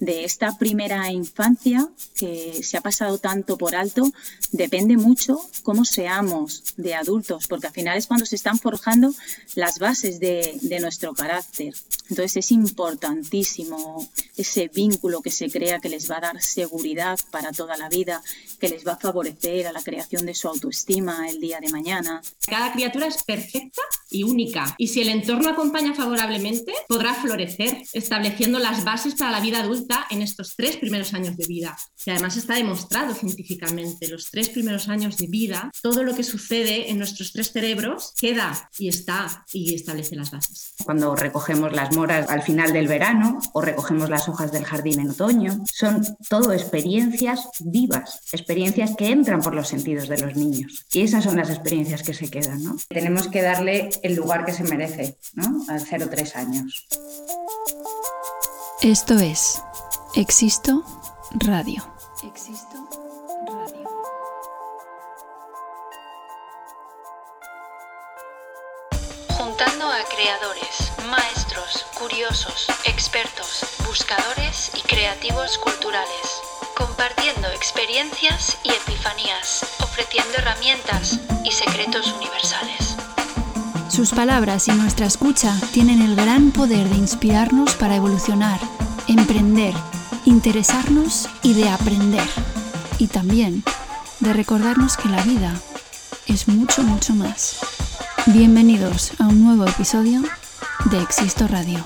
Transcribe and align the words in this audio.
De 0.00 0.24
esta 0.24 0.56
primera 0.58 1.10
infancia 1.12 1.88
que 2.16 2.62
se 2.62 2.76
ha 2.76 2.80
pasado 2.80 3.18
tanto 3.18 3.56
por 3.56 3.74
alto 3.74 4.12
depende 4.50 4.96
mucho 4.96 5.40
cómo 5.62 5.84
seamos 5.84 6.74
de 6.76 6.94
adultos, 6.94 7.46
porque 7.46 7.68
al 7.68 7.72
final 7.72 7.96
es 7.96 8.06
cuando 8.06 8.26
se 8.26 8.36
están 8.36 8.58
forjando 8.58 9.14
las 9.54 9.78
bases 9.78 10.20
de, 10.20 10.58
nuestro 10.80 11.14
carácter. 11.14 11.74
Entonces 12.10 12.36
es 12.36 12.52
importantísimo 12.52 14.06
ese 14.36 14.68
vínculo 14.68 15.22
que 15.22 15.30
se 15.30 15.50
crea 15.50 15.78
que 15.78 15.88
les 15.88 16.10
va 16.10 16.18
a 16.18 16.20
dar 16.20 16.42
seguridad 16.42 17.18
para 17.30 17.52
toda 17.52 17.76
la 17.76 17.88
vida, 17.88 18.20
que 18.58 18.68
les 18.68 18.86
va 18.86 18.92
a 18.92 18.96
favorecer 18.96 19.66
a 19.66 19.72
la 19.72 19.82
creación 19.82 20.26
de 20.26 20.34
su 20.34 20.48
autoestima 20.48 21.28
el 21.28 21.40
día 21.40 21.60
de 21.60 21.70
mañana. 21.70 22.20
Cada 22.46 22.72
criatura 22.72 23.06
es 23.06 23.22
perfecta 23.22 23.82
y 24.10 24.24
única, 24.24 24.74
y 24.78 24.88
si 24.88 25.00
el 25.00 25.08
entorno 25.08 25.48
acompaña 25.48 25.94
favorablemente, 25.94 26.72
podrá 26.88 27.14
florecer, 27.14 27.82
estableciendo 27.92 28.58
las 28.58 28.84
bases 28.84 29.14
para 29.14 29.30
la 29.30 29.40
vida 29.40 29.60
adulta 29.60 29.83
en 30.10 30.22
estos 30.22 30.54
tres 30.56 30.76
primeros 30.76 31.14
años 31.14 31.36
de 31.36 31.46
vida. 31.46 31.76
Y 32.04 32.10
además 32.10 32.36
está 32.36 32.54
demostrado 32.54 33.14
científicamente, 33.14 34.08
los 34.08 34.30
tres 34.30 34.48
primeros 34.48 34.88
años 34.88 35.16
de 35.16 35.26
vida, 35.26 35.70
todo 35.82 36.02
lo 36.02 36.14
que 36.14 36.22
sucede 36.22 36.90
en 36.90 36.98
nuestros 36.98 37.32
tres 37.32 37.52
cerebros 37.52 38.12
queda 38.18 38.70
y 38.78 38.88
está 38.88 39.44
y 39.52 39.74
establece 39.74 40.16
las 40.16 40.30
bases. 40.30 40.74
Cuando 40.84 41.14
recogemos 41.16 41.72
las 41.72 41.94
moras 41.94 42.28
al 42.28 42.42
final 42.42 42.72
del 42.72 42.88
verano 42.88 43.38
o 43.52 43.60
recogemos 43.60 44.10
las 44.10 44.28
hojas 44.28 44.52
del 44.52 44.64
jardín 44.64 45.00
en 45.00 45.10
otoño, 45.10 45.64
son 45.72 46.04
todo 46.28 46.52
experiencias 46.52 47.48
vivas, 47.60 48.20
experiencias 48.32 48.94
que 48.96 49.08
entran 49.08 49.40
por 49.40 49.54
los 49.54 49.68
sentidos 49.68 50.08
de 50.08 50.18
los 50.18 50.36
niños. 50.36 50.84
Y 50.92 51.02
esas 51.02 51.24
son 51.24 51.36
las 51.36 51.50
experiencias 51.50 52.02
que 52.02 52.14
se 52.14 52.30
quedan. 52.30 52.62
¿no? 52.62 52.76
Tenemos 52.88 53.28
que 53.28 53.42
darle 53.42 53.90
el 54.02 54.14
lugar 54.14 54.44
que 54.44 54.52
se 54.52 54.64
merece 54.64 55.18
¿no? 55.34 55.64
al 55.68 55.84
0-3 55.84 56.36
años. 56.36 56.86
Esto 58.82 59.18
es 59.18 59.62
Existo 60.16 60.84
Radio. 61.32 61.82
Existo 62.22 62.88
Radio. 63.48 63.88
Juntando 69.30 69.86
a 69.86 70.04
creadores, 70.14 70.92
maestros, 71.10 71.84
curiosos, 71.98 72.68
expertos, 72.84 73.64
buscadores 73.84 74.70
y 74.76 74.82
creativos 74.82 75.58
culturales. 75.58 76.40
Compartiendo 76.76 77.48
experiencias 77.48 78.56
y 78.62 78.68
epifanías, 78.68 79.66
ofreciendo 79.82 80.34
herramientas 80.38 81.18
y 81.42 81.50
secretos 81.50 82.12
universales. 82.12 82.96
Sus 83.88 84.12
palabras 84.12 84.68
y 84.68 84.72
nuestra 84.74 85.06
escucha 85.06 85.58
tienen 85.72 86.00
el 86.02 86.14
gran 86.14 86.52
poder 86.52 86.88
de 86.88 86.98
inspirarnos 86.98 87.74
para 87.74 87.96
evolucionar, 87.96 88.60
emprender 89.08 89.74
interesarnos 90.24 91.28
y 91.42 91.54
de 91.54 91.68
aprender. 91.68 92.26
Y 92.98 93.08
también 93.08 93.62
de 94.20 94.32
recordarnos 94.32 94.96
que 94.96 95.08
la 95.08 95.22
vida 95.22 95.54
es 96.26 96.48
mucho, 96.48 96.82
mucho 96.82 97.14
más. 97.14 97.60
Bienvenidos 98.26 99.12
a 99.20 99.28
un 99.28 99.44
nuevo 99.44 99.66
episodio 99.66 100.22
de 100.90 101.02
Existo 101.02 101.46
Radio. 101.46 101.84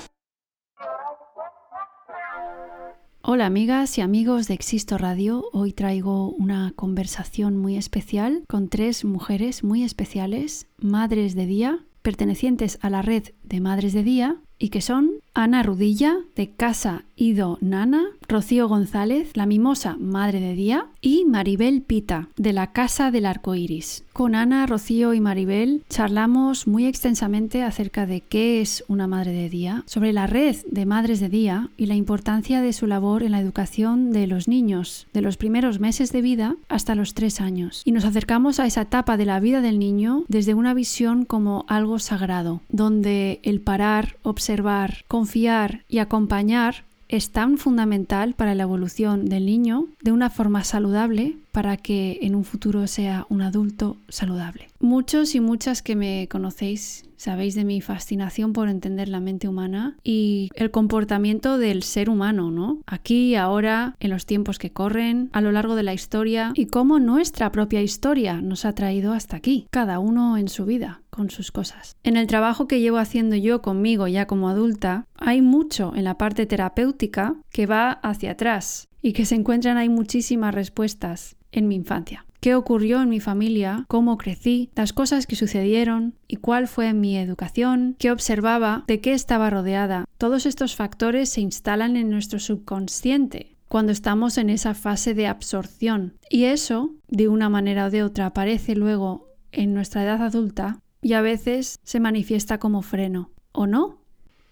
Hola 3.21 3.45
amigas 3.45 3.97
y 3.97 4.01
amigos 4.01 4.47
de 4.47 4.55
Existo 4.55 4.97
Radio, 4.97 5.45
hoy 5.51 5.71
traigo 5.73 6.29
una 6.31 6.73
conversación 6.75 7.57
muy 7.57 7.77
especial 7.77 8.43
con 8.47 8.69
tres 8.69 9.05
mujeres 9.05 9.63
muy 9.63 9.83
especiales, 9.83 10.67
madres 10.77 11.35
de 11.35 11.45
día, 11.45 11.79
pertenecientes 12.01 12.79
a 12.81 12.89
la 12.89 13.01
red 13.01 13.25
de 13.43 13.59
Madres 13.59 13.93
de 13.93 14.03
Día 14.03 14.37
y 14.57 14.69
que 14.69 14.81
son 14.81 15.11
Ana 15.33 15.61
Rudilla 15.63 16.17
de 16.35 16.49
Casa 16.55 17.05
Ido 17.19 17.57
Nana, 17.59 18.05
Rocío 18.29 18.69
González, 18.69 19.35
la 19.35 19.45
mimosa 19.45 19.97
Madre 19.99 20.39
de 20.39 20.53
Día 20.53 20.85
y 21.01 21.25
Maribel 21.25 21.81
Pita 21.81 22.29
de 22.37 22.53
la 22.53 22.67
Casa 22.67 23.11
del 23.11 23.25
Arco 23.25 23.55
Iris. 23.55 24.05
Con 24.13 24.35
Ana, 24.35 24.65
Rocío 24.65 25.13
y 25.13 25.19
Maribel 25.19 25.83
charlamos 25.89 26.65
muy 26.65 26.85
extensamente 26.85 27.61
acerca 27.63 28.05
de 28.05 28.21
qué 28.21 28.61
es 28.61 28.85
una 28.87 29.07
Madre 29.07 29.33
de 29.33 29.49
Día, 29.49 29.83
sobre 29.85 30.13
la 30.13 30.27
red 30.27 30.55
de 30.71 30.85
Madres 30.85 31.19
de 31.19 31.27
Día 31.27 31.69
y 31.75 31.87
la 31.87 31.95
importancia 31.95 32.61
de 32.61 32.71
su 32.71 32.87
labor 32.87 33.23
en 33.23 33.33
la 33.33 33.41
educación 33.41 34.11
de 34.11 34.25
los 34.25 34.47
niños, 34.47 35.07
de 35.13 35.21
los 35.21 35.35
primeros 35.35 35.79
meses 35.79 36.13
de 36.13 36.21
vida 36.21 36.55
hasta 36.69 36.95
los 36.95 37.13
tres 37.13 37.41
años. 37.41 37.81
Y 37.83 37.91
nos 37.91 38.05
acercamos 38.05 38.59
a 38.59 38.65
esa 38.65 38.81
etapa 38.81 39.17
de 39.17 39.25
la 39.25 39.41
vida 39.41 39.59
del 39.59 39.77
niño 39.77 40.23
desde 40.29 40.53
una 40.53 40.73
visión 40.73 41.25
como 41.25 41.65
algo 41.67 41.99
sagrado, 41.99 42.61
donde 42.69 43.41
el 43.43 43.59
parar, 43.59 44.15
observar, 44.23 45.03
confiar 45.07 45.83
y 45.89 45.97
acompañar 45.97 46.85
es 47.09 47.31
tan 47.31 47.57
fundamental 47.57 48.35
para 48.35 48.55
la 48.55 48.63
evolución 48.63 49.25
del 49.25 49.47
niño 49.47 49.87
de 50.01 50.11
una 50.11 50.29
forma 50.29 50.63
saludable 50.63 51.37
para 51.51 51.77
que 51.77 52.19
en 52.21 52.35
un 52.35 52.43
futuro 52.43 52.87
sea 52.87 53.25
un 53.29 53.41
adulto 53.41 53.97
saludable. 54.07 54.67
Muchos 54.79 55.35
y 55.35 55.39
muchas 55.39 55.81
que 55.81 55.95
me 55.95 56.27
conocéis 56.29 57.03
sabéis 57.19 57.53
de 57.53 57.65
mi 57.65 57.81
fascinación 57.81 58.53
por 58.53 58.69
entender 58.69 59.09
la 59.09 59.19
mente 59.19 59.49
humana 59.49 59.97
y 60.03 60.49
el 60.55 60.71
comportamiento 60.71 61.57
del 61.57 61.83
ser 61.83 62.09
humano, 62.09 62.49
¿no? 62.49 62.79
Aquí, 62.87 63.35
ahora, 63.35 63.95
en 63.99 64.09
los 64.09 64.25
tiempos 64.25 64.57
que 64.57 64.71
corren, 64.71 65.29
a 65.33 65.41
lo 65.41 65.51
largo 65.51 65.75
de 65.75 65.83
la 65.83 65.93
historia 65.93 66.53
y 66.55 66.67
cómo 66.67 66.99
nuestra 66.99 67.51
propia 67.51 67.81
historia 67.81 68.41
nos 68.41 68.63
ha 68.63 68.73
traído 68.73 69.11
hasta 69.11 69.35
aquí, 69.35 69.67
cada 69.69 69.99
uno 69.99 70.37
en 70.37 70.47
su 70.47 70.65
vida 70.65 71.01
con 71.09 71.29
sus 71.29 71.51
cosas. 71.51 71.97
En 72.03 72.15
el 72.15 72.27
trabajo 72.27 72.67
que 72.67 72.79
llevo 72.79 72.97
haciendo 72.97 73.35
yo 73.35 73.61
conmigo 73.61 74.07
ya 74.07 74.25
como 74.25 74.47
adulta, 74.47 75.05
hay 75.17 75.41
mucho 75.41 75.91
en 75.95 76.05
la 76.05 76.17
parte 76.17 76.45
terapéutica 76.45 77.35
que 77.51 77.65
va 77.65 77.91
hacia 77.91 78.31
atrás 78.31 78.87
y 79.01 79.11
que 79.11 79.25
se 79.25 79.35
encuentran 79.35 79.77
ahí 79.77 79.89
muchísimas 79.89 80.53
respuestas 80.53 81.35
en 81.51 81.67
mi 81.67 81.75
infancia. 81.75 82.25
¿Qué 82.39 82.55
ocurrió 82.55 83.01
en 83.01 83.09
mi 83.09 83.19
familia? 83.19 83.85
¿Cómo 83.89 84.17
crecí? 84.17 84.69
Las 84.75 84.93
cosas 84.93 85.27
que 85.27 85.35
sucedieron 85.35 86.15
y 86.27 86.37
cuál 86.37 86.67
fue 86.69 86.93
mi 86.93 87.17
educación, 87.17 87.97
qué 87.99 88.11
observaba, 88.11 88.85
de 88.87 89.01
qué 89.01 89.13
estaba 89.13 89.49
rodeada. 89.49 90.05
Todos 90.17 90.45
estos 90.45 90.75
factores 90.75 91.29
se 91.29 91.41
instalan 91.41 91.97
en 91.97 92.09
nuestro 92.09 92.39
subconsciente 92.39 93.57
cuando 93.69 93.91
estamos 93.91 94.37
en 94.37 94.49
esa 94.49 94.73
fase 94.73 95.13
de 95.13 95.27
absorción 95.27 96.15
y 96.29 96.45
eso, 96.45 96.95
de 97.07 97.27
una 97.27 97.49
manera 97.49 97.85
o 97.85 97.89
de 97.91 98.03
otra, 98.03 98.25
aparece 98.25 98.75
luego 98.75 99.27
en 99.51 99.73
nuestra 99.73 100.03
edad 100.03 100.23
adulta 100.23 100.79
y 101.01 101.13
a 101.13 101.21
veces 101.21 101.79
se 101.83 101.99
manifiesta 101.99 102.57
como 102.57 102.81
freno, 102.81 103.29
¿o 103.51 103.67
no? 103.67 103.99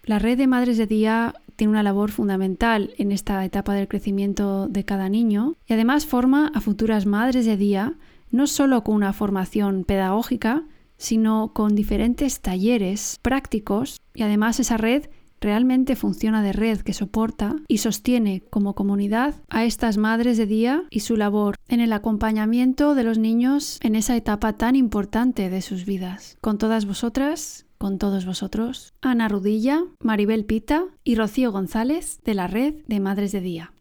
La 0.04 0.18
red 0.18 0.38
de 0.38 0.46
madres 0.46 0.78
de 0.78 0.86
día 0.86 1.34
tiene 1.58 1.72
una 1.72 1.82
labor 1.82 2.12
fundamental 2.12 2.94
en 2.98 3.10
esta 3.10 3.44
etapa 3.44 3.74
del 3.74 3.88
crecimiento 3.88 4.68
de 4.68 4.84
cada 4.84 5.08
niño 5.08 5.56
y 5.66 5.72
además 5.72 6.06
forma 6.06 6.52
a 6.54 6.60
futuras 6.60 7.04
madres 7.04 7.46
de 7.46 7.56
día 7.56 7.96
no 8.30 8.46
solo 8.46 8.84
con 8.84 8.94
una 8.94 9.12
formación 9.12 9.82
pedagógica, 9.82 10.62
sino 10.98 11.52
con 11.54 11.74
diferentes 11.74 12.40
talleres 12.40 13.18
prácticos 13.22 14.00
y 14.14 14.22
además 14.22 14.60
esa 14.60 14.76
red 14.76 15.06
realmente 15.40 15.96
funciona 15.96 16.44
de 16.44 16.52
red 16.52 16.80
que 16.82 16.92
soporta 16.92 17.56
y 17.66 17.78
sostiene 17.78 18.44
como 18.50 18.76
comunidad 18.76 19.34
a 19.48 19.64
estas 19.64 19.96
madres 19.96 20.38
de 20.38 20.46
día 20.46 20.84
y 20.90 21.00
su 21.00 21.16
labor 21.16 21.56
en 21.66 21.80
el 21.80 21.92
acompañamiento 21.92 22.94
de 22.94 23.02
los 23.02 23.18
niños 23.18 23.80
en 23.82 23.96
esa 23.96 24.16
etapa 24.16 24.52
tan 24.52 24.76
importante 24.76 25.50
de 25.50 25.62
sus 25.62 25.84
vidas. 25.86 26.38
Con 26.40 26.58
todas 26.58 26.86
vosotras, 26.86 27.66
con 27.78 27.98
todos 27.98 28.26
vosotros, 28.26 28.92
Ana 29.00 29.28
Rudilla, 29.28 29.84
Maribel 30.00 30.44
Pita 30.44 30.86
y 31.04 31.14
Rocío 31.14 31.52
González 31.52 32.20
de 32.24 32.34
la 32.34 32.48
Red 32.48 32.74
de 32.86 33.00
Madres 33.00 33.32
de 33.32 33.40
Día. 33.40 33.72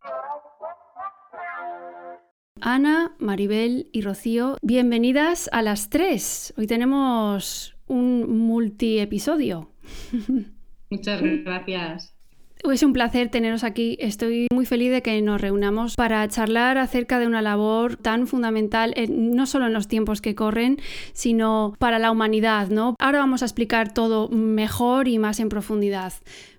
Ana, 2.61 3.15
Maribel 3.19 3.89
y 3.91 4.01
Rocío, 4.01 4.57
bienvenidas 4.61 5.49
a 5.51 5.61
las 5.61 5.89
tres. 5.89 6.53
Hoy 6.57 6.67
tenemos 6.67 7.75
un 7.87 8.39
multi-episodio. 8.39 9.71
Muchas 10.89 11.21
gracias. 11.21 12.16
Es 12.63 12.83
un 12.83 12.93
placer 12.93 13.29
teneros 13.29 13.63
aquí. 13.63 13.97
Estoy 13.99 14.47
muy 14.53 14.65
feliz 14.65 14.91
de 14.91 15.01
que 15.01 15.21
nos 15.21 15.39
reunamos 15.41 15.95
para 15.95 16.27
charlar 16.27 16.77
acerca 16.77 17.19
de 17.19 17.27
una 17.27 17.41
labor 17.41 17.95
tan 17.95 18.27
fundamental, 18.27 18.93
no 19.09 19.45
solo 19.45 19.67
en 19.67 19.73
los 19.73 19.87
tiempos 19.87 20.21
que 20.21 20.35
corren, 20.35 20.79
sino 21.13 21.73
para 21.79 21.99
la 21.99 22.11
humanidad. 22.11 22.69
¿no? 22.69 22.95
Ahora 22.99 23.19
vamos 23.19 23.41
a 23.41 23.45
explicar 23.45 23.93
todo 23.93 24.29
mejor 24.29 25.07
y 25.07 25.17
más 25.17 25.39
en 25.39 25.49
profundidad. 25.49 26.13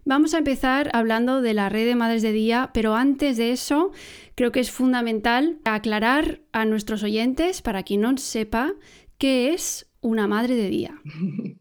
Vamos 0.05 0.35
a 0.35 0.39
empezar 0.39 0.91
hablando 0.95 1.43
de 1.43 1.55
la 1.55 1.69
red 1.69 1.87
de 1.87 1.95
madres 1.95 2.23
de 2.23 2.33
día, 2.33 2.71
pero 2.73 2.95
antes 2.95 3.37
de 3.37 3.53
eso 3.53 3.93
creo 4.35 4.53
que 4.53 4.61
es 4.61 4.71
fundamental 4.71 5.59
aclarar 5.65 6.41
a 6.53 6.65
nuestros 6.65 7.03
oyentes, 7.03 7.61
para 7.61 7.83
quien 7.83 8.01
no 8.01 8.17
sepa, 8.17 8.73
qué 9.19 9.53
es 9.53 9.87
una 10.01 10.27
madre 10.27 10.55
de 10.55 10.69
día. 10.69 11.01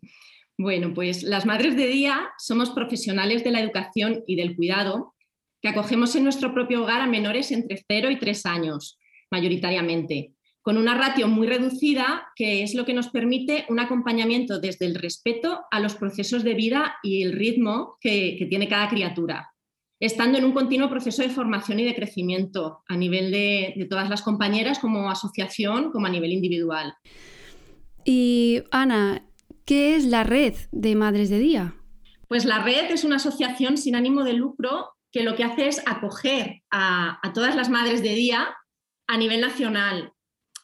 Bueno, 0.58 0.94
pues 0.96 1.22
las 1.22 1.46
madres 1.46 1.76
de 1.76 1.86
día 1.86 2.30
somos 2.40 2.72
profesionales 2.72 3.44
de 3.44 3.52
la 3.52 3.62
educación 3.62 4.24
y 4.26 4.36
del 4.36 4.56
cuidado 4.56 5.14
que 5.62 5.70
acogemos 5.70 6.16
en 6.16 6.24
nuestro 6.24 6.52
propio 6.54 6.82
hogar 6.82 7.02
a 7.02 7.08
menores 7.08 7.52
entre 7.52 7.84
0 7.88 8.10
y 8.10 8.18
3 8.18 8.46
años, 8.48 8.98
mayoritariamente, 9.30 10.34
con 10.64 10.78
una 10.78 10.96
ratio 10.96 11.28
muy 11.28 11.46
reducida 11.46 12.28
que 12.36 12.64
es 12.64 12.74
lo 12.74 12.86
que 12.86 12.96
nos 12.96 13.10
permite 13.10 13.66
un 13.70 13.80
acompañamiento 13.80 14.60
desde 14.60 14.88
el 14.88 14.96
respeto 14.96 15.62
a 15.70 15.80
los 15.80 15.96
procesos 15.96 16.44
de 16.44 16.56
vida 16.56 16.96
y 17.04 17.22
el 17.22 17.34
ritmo 17.34 17.98
que, 18.02 18.48
tiene 18.50 18.68
cada 18.68 18.90
criatura, 18.90 19.52
estando 20.00 20.40
en 20.40 20.46
un 20.46 20.54
continuo 20.54 20.90
proceso 20.90 21.22
de 21.22 21.30
formación 21.30 21.80
y 21.80 21.86
de 21.86 21.96
crecimiento 21.96 22.84
a 22.88 22.98
nivel 22.98 23.30
de, 23.30 23.74
de 23.78 23.86
todas 23.86 24.10
las 24.10 24.24
compañeras 24.24 24.80
como 24.80 25.10
asociación, 25.12 25.92
como 25.92 26.08
a 26.08 26.10
nivel 26.10 26.34
individual. 26.34 26.96
Y 28.06 28.64
Ana, 28.72 29.27
¿Qué 29.68 29.98
es 29.98 30.06
la 30.06 30.24
red 30.24 30.56
de 30.72 30.96
Madres 30.96 31.30
de 31.30 31.40
Día? 31.40 31.76
Pues 32.30 32.46
la 32.46 32.64
red 32.64 32.90
es 32.90 33.04
una 33.04 33.18
asociación 33.18 33.76
sin 33.76 33.98
ánimo 33.98 34.24
de 34.24 34.32
lucro 34.32 34.94
que 35.12 35.24
lo 35.24 35.36
que 35.36 35.44
hace 35.44 35.68
es 35.68 35.84
acoger 35.86 36.62
a, 36.72 37.20
todas 37.34 37.54
las 37.54 37.68
madres 37.68 38.02
de 38.02 38.16
día 38.16 38.56
a 39.08 39.18
nivel 39.18 39.42
nacional, 39.42 40.14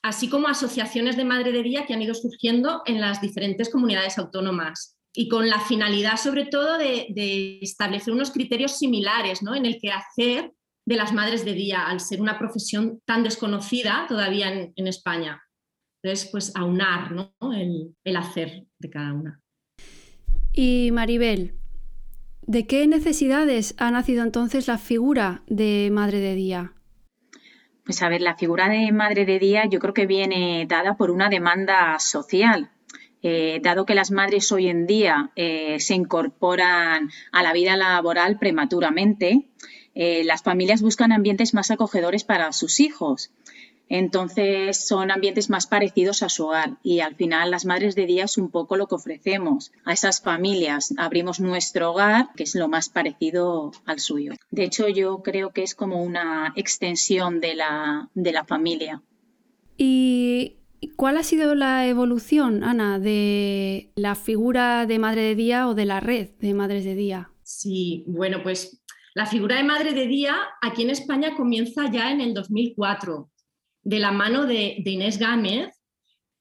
así 0.03 0.29
como 0.29 0.47
asociaciones 0.47 1.17
de 1.17 1.25
madre 1.25 1.51
de 1.51 1.63
día 1.63 1.85
que 1.85 1.93
han 1.93 2.01
ido 2.01 2.15
surgiendo 2.15 2.81
en 2.85 3.01
las 3.01 3.19
diferentes 3.19 3.69
comunidades 3.69 4.17
autónomas 4.17 4.97
y 5.13 5.27
con 5.27 5.49
la 5.49 5.59
finalidad 5.59 6.15
sobre 6.15 6.45
todo 6.45 6.77
de, 6.77 7.59
establecer 7.61 8.13
unos 8.13 8.31
criterios 8.31 8.77
similares 8.77 9.43
¿no? 9.43 9.53
en 9.53 9.65
el 9.65 9.79
que 9.81 9.91
hacer 9.91 10.53
de 10.85 10.95
las 10.95 11.11
madres 11.11 11.43
de 11.43 11.51
día, 11.51 11.87
al 11.87 11.99
ser 11.99 12.21
una 12.21 12.39
profesión 12.39 13.01
tan 13.05 13.23
desconocida 13.23 14.05
todavía 14.07 14.71
en 14.73 14.87
España. 14.87 15.43
Entonces, 16.03 16.29
pues 16.31 16.55
aunar 16.55 17.11
¿no? 17.11 17.33
el, 17.53 18.17
hacer 18.17 18.65
de 18.83 18.91
cada 18.91 19.13
una. 19.13 19.39
Y 20.53 20.91
Maribel, 20.91 21.55
¿de 22.43 22.67
qué 22.67 22.85
necesidades 22.85 23.73
ha 23.79 23.89
nacido 23.89 24.23
entonces 24.23 24.67
la 24.67 24.77
figura 24.77 25.41
de 25.47 25.89
Madre 25.91 26.19
de 26.19 26.35
Día? 26.35 26.73
Pues 27.83 28.03
a 28.03 28.09
ver, 28.09 28.21
la 28.21 28.35
figura 28.35 28.69
de 28.69 28.91
Madre 28.91 29.25
de 29.25 29.39
Día 29.39 29.65
yo 29.65 29.79
creo 29.79 29.95
que 29.95 30.05
viene 30.05 30.67
dada 30.69 30.95
por 30.95 31.09
una 31.09 31.29
demanda 31.29 31.97
social. 31.97 32.69
Eh, 33.23 33.59
dado 33.63 33.85
que 33.85 33.95
las 33.95 34.11
madres 34.11 34.51
hoy 34.51 34.67
en 34.67 34.85
día 34.85 35.31
eh, 35.37 35.79
se 35.79 35.95
incorporan 35.95 37.09
a 37.31 37.41
la 37.41 37.53
vida 37.53 37.77
laboral 37.77 38.37
prematuramente, 38.37 39.47
eh, 39.95 40.23
las 40.23 40.41
familias 40.41 40.81
buscan 40.81 41.11
ambientes 41.11 41.53
más 41.53 41.71
acogedores 41.71 42.23
para 42.23 42.51
sus 42.51 42.79
hijos. 42.79 43.31
Entonces 43.89 44.87
son 44.87 45.11
ambientes 45.11 45.49
más 45.49 45.67
parecidos 45.67 46.23
a 46.23 46.29
su 46.29 46.45
hogar 46.47 46.77
y 46.83 47.01
al 47.01 47.15
final 47.15 47.51
las 47.51 47.65
madres 47.65 47.95
de 47.95 48.05
día 48.05 48.25
es 48.25 48.37
un 48.37 48.49
poco 48.49 48.75
lo 48.75 48.87
que 48.87 48.95
ofrecemos 48.95 49.71
a 49.85 49.93
esas 49.93 50.21
familias. 50.21 50.93
Abrimos 50.97 51.39
nuestro 51.39 51.91
hogar, 51.91 52.29
que 52.35 52.43
es 52.43 52.55
lo 52.55 52.67
más 52.67 52.89
parecido 52.89 53.71
al 53.85 53.99
suyo. 53.99 54.33
De 54.51 54.63
hecho, 54.63 54.87
yo 54.87 55.21
creo 55.21 55.51
que 55.51 55.63
es 55.63 55.75
como 55.75 56.01
una 56.01 56.53
extensión 56.55 57.39
de 57.39 57.55
la, 57.55 58.09
de 58.13 58.31
la 58.31 58.45
familia. 58.45 59.01
¿Y 59.77 60.57
cuál 60.95 61.17
ha 61.17 61.23
sido 61.23 61.55
la 61.55 61.87
evolución, 61.87 62.63
Ana, 62.63 62.99
de 62.99 63.91
la 63.95 64.15
figura 64.15 64.85
de 64.85 64.99
madre 64.99 65.21
de 65.21 65.35
día 65.35 65.67
o 65.67 65.75
de 65.75 65.85
la 65.85 65.99
red 65.99 66.29
de 66.39 66.53
madres 66.53 66.85
de 66.85 66.95
día? 66.95 67.29
Sí, 67.43 68.03
bueno, 68.07 68.41
pues 68.41 68.81
la 69.13 69.25
figura 69.25 69.57
de 69.57 69.63
madre 69.63 69.93
de 69.93 70.07
día 70.07 70.35
aquí 70.61 70.83
en 70.83 70.89
España 70.89 71.35
comienza 71.35 71.91
ya 71.91 72.11
en 72.11 72.21
el 72.21 72.33
2004 72.33 73.29
de 73.83 73.99
la 73.99 74.11
mano 74.11 74.45
de, 74.45 74.81
Inés 74.85 75.19
Gámez, 75.19 75.69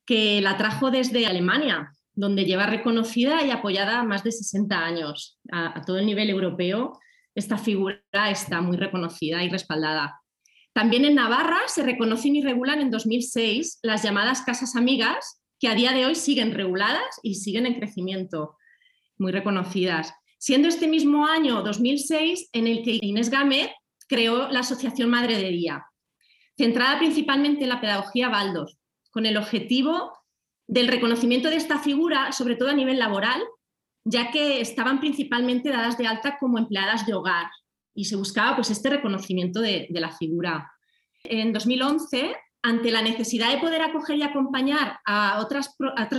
que 0.07 0.41
la 0.41 0.57
trajo 0.57 0.91
desde 0.91 1.27
Alemania, 1.27 1.93
donde 2.15 2.45
lleva 2.45 2.67
reconocida 2.67 3.45
y 3.45 3.51
apoyada 3.51 4.03
más 4.05 4.25
de 4.25 4.33
60 4.33 4.85
años. 4.85 5.39
A, 5.51 5.83
todo 5.85 5.99
el 5.99 6.07
nivel 6.07 6.31
europeo, 6.31 6.99
esta 7.35 7.59
figura 7.59 8.01
está 8.31 8.61
muy 8.61 8.77
reconocida 8.77 9.43
y 9.43 9.49
respaldada. 9.49 10.21
También 10.73 11.05
en 11.05 11.17
Navarra 11.17 11.61
se 11.67 11.83
reconocen 11.83 12.37
y 12.37 12.43
regulan 12.43 12.81
en 12.81 12.91
2006 12.91 13.81
las 13.83 14.03
llamadas 14.03 14.43
casas 14.43 14.75
amigas, 14.77 15.43
que 15.59 15.69
a 15.69 15.75
día 15.75 15.93
de 15.93 16.07
hoy 16.07 16.15
siguen 16.15 16.53
reguladas 16.53 17.21
y 17.23 17.37
siguen 17.37 17.67
en 17.67 17.75
crecimiento, 17.75 18.57
muy 19.19 19.33
reconocidas. 19.33 20.13
Siendo 20.39 20.67
este 20.67 20.89
mismo 20.89 21.27
año 21.27 21.63
2006 21.63 22.51
en 22.53 22.67
el 22.67 22.83
que 22.83 22.99
Inés 23.01 23.31
Gámez 23.31 23.71
creó 24.09 24.49
la 24.49 24.61
Asociación 24.61 25.09
Madre 25.09 25.39
de 25.39 25.51
Día, 25.51 25.85
centrada 26.57 26.99
principalmente 26.99 27.63
en 27.63 27.69
la 27.69 27.81
pedagogía 27.81 28.29
Baldos, 28.29 28.79
con 29.11 29.27
el 29.27 29.37
objetivo 29.37 30.13
del 30.67 30.89
reconocimiento 30.89 31.51
de 31.51 31.57
esta 31.57 31.79
figura, 31.79 32.33
sobre 32.33 32.57
todo 32.57 32.71
a 32.71 32.75
nivel 32.75 32.99
laboral, 32.99 33.43
ya 34.05 34.31
que 34.31 34.61
estaban 34.61 35.01
principalmente 35.01 35.71
dadas 35.71 35.99
de 35.99 36.07
alta 36.07 36.39
como 36.39 36.59
empleadas 36.59 37.07
de 37.07 37.15
hogar 37.15 37.47
y 37.95 38.07
se 38.07 38.17
buscaba 38.17 38.57
pues, 38.57 38.71
este 38.71 38.91
reconocimiento 38.91 39.61
de, 39.61 39.87
la 39.91 40.11
figura. 40.13 40.73
En 41.25 41.53
2011, 41.53 42.35
ante 42.63 42.91
la 42.91 43.03
necesidad 43.03 43.53
de 43.53 43.59
poder 43.59 43.83
acoger 43.83 44.17
y 44.17 44.23
acompañar 44.23 44.99
a 45.05 45.41
otras, 45.41 45.77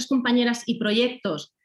compañeras 0.07 0.63
y 0.65 0.77
proyectos 0.77 1.56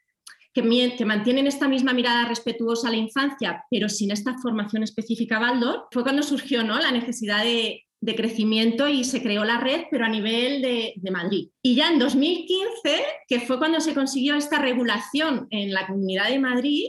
que, 0.53 0.63
que, 0.97 1.05
mantienen 1.05 1.47
esta 1.47 1.67
misma 1.67 1.93
mirada 1.93 2.25
respetuosa 2.25 2.87
a 2.87 2.91
la 2.91 2.97
infancia, 2.97 3.63
pero 3.69 3.87
sin 3.87 4.11
esta 4.11 4.35
formación 4.41 4.83
específica 4.83 5.39
Baldor, 5.39 5.87
fue 5.91 6.03
cuando 6.03 6.23
surgió 6.23 6.63
¿no? 6.63 6.79
la 6.79 6.91
necesidad 6.91 7.43
de, 7.43 7.85
de 8.01 8.15
crecimiento 8.15 8.87
y 8.87 9.03
se 9.03 9.21
creó 9.21 9.43
la 9.43 9.59
red, 9.59 9.83
pero 9.91 10.05
a 10.05 10.09
nivel 10.09 10.61
de, 10.61 11.11
Madrid. 11.11 11.49
Y 11.61 11.75
ya 11.75 11.91
en 11.91 11.99
2015, 11.99 13.03
que 13.27 13.41
fue 13.41 13.57
cuando 13.57 13.81
se 13.81 13.93
consiguió 13.93 14.35
esta 14.35 14.59
regulación 14.59 15.47
en 15.49 15.73
la 15.73 15.87
Comunidad 15.87 16.29
de 16.29 16.39
Madrid, 16.39 16.85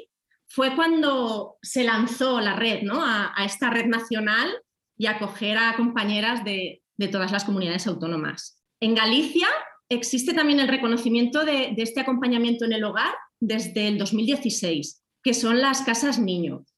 fue 0.47 0.75
cuando 0.77 1.57
se 1.63 1.85
lanzó 1.85 2.41
la 2.41 2.57
red, 2.57 2.83
¿no? 2.83 3.05
a, 3.05 3.33
esta 3.45 3.71
red 3.71 3.87
nacional 3.87 4.51
y 4.97 5.07
acoger 5.07 5.59
a 5.59 5.77
compañeras 5.77 6.45
de, 6.45 6.83
todas 7.11 7.33
las 7.33 7.45
comunidades 7.45 7.87
autónomas. 7.87 8.63
En 8.79 8.95
Galicia 8.95 9.49
existe 9.89 10.35
también 10.35 10.61
el 10.61 10.69
reconocimiento 10.69 11.45
de, 11.45 11.73
de 11.75 11.83
este 11.83 12.01
acompañamiento 12.01 12.67
en 12.67 12.75
el 12.75 12.85
hogar 12.85 13.15
desde 13.41 13.89
el 13.89 13.97
2016, 13.97 15.03
que 15.23 15.33
son 15.33 15.61
las 15.63 15.81
casas 15.81 16.19
niños 16.19 16.70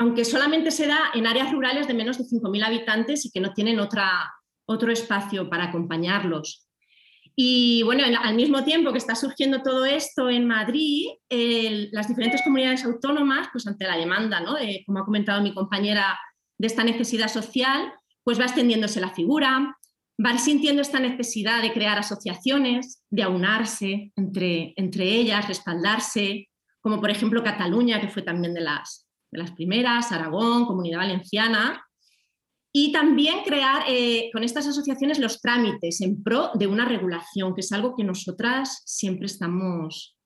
aunque 0.00 0.24
solamente 0.24 0.70
se 0.70 0.86
da 0.86 1.10
en 1.12 1.26
áreas 1.26 1.52
rurales 1.52 1.86
de 1.86 1.92
menos 1.92 2.16
de 2.16 2.24
5.000 2.24 2.64
habitantes 2.64 3.26
y 3.26 3.30
que 3.30 3.38
no 3.38 3.52
tienen 3.52 3.78
otra, 3.78 4.32
otro 4.64 4.90
espacio 4.90 5.50
para 5.50 5.64
acompañarlos. 5.64 6.66
Y 7.36 7.82
bueno, 7.82 8.04
al 8.22 8.34
mismo 8.34 8.64
tiempo 8.64 8.92
que 8.92 8.98
está 8.98 9.14
surgiendo 9.14 9.60
todo 9.62 9.84
esto 9.84 10.30
en 10.30 10.46
Madrid, 10.46 11.06
las 11.92 12.08
diferentes 12.08 12.40
comunidades 12.40 12.82
autónomas, 12.86 13.48
pues 13.52 13.66
ante 13.66 13.86
la 13.86 13.98
demanda, 13.98 14.40
¿no? 14.40 14.56
como 14.86 15.00
ha 15.00 15.04
comentado 15.04 15.42
mi 15.42 15.52
compañera, 15.52 16.18
de 16.56 16.66
esta 16.66 16.82
necesidad 16.82 17.28
social, 17.28 17.92
pues 18.24 18.40
va 18.40 18.44
extendiéndose 18.44 19.02
la 19.02 19.12
figura, 19.12 19.76
va 20.18 20.38
sintiendo 20.38 20.80
esta 20.80 20.98
necesidad 20.98 21.60
de 21.60 21.74
crear 21.74 21.98
asociaciones, 21.98 23.04
de 23.10 23.22
aunarse 23.22 24.12
entre, 24.16 24.72
entre 24.76 25.04
ellas, 25.04 25.46
respaldarse, 25.46 26.48
como 26.80 27.00
por 27.02 27.10
ejemplo 27.10 27.44
Cataluña, 27.44 28.00
que 28.00 28.08
fue 28.08 28.22
también 28.22 28.54
de 28.54 28.62
las, 28.62 29.09
de 29.30 29.38
las 29.38 29.52
primeras, 29.52 30.12
Aragón, 30.12 30.66
Comunidad 30.66 30.98
Valenciana, 30.98 31.84
y 32.72 32.92
también 32.92 33.42
crear 33.44 33.84
eh, 33.88 34.30
con 34.32 34.44
estas 34.44 34.66
asociaciones 34.66 35.18
los 35.18 35.40
trámites 35.40 36.00
en 36.00 36.22
pro 36.22 36.50
de 36.54 36.68
una 36.68 36.84
regulación, 36.84 37.54
que 37.54 37.62
es 37.62 37.72
algo 37.72 37.96
que 37.96 38.04
nosotras 38.04 38.82
siempre 38.84 39.26
estamos... 39.26 40.16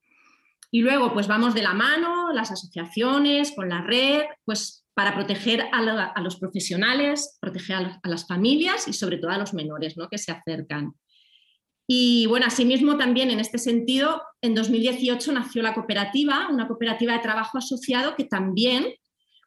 Y 0.71 0.81
luego, 0.81 1.13
pues 1.13 1.29
vamos 1.29 1.55
de 1.55 1.63
la 1.63 1.73
mano, 1.73 2.33
las 2.33 2.51
asociaciones, 2.51 3.53
con 3.53 3.69
la 3.69 3.81
red, 3.83 4.23
pues 4.45 4.85
para 4.93 5.15
proteger 5.15 5.69
a, 5.73 6.21
los 6.21 6.37
profesionales, 6.37 7.39
proteger 7.41 7.77
a, 7.77 8.01
a, 8.03 8.09
las 8.09 8.27
familias 8.27 8.89
y 8.89 8.93
sobre 8.93 9.19
todo 9.19 9.31
a 9.31 9.39
los 9.39 9.55
menores 9.55 9.97
¿no? 9.97 10.09
que 10.09 10.19
se 10.19 10.33
acercan. 10.33 10.95
Y 11.87 12.27
bueno, 12.27 12.47
asimismo 12.47 12.97
también 12.97 13.31
en 13.31 13.41
este 13.41 13.59
sentido, 13.59 14.23
en 14.41 14.55
2018 14.55 15.33
nació 15.33 15.63
la 15.63 15.75
cooperativa, 15.75 16.49
una 16.51 16.67
cooperativa 16.67 17.13
de 17.13 17.19
trabajo 17.19 17.59
asociado 17.59 18.17
que 18.17 18.25
también 18.25 18.87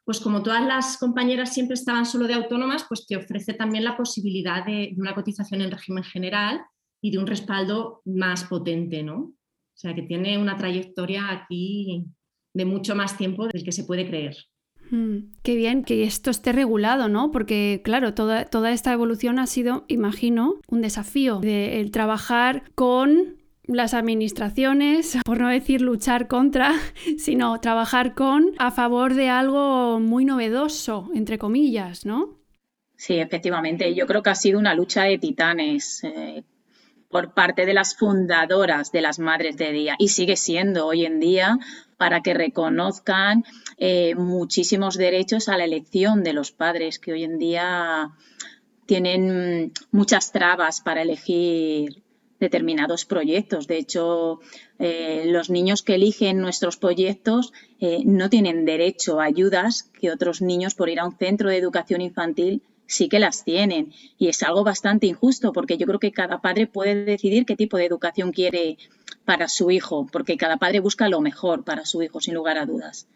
pues 0.08 0.20
como 0.20 0.42
todas 0.42 0.64
las 0.64 0.96
compañeras 0.96 1.52
siempre 1.52 1.74
estaban 1.74 2.06
solo 2.06 2.26
de 2.26 2.32
autónomas, 2.32 2.86
pues 2.88 3.06
te 3.06 3.14
ofrece 3.14 3.52
también 3.52 3.84
la 3.84 3.94
posibilidad 3.94 4.64
de, 4.64 4.94
una 4.96 5.14
cotización 5.14 5.60
en 5.60 5.70
régimen 5.70 6.02
general 6.02 6.62
y 7.02 7.10
de 7.10 7.18
un 7.18 7.26
respaldo 7.26 8.00
más 8.06 8.44
potente, 8.44 9.02
¿no? 9.02 9.16
O 9.16 9.34
sea, 9.74 9.94
que 9.94 10.00
tiene 10.00 10.38
una 10.38 10.56
trayectoria 10.56 11.30
aquí 11.30 12.06
de 12.54 12.64
mucho 12.64 12.94
más 12.94 13.18
tiempo 13.18 13.48
del 13.48 13.62
que 13.62 13.70
se 13.70 13.84
puede 13.84 14.08
creer. 14.08 14.34
Mm, 14.90 15.32
qué 15.42 15.56
bien 15.56 15.84
que 15.84 16.04
esto 16.04 16.30
esté 16.30 16.52
regulado, 16.52 17.08
¿no? 17.08 17.30
Porque, 17.30 17.80
claro, 17.84 18.14
toda, 18.14 18.44
toda 18.44 18.70
esta 18.72 18.92
evolución 18.92 19.38
ha 19.38 19.46
sido, 19.46 19.84
imagino, 19.88 20.60
un 20.68 20.80
desafío 20.80 21.40
de 21.40 21.80
el 21.80 21.90
trabajar 21.90 22.62
con 22.74 23.36
las 23.66 23.94
administraciones, 23.94 25.18
por 25.24 25.40
no 25.40 25.48
decir 25.48 25.82
luchar 25.82 26.26
contra, 26.26 26.72
sino 27.18 27.60
trabajar 27.60 28.14
con 28.14 28.52
a 28.58 28.70
favor 28.70 29.14
de 29.14 29.28
algo 29.28 30.00
muy 30.00 30.24
novedoso, 30.24 31.10
entre 31.14 31.38
comillas, 31.38 32.04
¿no? 32.06 32.38
Sí, 32.96 33.18
efectivamente. 33.18 33.94
Yo 33.94 34.06
creo 34.06 34.22
que 34.22 34.30
ha 34.30 34.34
sido 34.34 34.58
una 34.58 34.74
lucha 34.74 35.04
de 35.04 35.18
titanes 35.18 36.02
eh, 36.02 36.42
por 37.08 37.32
parte 37.32 37.64
de 37.64 37.74
las 37.74 37.96
fundadoras 37.96 38.90
de 38.90 39.02
las 39.02 39.20
Madres 39.20 39.56
de 39.56 39.70
Día 39.70 39.94
y 39.98 40.08
sigue 40.08 40.36
siendo 40.36 40.86
hoy 40.86 41.06
en 41.06 41.20
día 41.20 41.58
para 41.96 42.22
que 42.22 42.34
reconozcan 42.34 43.44
eh, 43.78 44.14
muchísimos 44.16 44.96
derechos 44.96 45.48
a 45.48 45.56
la 45.56 45.64
elección 45.64 46.24
de 46.24 46.32
los 46.32 46.50
padres 46.50 46.98
que 46.98 47.12
hoy 47.12 47.24
en 47.24 47.38
día 47.38 48.10
tienen 48.86 49.72
muchas 49.92 50.32
trabas 50.32 50.80
para 50.80 51.02
elegir 51.02 52.02
determinados 52.40 53.04
proyectos. 53.04 53.66
De 53.66 53.78
hecho, 53.78 54.40
eh, 54.78 55.24
los 55.26 55.50
niños 55.50 55.82
que 55.82 55.94
eligen 55.94 56.40
nuestros 56.40 56.76
proyectos 56.76 57.52
eh, 57.80 58.02
no 58.04 58.30
tienen 58.30 58.64
derecho 58.64 59.20
a 59.20 59.24
ayudas 59.24 59.90
que 60.00 60.10
otros 60.10 60.42
niños 60.42 60.74
por 60.74 60.88
ir 60.88 61.00
a 61.00 61.06
un 61.06 61.16
centro 61.16 61.50
de 61.50 61.58
educación 61.58 62.00
infantil 62.00 62.62
sí 62.86 63.08
que 63.08 63.18
las 63.18 63.44
tienen. 63.44 63.92
Y 64.18 64.28
es 64.28 64.42
algo 64.42 64.64
bastante 64.64 65.06
injusto 65.06 65.52
porque 65.52 65.76
yo 65.76 65.86
creo 65.86 66.00
que 66.00 66.12
cada 66.12 66.40
padre 66.40 66.66
puede 66.66 67.04
decidir 67.04 67.44
qué 67.44 67.54
tipo 67.54 67.76
de 67.76 67.86
educación 67.86 68.32
quiere 68.32 68.78
para 69.24 69.48
su 69.48 69.70
hijo, 69.70 70.06
porque 70.10 70.36
cada 70.36 70.56
padre 70.56 70.80
busca 70.80 71.08
lo 71.08 71.20
mejor 71.20 71.64
para 71.64 71.84
su 71.84 72.02
hijo, 72.02 72.20
sin 72.20 72.34
lugar 72.34 72.58
a 72.58 72.66
dudas. 72.66 73.06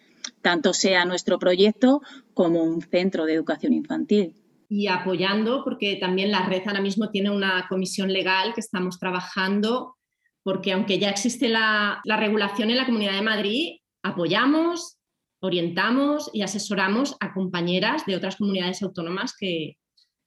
Tanto 0.41 0.73
sea 0.73 1.05
nuestro 1.05 1.39
proyecto 1.39 2.03
como 2.35 2.63
un 2.63 2.83
centro 2.83 3.25
de 3.25 3.35
educación 3.35 3.73
infantil 3.73 4.37
y 4.75 4.87
apoyando, 4.87 5.65
porque 5.65 5.97
también 5.97 6.31
la 6.31 6.47
red 6.47 6.63
ahora 6.65 6.81
mismo 6.81 7.11
tiene 7.11 7.29
una 7.31 7.67
comisión 7.69 8.11
legal 8.11 8.55
que 8.55 8.63
estamos 8.63 8.99
trabajando, 8.99 9.99
porque 10.43 10.73
aunque 10.73 10.99
ya 10.99 11.11
existe 11.11 11.51
la, 11.51 12.01
regulación 12.07 12.71
en 12.71 12.79
la 12.79 12.87
Comunidad 12.87 13.13
de 13.13 13.21
Madrid, 13.21 13.77
apoyamos, 14.03 14.97
orientamos 15.43 16.31
y 16.33 16.41
asesoramos 16.41 17.17
a 17.21 17.35
compañeras 17.35 18.07
de 18.07 18.17
otras 18.17 18.37
comunidades 18.37 18.83
autónomas 18.83 19.35
que, 19.39 19.77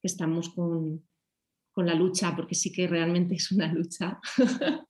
estamos 0.03 0.49
con, 0.49 1.03
la 1.77 1.95
lucha, 1.95 2.35
porque 2.35 2.53
sí 2.53 2.71
que 2.71 2.87
realmente 2.87 3.33
es 3.33 3.51
una 3.51 3.73
lucha. 3.73 4.19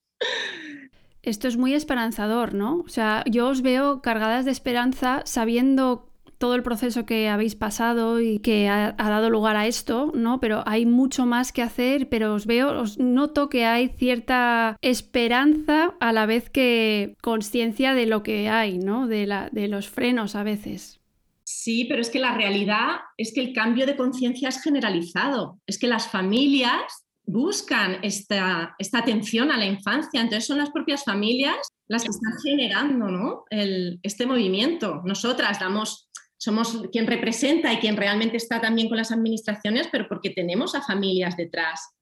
Esto 1.25 1.47
es 1.47 1.57
muy 1.57 1.73
esperanzador, 1.73 2.53
¿no? 2.53 2.83
O 2.85 2.87
sea, 2.87 3.23
yo 3.29 3.49
os 3.49 3.63
veo 3.63 4.01
cargadas 4.01 4.45
de 4.45 4.51
esperanza 4.51 5.23
sabiendo 5.25 6.11
todo 6.37 6.53
el 6.53 6.61
proceso 6.61 7.05
que 7.05 7.29
habéis 7.29 7.55
pasado 7.55 8.21
y 8.21 8.39
que 8.39 8.69
ha, 8.69 8.91
dado 8.91 9.31
lugar 9.31 9.55
a 9.55 9.65
esto, 9.65 10.11
¿no? 10.13 10.39
Pero 10.39 10.63
hay 10.67 10.85
mucho 10.85 11.25
más 11.25 11.51
que 11.51 11.63
hacer, 11.63 12.09
pero 12.09 12.35
os 12.35 12.45
veo, 12.45 12.79
os 12.79 12.99
noto 12.99 13.49
que 13.49 13.65
hay 13.65 13.89
cierta 13.89 14.77
esperanza 14.81 15.95
a 15.99 16.13
la 16.13 16.27
vez 16.27 16.51
que 16.51 17.15
conciencia 17.21 17.95
de 17.95 18.05
lo 18.05 18.21
que 18.21 18.49
hay, 18.49 18.77
¿no? 18.77 19.07
De, 19.07 19.25
los 19.67 19.89
frenos 19.89 20.35
a 20.35 20.43
veces. 20.43 20.99
Sí, 21.43 21.85
pero 21.85 22.01
es 22.01 22.09
que 22.09 22.19
la 22.19 22.35
realidad 22.35 22.97
es 23.17 23.33
que 23.33 23.41
el 23.41 23.53
cambio 23.53 23.87
de 23.87 23.95
conciencia 23.95 24.49
es 24.49 24.61
generalizado. 24.61 25.59
Es 25.65 25.79
que 25.79 25.87
las 25.87 26.07
familias 26.07 27.04
buscan 27.27 27.99
esta, 28.03 28.75
esta, 28.77 28.99
atención 28.99 29.51
a 29.51 29.57
la 29.57 29.65
infancia. 29.65 30.21
Entonces 30.21 30.45
son 30.45 30.57
las 30.57 30.71
propias 30.71 31.03
familias 31.03 31.55
las 31.87 32.03
que 32.03 32.09
están 32.09 32.33
generando 32.43 33.07
¿no? 33.09 33.43
el, 33.49 33.99
este 34.03 34.25
movimiento. 34.25 35.01
Nosotras 35.05 35.59
damos 35.59 36.09
somos 36.37 36.83
quien 36.91 37.07
representa 37.07 37.73
y 37.73 37.77
quien 37.77 37.97
realmente 37.97 38.37
está 38.37 38.61
también 38.61 38.87
con 38.87 38.97
las 38.97 39.11
administraciones, 39.11 39.87
pero 39.91 40.07
porque 40.07 40.29
tenemos 40.29 40.75
a 40.75 40.81
familias 40.81 41.35
detrás 41.37 41.95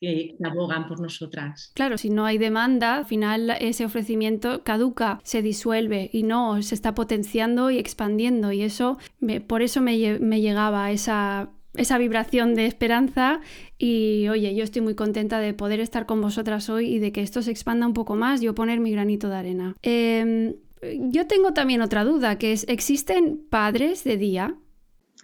que 0.00 0.36
abogan 0.44 0.86
por 0.86 1.00
nosotras. 1.00 1.72
Claro, 1.74 1.96
si 1.98 2.10
no 2.10 2.26
hay 2.26 2.38
demanda, 2.38 2.96
al 2.96 3.06
final 3.06 3.50
ese 3.60 3.84
ofrecimiento 3.84 4.62
caduca, 4.62 5.20
se 5.24 5.42
disuelve 5.42 6.10
y 6.12 6.22
no, 6.22 6.62
se 6.62 6.74
está 6.74 6.94
potenciando 6.94 7.70
y 7.70 7.78
expandiendo 7.78 8.52
y 8.52 8.62
eso, 8.62 8.98
por 9.46 9.62
eso 9.62 9.80
me, 9.80 10.18
me 10.20 10.40
llegaba 10.40 10.90
esa 10.90 11.50
esa 11.76 11.98
vibración 11.98 12.54
de 12.54 12.66
esperanza 12.66 13.40
y 13.78 14.28
oye, 14.28 14.54
yo 14.54 14.64
estoy 14.64 14.82
muy 14.82 14.94
contenta 14.94 15.38
de 15.38 15.54
poder 15.54 15.80
estar 15.80 16.06
con 16.06 16.20
vosotras 16.20 16.68
hoy 16.70 16.86
y 16.94 16.98
de 16.98 17.12
que 17.12 17.22
esto 17.22 17.42
se 17.42 17.50
expanda 17.50 17.86
un 17.86 17.94
poco 17.94 18.14
más, 18.14 18.40
yo 18.40 18.54
poner 18.54 18.80
mi 18.80 18.92
granito 18.92 19.28
de 19.28 19.36
arena. 19.36 19.76
Eh, 19.82 20.56
yo 20.98 21.26
tengo 21.26 21.52
también 21.52 21.82
otra 21.82 22.04
duda, 22.04 22.38
que 22.38 22.52
es, 22.52 22.66
¿existen 22.68 23.44
padres 23.48 24.04
de 24.04 24.16
día? 24.16 24.56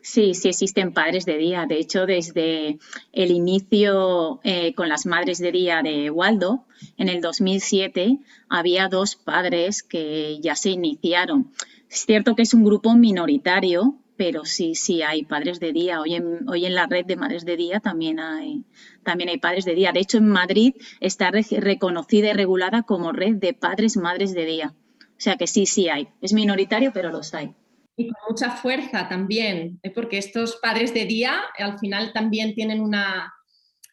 Sí, 0.02 0.34
sí 0.34 0.48
existen 0.48 0.92
padres 0.92 1.26
de 1.26 1.36
día. 1.36 1.66
De 1.66 1.78
hecho, 1.78 2.06
desde 2.06 2.78
el 3.12 3.30
inicio 3.30 4.40
eh, 4.44 4.74
con 4.74 4.88
las 4.88 5.04
madres 5.04 5.38
de 5.38 5.52
día 5.52 5.82
de 5.82 6.10
Waldo, 6.10 6.64
en 6.96 7.08
el 7.08 7.20
2007, 7.20 8.18
había 8.48 8.88
dos 8.88 9.16
padres 9.16 9.82
que 9.82 10.38
ya 10.40 10.56
se 10.56 10.70
iniciaron. 10.70 11.52
Es 11.90 12.06
cierto 12.06 12.34
que 12.34 12.42
es 12.42 12.54
un 12.54 12.64
grupo 12.64 12.94
minoritario, 12.94 13.96
pero 14.20 14.44
sí, 14.44 14.74
sí 14.74 15.00
hay 15.00 15.24
padres 15.24 15.60
de 15.60 15.72
día. 15.72 15.98
Hoy 15.98 16.14
en, 16.14 16.46
hoy 16.46 16.66
en 16.66 16.74
la 16.74 16.86
red 16.86 17.06
de 17.06 17.16
madres 17.16 17.46
de 17.46 17.56
día 17.56 17.80
también 17.80 18.20
hay, 18.20 18.66
también 19.02 19.30
hay 19.30 19.38
padres 19.38 19.64
de 19.64 19.74
día. 19.74 19.92
De 19.92 20.00
hecho, 20.00 20.18
en 20.18 20.28
Madrid 20.28 20.74
está 21.00 21.30
reconocida 21.30 22.28
y 22.28 22.32
regulada 22.34 22.82
como 22.82 23.12
red 23.12 23.36
de 23.36 23.54
padres 23.54 23.96
madres 23.96 24.34
de 24.34 24.44
día. 24.44 24.74
O 24.98 25.14
sea 25.16 25.36
que 25.36 25.46
sí, 25.46 25.64
sí 25.64 25.88
hay. 25.88 26.08
Es 26.20 26.34
minoritario, 26.34 26.92
pero 26.92 27.10
los 27.10 27.32
hay. 27.32 27.54
Y 27.96 28.08
con 28.08 28.16
mucha 28.28 28.50
fuerza 28.50 29.08
también, 29.08 29.80
¿eh? 29.82 29.88
porque 29.88 30.18
estos 30.18 30.56
padres 30.56 30.92
de 30.92 31.06
día 31.06 31.40
al 31.56 31.78
final 31.78 32.12
también 32.12 32.54
tienen 32.54 32.82
una, 32.82 33.32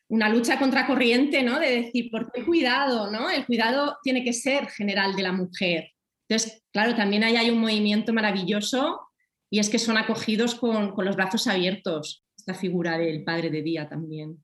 una 0.10 0.27
lucha 0.27 0.60
contracorriente, 0.60 1.41
¿no? 1.41 1.57
De 1.57 1.84
decir, 1.84 2.12
¿por 2.12 2.34
qué 2.34 2.43
cuidado? 2.43 3.10
¿no? 3.10 3.29
El 3.29 3.46
cuidado 3.46 3.96
tiene 4.03 4.25
que 4.25 4.34
ser 4.34 4.67
general 4.72 5.15
de 5.15 5.24
la 5.24 5.31
mujer. 5.31 5.93
Entonces, 6.27 6.65
claro, 6.74 6.96
también 6.96 7.24
ahí 7.24 7.38
hay 7.38 7.50
un 7.50 7.62
movimiento 7.62 8.12
maravilloso 8.12 9.06
y 9.49 9.59
es 9.59 9.69
que 9.69 9.79
son 9.79 9.97
acogidos 9.97 10.55
con, 10.55 10.91
con 10.91 11.05
los 11.05 11.15
brazos 11.15 11.47
abiertos, 11.47 12.23
esta 12.37 12.53
figura 12.53 12.97
del 12.97 13.23
padre 13.23 13.49
de 13.49 13.61
día 13.61 13.87
también. 13.87 14.43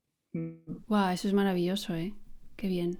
Wow, 0.87 1.09
eso 1.09 1.27
es 1.27 1.33
maravilloso, 1.33 1.95
¿eh? 1.95 2.13
Qué 2.55 2.67
bien. 2.67 2.99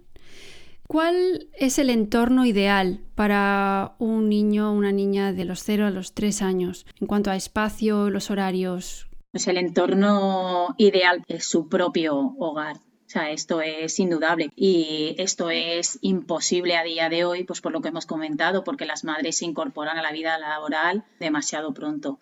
¿Cuál 0.88 1.50
es 1.54 1.80
el 1.80 1.90
entorno 1.90 2.46
ideal 2.46 3.00
para 3.16 3.96
un 4.00 4.30
niño 4.30 4.70
o 4.70 4.74
una 4.74 4.92
niña 4.92 5.32
de 5.34 5.46
los 5.46 5.64
0 5.64 5.88
a 5.88 5.92
los 5.92 6.14
3 6.14 6.42
años 6.42 6.86
en 7.00 7.08
cuanto 7.08 7.32
a 7.32 7.36
espacio, 7.36 8.10
los 8.10 8.30
horarios? 8.30 9.08
Pues 9.32 9.48
el 9.48 9.58
entorno 9.58 10.76
ideal 10.78 11.24
es 11.28 11.46
su 11.46 11.70
propio 11.70 12.36
hogar. 12.38 12.78
O 13.14 13.20
sea, 13.20 13.30
esto 13.30 13.62
es 13.62 14.00
indudable 14.00 14.50
y 14.56 15.14
esto 15.20 15.52
es 15.52 16.00
imposible 16.02 16.78
a 16.78 16.84
día 16.84 17.10
de 17.10 17.26
hoy, 17.26 17.44
pues 17.44 17.62
por 17.62 17.72
lo 17.72 17.80
que 17.80 17.90
hemos 17.90 18.08
comentado, 18.08 18.64
porque 18.64 18.88
las 18.88 19.04
madres 19.04 19.38
se 19.38 19.46
incorporan 19.46 20.00
a 20.00 20.02
la 20.02 20.12
vida 20.12 20.40
laboral 20.40 21.04
demasiado 21.20 21.76
pronto. 21.76 22.18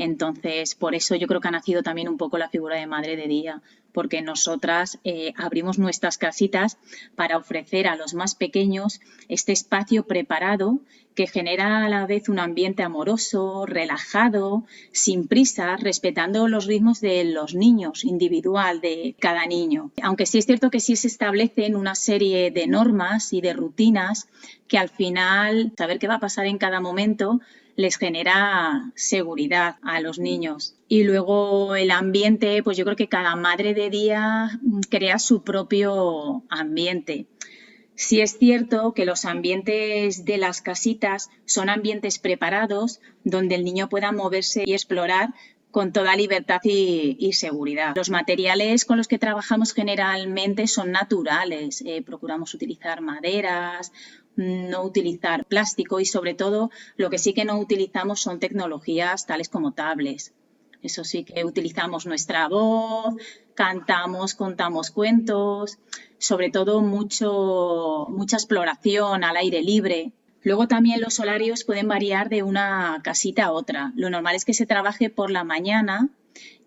Entonces, 0.00 0.74
por 0.74 0.94
eso 0.94 1.14
yo 1.14 1.26
creo 1.26 1.42
que 1.42 1.48
ha 1.48 1.50
nacido 1.50 1.82
también 1.82 2.08
un 2.08 2.16
poco 2.16 2.38
la 2.38 2.48
figura 2.48 2.76
de 2.76 2.86
madre 2.86 3.16
de 3.16 3.28
día, 3.28 3.60
porque 3.92 4.22
nosotras 4.22 4.98
eh, 5.04 5.34
abrimos 5.36 5.78
nuestras 5.78 6.16
casitas 6.16 6.78
para 7.16 7.36
ofrecer 7.36 7.86
a 7.86 7.96
los 7.96 8.14
más 8.14 8.34
pequeños 8.34 9.00
este 9.28 9.52
espacio 9.52 10.04
preparado 10.04 10.80
que 11.14 11.26
genera 11.26 11.84
a 11.84 11.88
la 11.90 12.06
vez 12.06 12.30
un 12.30 12.38
ambiente 12.38 12.82
amoroso, 12.82 13.66
relajado, 13.66 14.64
sin 14.90 15.28
prisa, 15.28 15.76
respetando 15.76 16.48
los 16.48 16.64
ritmos 16.64 17.02
de 17.02 17.24
los 17.24 17.54
niños, 17.54 18.02
individual 18.04 18.80
de 18.80 19.14
cada 19.18 19.44
niño. 19.44 19.90
Aunque 20.02 20.24
sí 20.24 20.38
es 20.38 20.46
cierto 20.46 20.70
que 20.70 20.80
sí 20.80 20.96
se 20.96 21.08
establecen 21.08 21.76
una 21.76 21.94
serie 21.94 22.50
de 22.50 22.66
normas 22.66 23.34
y 23.34 23.42
de 23.42 23.52
rutinas 23.52 24.28
que 24.66 24.78
al 24.78 24.88
final 24.88 25.72
saber 25.76 25.98
qué 25.98 26.08
va 26.08 26.14
a 26.14 26.20
pasar 26.20 26.46
en 26.46 26.56
cada 26.56 26.80
momento 26.80 27.40
les 27.76 27.96
genera 27.96 28.92
seguridad 28.94 29.76
a 29.82 30.00
los 30.00 30.18
niños. 30.18 30.76
Y 30.88 31.04
luego 31.04 31.76
el 31.76 31.90
ambiente, 31.90 32.62
pues 32.62 32.76
yo 32.76 32.84
creo 32.84 32.96
que 32.96 33.08
cada 33.08 33.36
madre 33.36 33.74
de 33.74 33.90
día 33.90 34.60
crea 34.88 35.18
su 35.18 35.42
propio 35.42 36.44
ambiente. 36.48 37.26
Sí 37.94 38.20
es 38.20 38.38
cierto 38.38 38.94
que 38.94 39.04
los 39.04 39.24
ambientes 39.24 40.24
de 40.24 40.38
las 40.38 40.62
casitas 40.62 41.28
son 41.44 41.68
ambientes 41.68 42.18
preparados 42.18 43.00
donde 43.24 43.56
el 43.56 43.64
niño 43.64 43.90
pueda 43.90 44.10
moverse 44.10 44.62
y 44.64 44.72
explorar, 44.72 45.34
con 45.70 45.92
toda 45.92 46.16
libertad 46.16 46.60
y, 46.64 47.32
seguridad. 47.32 47.94
Los 47.96 48.10
materiales 48.10 48.84
con 48.84 48.98
los 48.98 49.08
que 49.08 49.18
trabajamos 49.18 49.72
generalmente 49.72 50.66
son 50.66 50.90
naturales. 50.90 51.82
Eh, 51.86 52.02
procuramos 52.02 52.54
utilizar 52.54 53.00
maderas, 53.00 53.92
no 54.36 54.82
utilizar 54.82 55.44
plástico 55.44 56.00
y 56.00 56.04
sobre 56.04 56.34
todo 56.34 56.70
lo 56.96 57.10
que 57.10 57.18
sí 57.18 57.34
que 57.34 57.44
no 57.44 57.58
utilizamos 57.58 58.20
son 58.20 58.40
tecnologías 58.40 59.26
tales 59.26 59.48
como 59.48 59.72
tablets. 59.72 60.32
Eso 60.82 61.04
sí 61.04 61.24
que 61.24 61.44
utilizamos 61.44 62.06
nuestra 62.06 62.48
voz, 62.48 63.14
cantamos, 63.54 64.34
contamos 64.34 64.90
cuentos, 64.90 65.78
sobre 66.18 66.50
todo 66.50 66.80
mucha 66.80 68.36
exploración 68.36 69.22
al 69.24 69.36
aire 69.36 69.62
libre. 69.62 70.12
Luego 70.42 70.68
también 70.68 71.02
los 71.02 71.20
horarios 71.20 71.64
pueden 71.64 71.86
variar 71.86 72.30
de 72.30 72.42
una 72.42 73.00
casita 73.04 73.44
a 73.44 73.52
otra. 73.52 73.92
Lo 73.94 74.08
normal 74.08 74.36
es 74.36 74.46
que 74.46 74.54
se 74.54 74.64
trabaje 74.64 75.10
por 75.10 75.30
la 75.30 75.44
mañana 75.44 76.08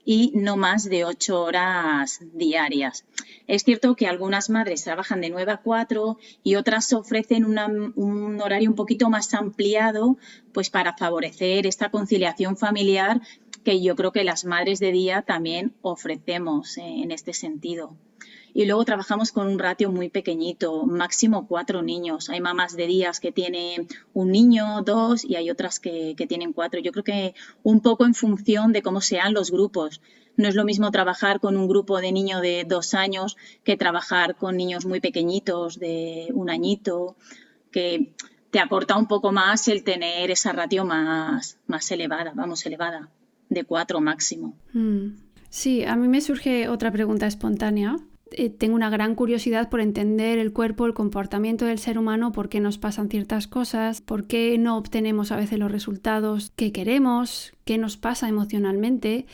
y 0.05 0.31
no 0.36 0.57
más 0.57 0.83
de 0.86 1.05
ocho 1.05 1.41
horas 1.43 2.19
diarias. 2.33 3.05
Es 3.48 3.63
cierto 3.63 3.95
que 3.95 4.07
algunas 4.07 4.50
madres 4.50 4.83
trabajan 4.83 5.22
de 5.22 5.29
9 5.29 5.51
a 5.51 5.57
4 5.57 6.17
y 6.43 6.55
otras 6.55 6.91
ofrecen 6.93 7.45
un 7.45 8.41
horario 8.41 8.69
un 8.69 8.75
poquito 8.75 9.10
más 9.10 9.33
ampliado 9.33 10.17
pues 10.51 10.69
para 10.69 10.95
favorecer 10.95 11.65
esta 11.67 11.89
conciliación 11.89 12.57
familiar 12.57 13.22
que 13.63 13.81
yo 13.81 13.95
creo 13.95 14.12
que 14.12 14.24
las 14.24 14.45
madres 14.45 14.79
de 14.79 14.91
día 14.91 15.22
también 15.22 15.74
ofrecemos 15.81 16.77
eh, 16.77 16.81
en 17.03 17.12
este 17.12 17.33
sentido. 17.33 17.95
Y 18.53 18.65
luego 18.65 18.86
trabajamos 18.86 19.31
con 19.31 19.48
un 19.48 19.57
ratio 19.57 19.91
muy 19.91 20.10
pequeñito, 20.10 20.86
máximo 20.86 21.48
cuatro 21.48 21.81
niños. 21.81 22.29
Hay 22.29 22.39
mamás 22.39 22.75
de 22.75 22.86
días 22.86 23.19
que 23.19 23.31
tienen 23.31 23.88
un 24.13 24.31
niño, 24.31 24.83
dos, 24.86 25.25
y 25.25 25.36
hay 25.36 25.50
otras 25.50 25.79
que, 25.79 26.15
tienen 26.27 26.53
cuatro. 26.53 26.79
Yo 26.79 26.91
creo 26.91 27.03
que 27.03 27.33
un 27.63 27.81
poco 27.81 28.05
en 28.05 28.13
función 28.13 28.72
de 28.72 28.83
cómo 28.83 29.01
sean 29.01 29.33
los 29.33 29.50
grupos. 29.50 30.01
No 30.38 30.48
es 30.48 30.55
lo 30.55 30.65
mismo 30.65 30.91
trabajar 30.91 31.39
con 31.39 31.57
un 31.57 31.67
grupo 31.67 32.00
de 32.00 32.12
niños 32.12 32.41
de 32.41 32.63
dos 32.67 32.93
años 32.93 33.38
que 33.63 33.75
trabajar 33.75 34.36
con 34.36 34.55
niños 34.55 34.86
muy 34.86 35.00
pequeñitos 35.00 35.79
de 35.79 36.27
un 36.33 36.50
añito, 36.50 37.15
que 37.72 38.13
te 38.51 38.60
aporta 38.60 38.98
un 38.98 39.07
poco 39.07 39.31
más 39.31 39.67
el 39.67 39.83
tener 39.83 40.29
esa 40.29 40.51
ratio 40.51 40.86
más, 40.86 41.57
más 41.65 41.91
elevada, 41.91 42.33
vamos, 42.36 42.65
elevada, 42.67 43.10
de 43.50 43.63
cuatro 43.63 44.00
máximo. 44.00 44.55
Mm. 44.74 45.15
Sí, 45.50 45.83
a 45.83 45.95
mí 45.95 46.07
me 46.07 46.22
surge 46.22 46.67
otra 46.67 46.91
pregunta 46.91 47.27
espontánea 47.27 47.98
eh, 48.36 48.50
tengo 48.50 48.75
una 48.75 48.90
gran 48.90 49.16
curiosidad 49.16 49.70
por 49.70 49.82
entender 49.82 50.38
el 50.40 50.54
cuerpo, 50.54 50.86
el 50.86 50.94
comportamiento 50.94 51.66
del 51.66 51.80
ser 51.80 51.98
humano, 51.98 52.32
por 52.32 52.50
qué 52.50 52.60
nos 52.60 52.78
pasan 52.78 53.10
ciertas 53.10 53.48
cosas, 53.48 54.02
por 54.02 54.25
qué 54.25 54.58
no 54.58 54.78
obtenemos 54.78 55.32
a 55.32 55.38
veces 55.38 55.60
los 55.60 55.72
resultados 55.72 56.52
que 56.56 56.72
queremos, 56.72 57.54
qué 57.66 57.78
nos 57.78 57.98
pasa 57.98 58.28
emocionalmente. 58.28 59.25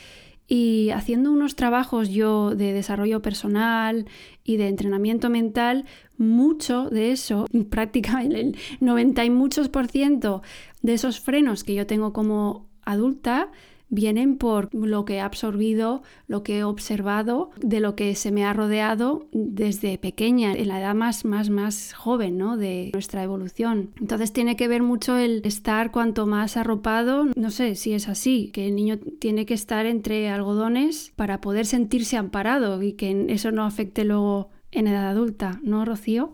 Y 0.46 0.90
haciendo 0.90 1.30
unos 1.30 1.54
trabajos 1.54 2.08
yo 2.10 2.56
de 2.56 2.72
desarrollo 2.72 3.22
personal 3.22 4.06
y 4.42 4.56
de 4.56 4.66
entrenamiento 4.66 5.30
mental, 5.30 5.84
mucho 6.16 6.90
de 6.90 7.12
eso, 7.12 7.46
prácticamente 7.70 8.40
el 8.40 8.56
90 8.80 9.24
y 9.24 9.30
muchos 9.30 9.68
por 9.68 9.86
ciento 9.86 10.42
de 10.82 10.94
esos 10.94 11.20
frenos 11.20 11.64
que 11.64 11.74
yo 11.74 11.86
tengo 11.86 12.12
como 12.12 12.68
adulta, 12.84 13.50
vienen 13.90 14.36
por 14.36 14.72
lo 14.72 15.04
que 15.04 15.16
he 15.16 15.20
absorbido, 15.20 16.02
lo 16.26 16.42
que 16.42 16.58
he 16.58 16.64
observado, 16.64 17.50
de 17.60 17.80
lo 17.80 17.96
que 17.96 18.14
se 18.14 18.30
me 18.30 18.44
ha 18.44 18.52
rodeado 18.52 19.26
desde 19.32 19.98
pequeña, 19.98 20.52
en 20.52 20.68
la 20.68 20.80
edad 20.80 20.94
más, 20.94 21.24
más, 21.24 21.50
más 21.50 21.92
joven 21.92 22.38
¿no? 22.38 22.56
de 22.56 22.90
nuestra 22.92 23.22
evolución. 23.22 23.90
Entonces 24.00 24.32
tiene 24.32 24.56
que 24.56 24.68
ver 24.68 24.82
mucho 24.82 25.18
el 25.18 25.42
estar 25.44 25.90
cuanto 25.90 26.26
más 26.26 26.56
arropado, 26.56 27.26
no 27.36 27.50
sé 27.50 27.74
si 27.74 27.92
es 27.92 28.08
así, 28.08 28.50
que 28.52 28.68
el 28.68 28.76
niño 28.76 28.98
tiene 29.18 29.44
que 29.44 29.54
estar 29.54 29.86
entre 29.86 30.28
algodones 30.30 31.12
para 31.16 31.40
poder 31.40 31.66
sentirse 31.66 32.16
amparado 32.16 32.82
y 32.82 32.92
que 32.92 33.26
eso 33.28 33.50
no 33.50 33.64
afecte 33.64 34.04
luego 34.04 34.48
en 34.70 34.86
edad 34.86 35.08
adulta, 35.08 35.60
¿no, 35.64 35.84
Rocío? 35.84 36.32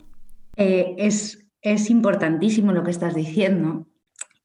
Eh, 0.56 0.94
es, 0.98 1.46
es 1.62 1.90
importantísimo 1.90 2.72
lo 2.72 2.84
que 2.84 2.90
estás 2.90 3.14
diciendo 3.14 3.86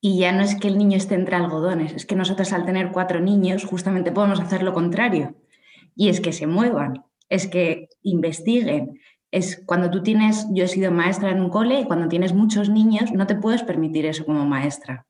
y 0.04 0.18
ya 0.18 0.32
no 0.32 0.42
es 0.42 0.56
que 0.56 0.68
el 0.68 0.80
niño 0.80 0.98
esté 0.98 1.14
entre 1.14 1.36
algodones, 1.36 1.94
es 1.94 2.08
que 2.08 2.16
nosotros 2.16 2.52
al 2.54 2.66
tener 2.66 2.92
cuatro 2.92 3.20
niños 3.20 3.64
justamente 3.66 4.12
podemos 4.12 4.40
hacer 4.40 4.64
lo 4.64 4.74
contrario. 4.74 5.36
Y 5.96 6.10
es 6.10 6.20
que 6.20 6.34
se 6.34 6.48
muevan, 6.48 7.06
es 7.30 7.48
que 7.48 7.88
investiguen. 8.02 9.00
Es 9.30 9.62
cuando 9.64 9.92
tú 9.92 10.02
tienes, 10.02 10.48
yo 10.52 10.64
he 10.64 10.68
sido 10.68 10.92
maestra 10.92 11.30
en 11.30 11.40
un 11.40 11.50
cole 11.50 11.82
y 11.82 11.86
cuando 11.86 12.08
tienes 12.08 12.34
muchos 12.34 12.68
niños 12.68 13.12
no 13.14 13.28
te 13.28 13.36
puedes 13.36 13.62
permitir 13.62 14.08
eso 14.08 14.26
como 14.26 14.44
maestra, 14.46 15.06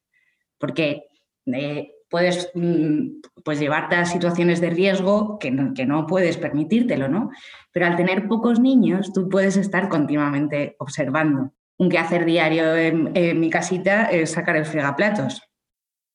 porque 0.59 1.05
eh, 1.45 1.93
puedes 2.09 2.51
mm, 2.53 3.21
pues 3.45 3.59
llevarte 3.61 3.95
a 3.95 4.05
situaciones 4.05 4.59
de 4.59 4.71
riesgo 4.71 5.39
que 5.39 5.51
no, 5.51 5.73
que 5.73 5.85
no 5.85 6.05
puedes 6.05 6.35
permitírtelo, 6.35 7.07
¿no? 7.07 7.31
Pero 7.71 7.85
al 7.85 7.95
tener 7.95 8.27
pocos 8.27 8.59
niños 8.59 9.13
tú 9.13 9.29
puedes 9.29 9.55
estar 9.55 9.87
continuamente 9.87 10.75
observando 10.79 11.53
un 11.77 11.89
quehacer 11.89 12.25
diario 12.25 12.75
en, 12.75 13.11
en 13.15 13.39
mi 13.39 13.49
casita 13.49 14.05
es 14.05 14.31
sacar 14.31 14.55
el 14.55 14.65
fregaplatos. 14.65 15.41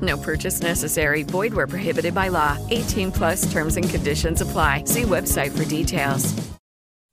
No 0.00 0.16
purchase 0.16 0.62
necessary. 0.62 1.24
Void 1.24 1.52
where 1.52 1.66
prohibited 1.66 2.14
by 2.14 2.28
law. 2.28 2.56
18 2.70 3.10
plus 3.10 3.50
terms 3.50 3.76
and 3.76 3.90
conditions 3.90 4.40
apply. 4.40 4.84
See 4.84 5.02
website 5.02 5.50
for 5.50 5.64
details. 5.64 6.32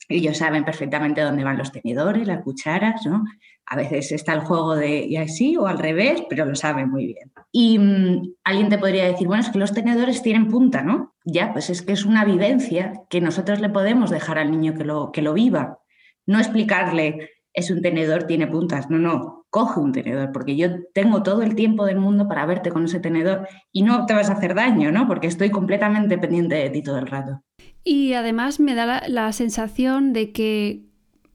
Ellos 0.10 0.38
saben 0.38 0.64
perfectamente 0.64 1.22
dónde 1.22 1.44
van 1.44 1.58
los 1.58 1.72
tenedores, 1.72 2.28
las 2.28 2.42
cucharas, 2.42 3.06
¿no? 3.06 3.26
A 3.66 3.76
veces 3.76 4.14
está 4.14 4.34
el 4.34 4.40
juego 4.40 4.76
de 4.76 5.06
y 5.06 5.18
así 5.18 5.58
o 5.58 5.68
al 5.68 5.78
revés, 5.78 6.24
pero 6.30 6.46
lo 6.46 6.56
saben 6.56 6.90
muy 6.90 7.08
bien. 7.08 7.34
Y 7.52 7.78
mm, 7.78 8.36
alguien 8.46 8.70
te 8.70 8.78
podría 8.78 9.06
decir, 9.06 9.28
bueno, 9.28 9.44
es 9.44 9.50
que 9.50 9.60
los 9.60 9.74
tenedores 9.74 10.22
tienen 10.22 10.48
punta, 10.48 10.82
¿no? 10.82 11.14
Ya, 11.26 11.52
pues 11.52 11.70
es 11.70 11.82
que 11.82 11.92
es 11.92 12.06
una 12.06 12.24
vivencia 12.24 12.94
que 13.10 13.20
nosotros 13.20 13.60
le 13.60 13.68
podemos 13.68 14.10
dejar 14.10 14.40
al 14.40 14.50
niño 14.50 14.76
que 14.76 14.86
lo, 14.86 15.12
que 15.12 15.22
lo 15.22 15.34
viva. 15.34 15.80
No 16.26 16.40
explicarle, 16.40 17.32
es 17.54 17.70
un 17.70 17.82
tenedor, 17.82 18.24
tiene 18.24 18.48
puntas. 18.48 18.90
No, 18.90 18.98
no, 19.00 19.37
coge 19.50 19.80
un 19.80 19.92
tenedor, 19.92 20.32
porque 20.32 20.56
yo 20.56 20.68
tengo 20.94 21.24
todo 21.24 21.42
el 21.42 21.56
tiempo 21.56 21.86
del 21.86 22.00
mundo 22.00 22.28
para 22.28 22.46
verte 22.46 22.72
con 22.72 22.86
ese 22.86 23.00
tenedor 23.00 23.48
y 23.72 23.84
no 23.84 24.06
te 24.06 24.14
vas 24.14 24.30
a 24.30 24.34
hacer 24.34 24.56
daño, 24.56 24.92
¿no? 24.92 25.08
Porque 25.08 25.28
estoy 25.28 25.50
completamente 25.50 26.18
pendiente 26.18 26.56
de 26.56 26.70
ti 26.70 26.82
todo 26.82 26.98
el 26.98 27.08
rato. 27.08 27.42
Y 27.84 28.14
además 28.14 28.60
me 28.60 28.76
da 28.76 29.08
la 29.08 29.32
sensación 29.32 30.12
de 30.12 30.32
que 30.32 30.84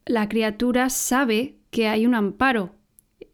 la 0.05 0.29
criatura 0.29 0.91
sabe 0.91 1.57
que 1.71 1.89
hay 1.89 2.07
un 2.07 2.15
amparo. 2.15 2.75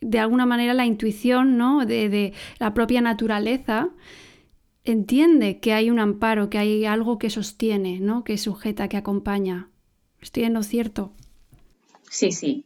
De 0.00 0.20
alguna 0.20 0.46
manera 0.46 0.74
la 0.74 0.86
intuición 0.86 1.58
¿no? 1.58 1.84
de, 1.84 2.32
la 2.58 2.74
propia 2.74 3.00
naturaleza 3.00 3.88
entiende 4.84 5.58
que 5.58 5.72
hay 5.72 5.90
un 5.90 5.98
amparo, 5.98 6.48
que 6.48 6.58
hay 6.58 6.84
algo 6.84 7.18
que 7.18 7.30
sostiene, 7.30 7.98
¿no? 7.98 8.22
que 8.22 8.38
sujeta, 8.38 8.88
que 8.88 8.96
acompaña. 8.96 9.68
¿Estoy 10.20 10.44
en 10.44 10.54
lo 10.54 10.62
cierto? 10.62 11.12
Sí, 12.08 12.30
sí. 12.30 12.64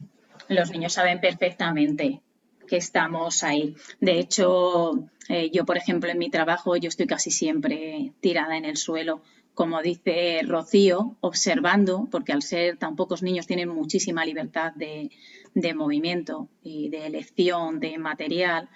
Los 0.53 0.71
niños 0.71 0.95
saben 0.95 1.21
perfectamente 1.21 2.21
que 2.67 2.77
estamos 2.77 3.43
ahí. 3.43 3.75
De 4.01 4.19
hecho, 4.19 5.09
eh, 5.29 5.51
yo, 5.51 5.65
por 5.65 5.77
ejemplo, 5.77 6.11
en 6.11 6.19
mi 6.19 6.31
trabajo, 6.31 6.77
yo 6.77 6.88
estoy 6.88 7.07
casi 7.07 7.31
siempre 7.31 8.12
tirada 8.21 8.57
en 8.57 8.65
el 8.65 8.77
suelo, 8.77 9.23
como 9.55 9.83
dice 9.83 10.41
Rocío, 10.47 11.17
observando, 11.21 12.09
porque 12.11 12.33
al 12.33 12.43
ser 12.43 12.79
tan 12.79 12.97
pocos 12.97 13.23
niños 13.23 13.47
tienen 13.47 13.69
muchísima 13.69 14.25
libertad 14.25 14.73
de, 14.75 15.11
de 15.55 15.75
movimiento 15.75 16.49
y 16.62 16.88
de 16.88 17.07
elección 17.07 17.79
de 17.79 17.99
material. 17.99 18.71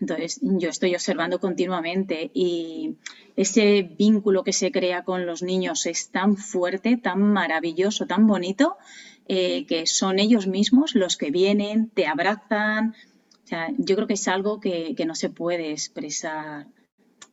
Entonces, 0.00 0.40
yo 0.42 0.68
estoy 0.70 0.94
observando 0.94 1.40
continuamente 1.40 2.30
y 2.32 2.96
ese 3.36 3.82
vínculo 3.82 4.44
que 4.44 4.52
se 4.52 4.72
crea 4.72 5.04
con 5.04 5.26
los 5.26 5.42
niños 5.42 5.86
es 5.86 6.10
tan 6.10 6.36
fuerte, 6.36 6.96
tan 6.96 7.20
maravilloso, 7.20 8.06
tan 8.06 8.26
bonito, 8.26 8.76
eh, 9.32 9.64
que 9.64 9.86
son 9.86 10.18
ellos 10.18 10.48
mismos 10.48 10.96
los 10.96 11.16
que 11.16 11.30
vienen, 11.30 11.88
te 11.88 12.08
abrazan. 12.08 12.96
Yo 13.78 13.94
creo 13.94 14.08
que 14.08 14.14
es 14.14 14.26
algo 14.26 14.58
que, 14.58 14.92
no 15.06 15.14
se 15.14 15.30
puede 15.30 15.70
expresar 15.70 16.66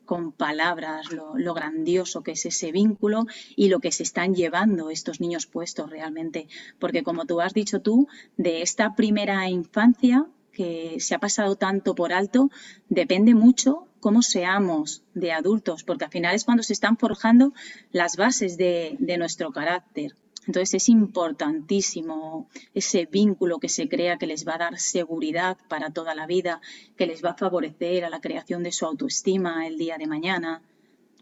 con 0.06 0.32
palabras 0.32 1.08
lo, 1.12 1.54
grandioso 1.56 2.22
que 2.22 2.34
es 2.34 2.46
ese 2.46 2.72
vínculo 2.72 3.26
y 3.56 3.70
lo 3.70 3.80
que 3.80 3.92
se 3.92 4.04
están 4.04 4.36
llevando 4.36 4.92
estos 4.92 5.20
niños 5.22 5.48
puestos 5.48 5.90
realmente. 5.90 6.48
Porque 6.78 7.02
como 7.02 7.26
tú 7.26 7.42
has 7.42 7.56
dicho 7.56 7.82
tú, 7.82 8.08
de 8.38 8.62
esta 8.62 8.94
primera 8.94 9.50
infancia 9.50 10.28
que 10.52 10.98
se 11.00 11.16
ha 11.16 11.20
pasado 11.20 11.56
tanto 11.56 11.96
por 11.96 12.14
alto, 12.14 12.52
depende 12.90 13.34
mucho 13.34 13.88
cómo 14.02 14.22
seamos 14.22 15.02
de 15.16 15.32
adultos, 15.32 15.84
porque 15.84 16.06
al 16.06 16.12
final 16.12 16.36
es 16.36 16.46
cuando 16.46 16.62
se 16.62 16.74
están 16.74 16.96
forjando 16.96 17.54
las 17.92 18.18
bases 18.18 18.56
de 18.56 19.16
nuestro 19.18 19.52
carácter. 19.52 20.14
Entonces 20.48 20.76
es 20.76 20.90
importantísimo 20.90 22.48
ese 22.74 23.06
vínculo 23.06 23.60
que 23.60 23.70
se 23.70 23.88
crea 23.88 24.18
que 24.18 24.28
les 24.28 24.48
va 24.48 24.56
a 24.56 24.60
dar 24.60 24.80
seguridad 24.80 25.58
para 25.68 25.92
toda 25.92 26.16
la 26.16 26.26
vida, 26.26 26.62
que 26.96 27.06
les 27.06 27.24
va 27.24 27.32
a 27.32 27.38
favorecer 27.38 28.06
a 28.06 28.10
la 28.10 28.22
creación 28.22 28.64
de 28.64 28.72
su 28.72 28.86
autoestima 28.86 29.68
el 29.68 29.78
día 29.78 29.98
de 29.98 30.08
mañana. 30.08 30.62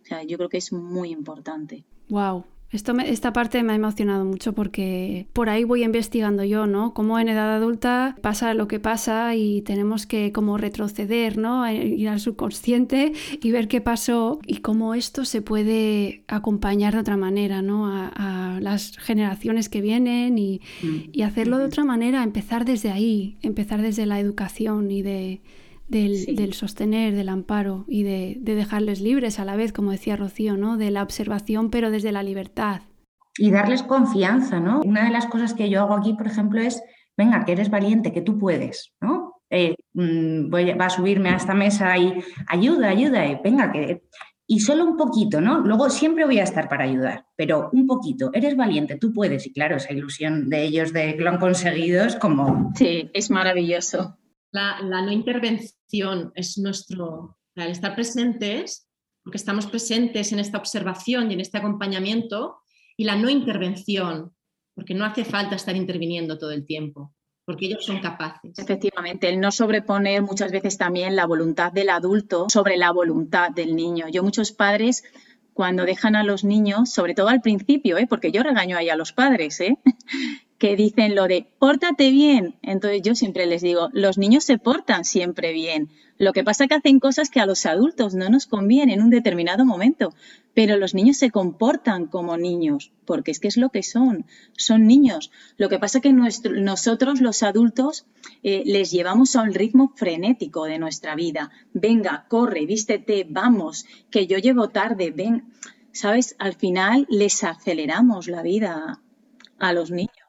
O 0.01 0.05
sea, 0.05 0.23
yo 0.23 0.37
creo 0.37 0.49
que 0.49 0.57
es 0.57 0.71
muy 0.71 1.09
importante. 1.09 1.83
Wow, 2.09 2.45
esta 2.71 3.33
parte 3.33 3.63
me 3.63 3.73
ha 3.73 3.75
emocionado 3.75 4.25
mucho 4.25 4.53
porque 4.53 5.27
por 5.33 5.49
ahí 5.49 5.63
voy 5.63 5.83
investigando 5.83 6.43
yo, 6.43 6.67
¿no? 6.67 6.93
Cómo 6.93 7.19
en 7.19 7.29
edad 7.29 7.55
adulta 7.55 8.15
pasa 8.21 8.53
lo 8.53 8.67
que 8.67 8.79
pasa 8.79 9.35
y 9.35 9.61
tenemos 9.61 10.05
que 10.05 10.31
como 10.31 10.57
retroceder, 10.57 11.37
¿no? 11.37 11.69
Ir 11.71 12.09
al 12.09 12.19
subconsciente 12.19 13.13
y 13.41 13.51
ver 13.51 13.67
qué 13.67 13.81
pasó 13.81 14.39
y 14.45 14.57
cómo 14.57 14.93
esto 14.93 15.25
se 15.25 15.41
puede 15.41 16.23
acompañar 16.27 16.93
de 16.93 16.99
otra 16.99 17.17
manera, 17.17 17.61
¿no? 17.61 17.87
A, 17.87 18.59
las 18.59 18.97
generaciones 18.97 19.69
que 19.69 19.81
vienen 19.81 20.37
y, 20.37 20.61
mm. 20.81 21.09
y 21.11 21.21
hacerlo 21.23 21.57
de 21.57 21.65
otra 21.65 21.83
manera, 21.83 22.23
empezar 22.23 22.65
desde 22.65 22.89
ahí, 22.89 23.37
empezar 23.41 23.81
desde 23.81 24.05
la 24.05 24.19
educación 24.19 24.89
y 24.91 25.01
de 25.01 25.41
del, 25.87 26.53
sostener, 26.53 27.15
del 27.15 27.29
amparo 27.29 27.85
y 27.87 28.03
de, 28.03 28.37
dejarles 28.41 29.01
libres 29.01 29.39
a 29.39 29.45
la 29.45 29.55
vez, 29.55 29.71
como 29.71 29.91
decía 29.91 30.15
Rocío, 30.15 30.57
¿no? 30.57 30.77
De 30.77 30.91
la 30.91 31.03
observación, 31.03 31.69
pero 31.69 31.91
desde 31.91 32.11
la 32.11 32.23
libertad. 32.23 32.81
Y 33.37 33.51
darles 33.51 33.83
confianza, 33.83 34.59
¿no? 34.59 34.81
Una 34.81 35.05
de 35.05 35.11
las 35.11 35.27
cosas 35.27 35.53
que 35.53 35.69
yo 35.69 35.81
hago 35.81 35.93
aquí, 35.93 36.13
por 36.13 36.27
ejemplo, 36.27 36.61
es, 36.61 36.81
venga, 37.17 37.43
que 37.45 37.51
eres 37.51 37.69
valiente, 37.69 38.13
que 38.13 38.21
tú 38.21 38.39
puedes, 38.39 38.93
¿no? 39.01 39.33
Eh, 39.49 39.75
mm, 39.93 40.49
voy, 40.49 40.73
va 40.73 40.85
a 40.85 40.89
subirme 40.89 41.29
a 41.29 41.35
esta 41.35 41.53
mesa 41.53 41.97
y 41.97 42.23
ayuda, 42.47 42.89
ayuda, 42.89 43.25
y 43.25 43.39
venga, 43.43 43.71
que... 43.71 44.03
Y 44.47 44.59
solo 44.59 44.85
un 44.85 44.95
poquito, 44.95 45.41
¿no? 45.41 45.61
Luego 45.61 45.89
siempre 45.89 46.23
voy 46.23 46.37
a 46.37 46.43
estar 46.43 46.69
para 46.69 46.83
ayudar, 46.83 47.25
pero 47.35 47.71
un 47.73 47.87
poquito, 47.87 48.29
eres 48.31 48.55
valiente, 48.55 48.95
tú 48.95 49.11
puedes. 49.11 49.47
Y 49.47 49.51
claro, 49.51 49.77
esa 49.77 49.91
ilusión 49.91 50.49
de 50.51 50.63
ellos 50.65 50.93
de 50.93 51.15
que 51.17 51.23
lo 51.23 51.31
han 51.31 51.39
conseguido 51.39 52.05
es 52.05 52.15
como... 52.15 52.71
Sí, 52.75 53.09
es 53.11 53.31
maravilloso. 53.31 54.19
La, 54.51 54.79
no 54.81 55.11
intervención 55.11 56.31
es 56.35 56.57
nuestro, 56.57 57.37
el 57.55 57.71
estar 57.71 57.95
presentes, 57.95 58.89
porque 59.23 59.37
estamos 59.37 59.65
presentes 59.65 60.31
en 60.31 60.39
esta 60.39 60.57
observación 60.57 61.29
y 61.29 61.33
en 61.33 61.41
este 61.41 61.57
acompañamiento, 61.57 62.59
y 62.95 63.03
la 63.03 63.15
no 63.15 63.29
intervención, 63.29 64.33
porque 64.75 64.93
no 64.93 65.05
hace 65.05 65.25
falta 65.25 65.55
estar 65.55 65.75
interviniendo 65.75 66.37
todo 66.37 66.51
el 66.51 66.65
tiempo, 66.65 67.13
porque 67.45 67.65
ellos 67.65 67.85
son 67.85 67.99
capaces. 67.99 68.57
Efectivamente, 68.57 69.27
el 69.27 69.39
no 69.39 69.51
sobreponer 69.51 70.21
muchas 70.21 70.51
veces 70.51 70.77
también 70.77 71.15
la 71.15 71.25
voluntad 71.25 71.71
del 71.71 71.89
adulto 71.89 72.47
sobre 72.49 72.77
la 72.77 72.91
voluntad 72.91 73.51
del 73.51 73.75
niño. 73.75 74.07
Yo 74.09 74.23
muchos 74.23 74.51
padres 74.51 75.03
cuando 75.55 75.85
dejan 75.85 76.17
a 76.17 76.23
los 76.25 76.43
niños, 76.43 76.91
sobre 76.91 77.13
todo 77.13 77.29
al 77.29 77.39
principio, 77.39 77.97
¿eh? 77.97 78.07
porque 78.07 78.31
yo 78.31 78.43
regaño 78.43 78.77
ahí 78.77 78.89
a 78.89 78.97
los 78.97 79.13
padres, 79.13 79.61
¿eh? 79.61 79.77
Que 80.57 80.75
dicen 80.75 81.15
lo 81.15 81.27
de 81.27 81.47
pórtate 81.59 82.11
bien. 82.11 82.55
Entonces 82.61 83.01
yo 83.01 83.15
siempre 83.15 83.45
les 83.45 83.61
digo, 83.61 83.89
los 83.93 84.17
niños 84.17 84.43
se 84.43 84.57
portan 84.57 85.05
siempre 85.05 85.51
bien. 85.53 85.89
Lo 86.17 86.31
que 86.31 86.45
pasa 86.45 86.63
es 86.63 86.69
que 86.69 86.75
hacen 86.75 87.01
cosas 87.01 87.29
que 87.29 87.41
a 87.41 87.45
los 87.45 87.65
adultos 87.65 88.15
no 88.15 88.29
nos 88.29 88.45
conviene 88.45 88.93
en 88.93 89.01
un 89.01 89.09
determinado 89.09 89.65
momento, 89.65 90.13
pero 90.53 90.77
los 90.77 90.93
niños 90.93 91.17
se 91.17 91.29
comportan 91.29 92.05
como 92.07 92.37
niños, 92.37 92.93
porque 93.03 93.31
es 93.31 93.41
que 93.41 93.49
es 93.49 93.57
lo 93.57 93.69
que 93.69 93.83
son, 93.83 94.25
son 94.55 94.87
niños. 94.87 95.29
Lo 95.57 95.67
que 95.67 95.77
pasa 95.77 95.97
es 95.97 96.03
que 96.03 96.13
nosotros 96.13 97.19
los 97.19 97.43
adultos 97.43 98.05
eh, 98.43 98.63
les 98.65 98.91
llevamos 98.91 99.35
a 99.35 99.41
un 99.41 99.53
ritmo 99.53 99.91
frenético 99.95 100.63
de 100.63 100.79
nuestra 100.79 101.15
vida. 101.15 101.51
Venga, 101.73 102.25
corre, 102.29 102.65
vístete, 102.65 103.27
vamos, 103.29 103.85
que 104.09 104.25
yo 104.25 104.37
llevo 104.37 104.69
tarde, 104.69 105.11
ven. 105.11 105.51
¿Sabes? 105.91 106.35
Al 106.39 106.55
final 106.55 107.07
les 107.09 107.43
aceleramos 107.43 108.27
la 108.27 108.41
vida 108.41 109.01
a 109.59 109.73
los 109.73 109.91
niños. 109.91 110.24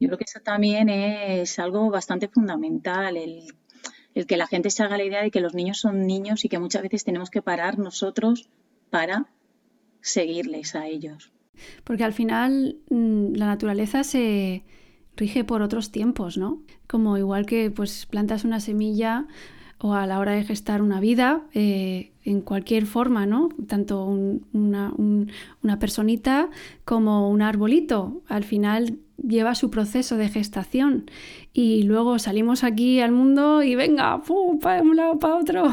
Yo 0.00 0.08
creo 0.08 0.18
que 0.18 0.24
eso 0.24 0.40
también 0.40 0.88
es 0.88 1.58
algo 1.58 1.90
bastante 1.90 2.28
fundamental, 2.28 3.18
el, 3.18 4.26
que 4.26 4.36
la 4.38 4.46
gente 4.46 4.70
se 4.70 4.82
haga 4.82 4.96
la 4.96 5.04
idea 5.04 5.22
de 5.22 5.30
que 5.30 5.40
los 5.40 5.54
niños 5.54 5.78
son 5.78 6.06
niños 6.06 6.44
y 6.44 6.48
que 6.48 6.58
muchas 6.58 6.82
veces 6.82 7.04
tenemos 7.04 7.28
que 7.28 7.42
parar 7.42 7.78
nosotros 7.78 8.48
para 8.88 9.26
seguirles 10.00 10.74
a 10.74 10.86
ellos. 10.86 11.32
Porque 11.84 12.04
al 12.04 12.14
final 12.14 12.78
mm, 12.88 13.34
la 13.34 13.46
naturaleza 13.46 14.02
se 14.02 14.64
rige 15.16 15.44
por 15.44 15.60
otros 15.60 15.92
tiempos, 15.92 16.38
¿no? 16.38 16.62
Como 16.86 17.18
igual 17.18 17.44
que 17.44 17.70
pues 17.70 18.06
plantas 18.06 18.44
una 18.44 18.60
semilla 18.60 19.26
o 19.82 19.92
a 19.92 20.06
la 20.06 20.18
hora 20.18 20.32
de 20.32 20.44
gestar 20.44 20.80
una 20.80 21.00
vida, 21.00 21.42
eh, 21.52 22.12
en 22.24 22.40
cualquier 22.40 22.86
forma, 22.86 23.26
¿no? 23.26 23.48
Tanto 23.66 24.04
una, 24.04 24.92
una 25.62 25.78
personita 25.78 26.50
como 26.84 27.30
un 27.30 27.42
arbolito. 27.42 28.22
Al 28.28 28.44
final 28.44 28.98
lleva 29.26 29.54
su 29.54 29.70
proceso 29.70 30.16
de 30.16 30.28
gestación. 30.28 31.10
Y 31.52 31.82
luego 31.82 32.18
salimos 32.18 32.64
aquí 32.64 33.00
al 33.00 33.12
mundo 33.12 33.62
y 33.62 33.74
venga, 33.74 34.22
para 34.60 34.82
un 34.82 34.96
lado, 34.96 35.18
para 35.18 35.36
otro. 35.36 35.64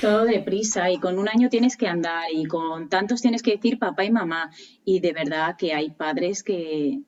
Todo 0.00 0.24
deprisa 0.24 0.90
y 0.90 0.98
con 0.98 1.18
un 1.18 1.28
año 1.28 1.48
tienes 1.48 1.76
que 1.76 1.86
andar 1.86 2.24
y 2.32 2.44
con 2.44 2.88
tantos 2.88 3.20
tienes 3.20 3.42
que 3.42 3.52
decir 3.52 3.78
papá 3.78 4.04
y 4.04 4.10
mamá. 4.10 4.50
Y 4.84 5.00
de 5.00 5.12
verdad 5.12 5.56
que 5.56 5.74
hay 5.74 5.90
padres 5.90 6.42
que, 6.42 7.00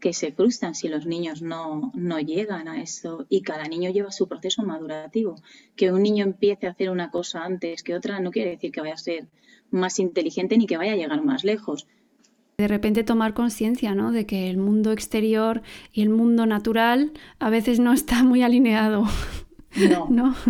que 0.00 0.12
se 0.12 0.32
frustran 0.32 0.74
si 0.74 0.88
los 0.88 1.06
niños 1.06 1.42
no, 1.42 1.90
no 1.94 2.20
llegan 2.20 2.68
a 2.68 2.82
eso. 2.82 3.26
Y 3.28 3.42
cada 3.42 3.64
niño 3.64 3.90
lleva 3.90 4.10
su 4.10 4.28
proceso 4.28 4.62
madurativo. 4.62 5.36
Que 5.76 5.92
un 5.92 6.02
niño 6.02 6.24
empiece 6.24 6.66
a 6.66 6.70
hacer 6.70 6.90
una 6.90 7.10
cosa 7.10 7.44
antes 7.44 7.82
que 7.82 7.94
otra 7.94 8.20
no 8.20 8.30
quiere 8.30 8.50
decir 8.50 8.72
que 8.72 8.80
vaya 8.80 8.94
a 8.94 8.98
ser 8.98 9.28
más 9.70 9.98
inteligente 9.98 10.56
ni 10.56 10.66
que 10.66 10.76
vaya 10.76 10.92
a 10.92 10.96
llegar 10.96 11.22
más 11.24 11.42
lejos 11.44 11.86
de 12.56 12.68
repente 12.68 13.02
tomar 13.02 13.34
conciencia 13.34 13.94
¿no? 13.94 14.12
de 14.12 14.26
que 14.26 14.48
el 14.48 14.58
mundo 14.58 14.92
exterior 14.92 15.62
y 15.92 16.02
el 16.02 16.08
mundo 16.08 16.46
natural 16.46 17.12
a 17.38 17.50
veces 17.50 17.80
no 17.80 17.92
está 17.92 18.22
muy 18.22 18.42
alineado. 18.42 19.04
No. 20.08 20.34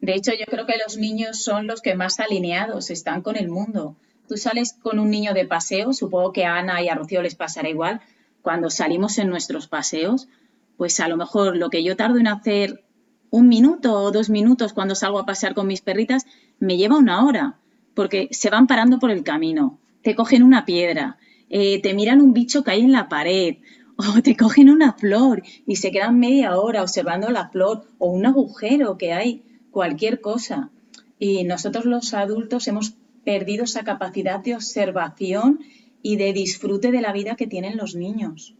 De, 0.00 0.14
hecho, 0.14 0.32
yo 0.32 0.44
creo 0.44 0.66
que 0.66 0.74
los 0.84 0.98
niños 0.98 1.42
son 1.42 1.66
los 1.66 1.80
que 1.80 1.94
más 1.94 2.20
alineados 2.20 2.90
están 2.90 3.22
con 3.22 3.36
el 3.36 3.48
mundo. 3.48 3.96
Tú 4.28 4.36
sales 4.36 4.74
con 4.82 4.98
un 4.98 5.08
niño 5.08 5.32
de 5.32 5.46
paseo, 5.46 5.94
supongo 5.94 6.30
que 6.30 6.44
a 6.44 6.56
Ana 6.56 6.82
y 6.82 6.90
a 6.90 6.94
Rocío 6.94 7.22
les 7.22 7.36
pasará 7.36 7.70
igual. 7.70 8.02
Cuando 8.42 8.68
salimos 8.68 9.16
en 9.16 9.30
nuestros 9.30 9.66
paseos, 9.66 10.28
pues 10.76 11.00
a 11.00 11.08
lo 11.08 11.16
mejor 11.16 11.56
lo 11.56 11.70
que 11.70 11.82
yo 11.82 11.96
tardo 11.96 12.18
en 12.18 12.26
hacer 12.26 12.84
un 13.30 13.48
minuto 13.48 13.94
o 13.94 14.10
dos 14.10 14.28
minutos 14.28 14.74
cuando 14.74 14.94
salgo 14.94 15.20
a 15.20 15.24
pasear 15.24 15.54
con 15.54 15.66
mis 15.66 15.80
perritas, 15.80 16.26
me 16.58 16.76
lleva 16.76 16.98
una 16.98 17.24
hora, 17.24 17.56
porque 17.94 18.28
se 18.30 18.50
van 18.50 18.66
parando 18.66 18.98
por 18.98 19.10
el 19.10 19.24
camino 19.24 19.78
te 20.04 20.14
cogen 20.14 20.42
una 20.42 20.64
piedra, 20.64 21.18
eh, 21.48 21.80
te 21.82 21.94
miran 21.94 22.20
un 22.20 22.32
bicho 22.32 22.62
que 22.62 22.70
hay 22.70 22.82
en 22.82 22.92
la 22.92 23.08
pared, 23.08 23.56
o 23.96 24.22
te 24.22 24.36
cogen 24.36 24.70
una 24.70 24.92
flor 24.92 25.42
y 25.66 25.76
se 25.76 25.90
quedan 25.90 26.20
media 26.20 26.56
hora 26.56 26.82
observando 26.82 27.30
la 27.30 27.48
flor, 27.48 27.90
o 27.98 28.10
un 28.10 28.26
agujero 28.26 28.98
que 28.98 29.12
hay, 29.12 29.42
cualquier 29.70 30.20
cosa. 30.20 30.70
Y 31.18 31.44
nosotros 31.44 31.86
los 31.86 32.12
adultos 32.14 32.68
hemos 32.68 32.96
perdido 33.24 33.64
esa 33.64 33.82
capacidad 33.82 34.40
de 34.40 34.54
observación 34.54 35.60
y 36.02 36.16
de 36.16 36.32
disfrute 36.32 36.90
de 36.90 37.00
la 37.00 37.12
vida 37.12 37.34
que 37.34 37.46
tienen 37.46 37.78
los 37.78 37.94
niños. 37.94 38.54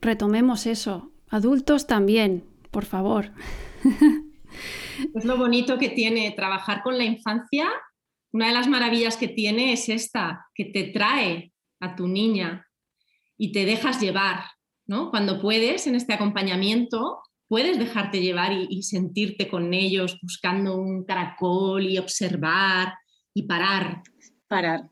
Retomemos 0.00 0.66
eso. 0.66 1.12
Adultos 1.28 1.86
también, 1.86 2.44
por 2.70 2.86
favor. 2.86 3.32
Es 5.14 5.24
lo 5.24 5.38
bonito 5.38 5.78
que 5.78 5.88
tiene 5.88 6.30
trabajar 6.32 6.82
con 6.82 6.98
la 6.98 7.04
infancia 7.04 7.66
una 8.32 8.48
de 8.48 8.54
las 8.54 8.68
maravillas 8.68 9.16
que 9.16 9.28
tiene 9.28 9.72
es 9.72 9.88
esta, 9.88 10.46
que 10.54 10.66
te 10.66 10.84
trae 10.84 11.52
a 11.80 11.94
tu 11.94 12.08
niña 12.08 12.66
y 13.36 13.52
te 13.52 13.64
dejas 13.64 14.00
llevar. 14.00 14.44
¿no? 14.86 15.10
Cuando 15.10 15.40
puedes, 15.40 15.86
en 15.86 15.94
este 15.94 16.14
acompañamiento, 16.14 17.20
puedes 17.48 17.78
dejarte 17.78 18.22
llevar 18.22 18.52
y, 18.52 18.82
sentirte 18.82 19.48
con 19.48 19.74
ellos 19.74 20.18
buscando 20.22 20.76
un 20.76 21.04
caracol 21.04 21.84
y 21.84 21.98
observar 21.98 22.94
y 23.34 23.42
parar. 23.42 24.02
Parar. 24.48 24.88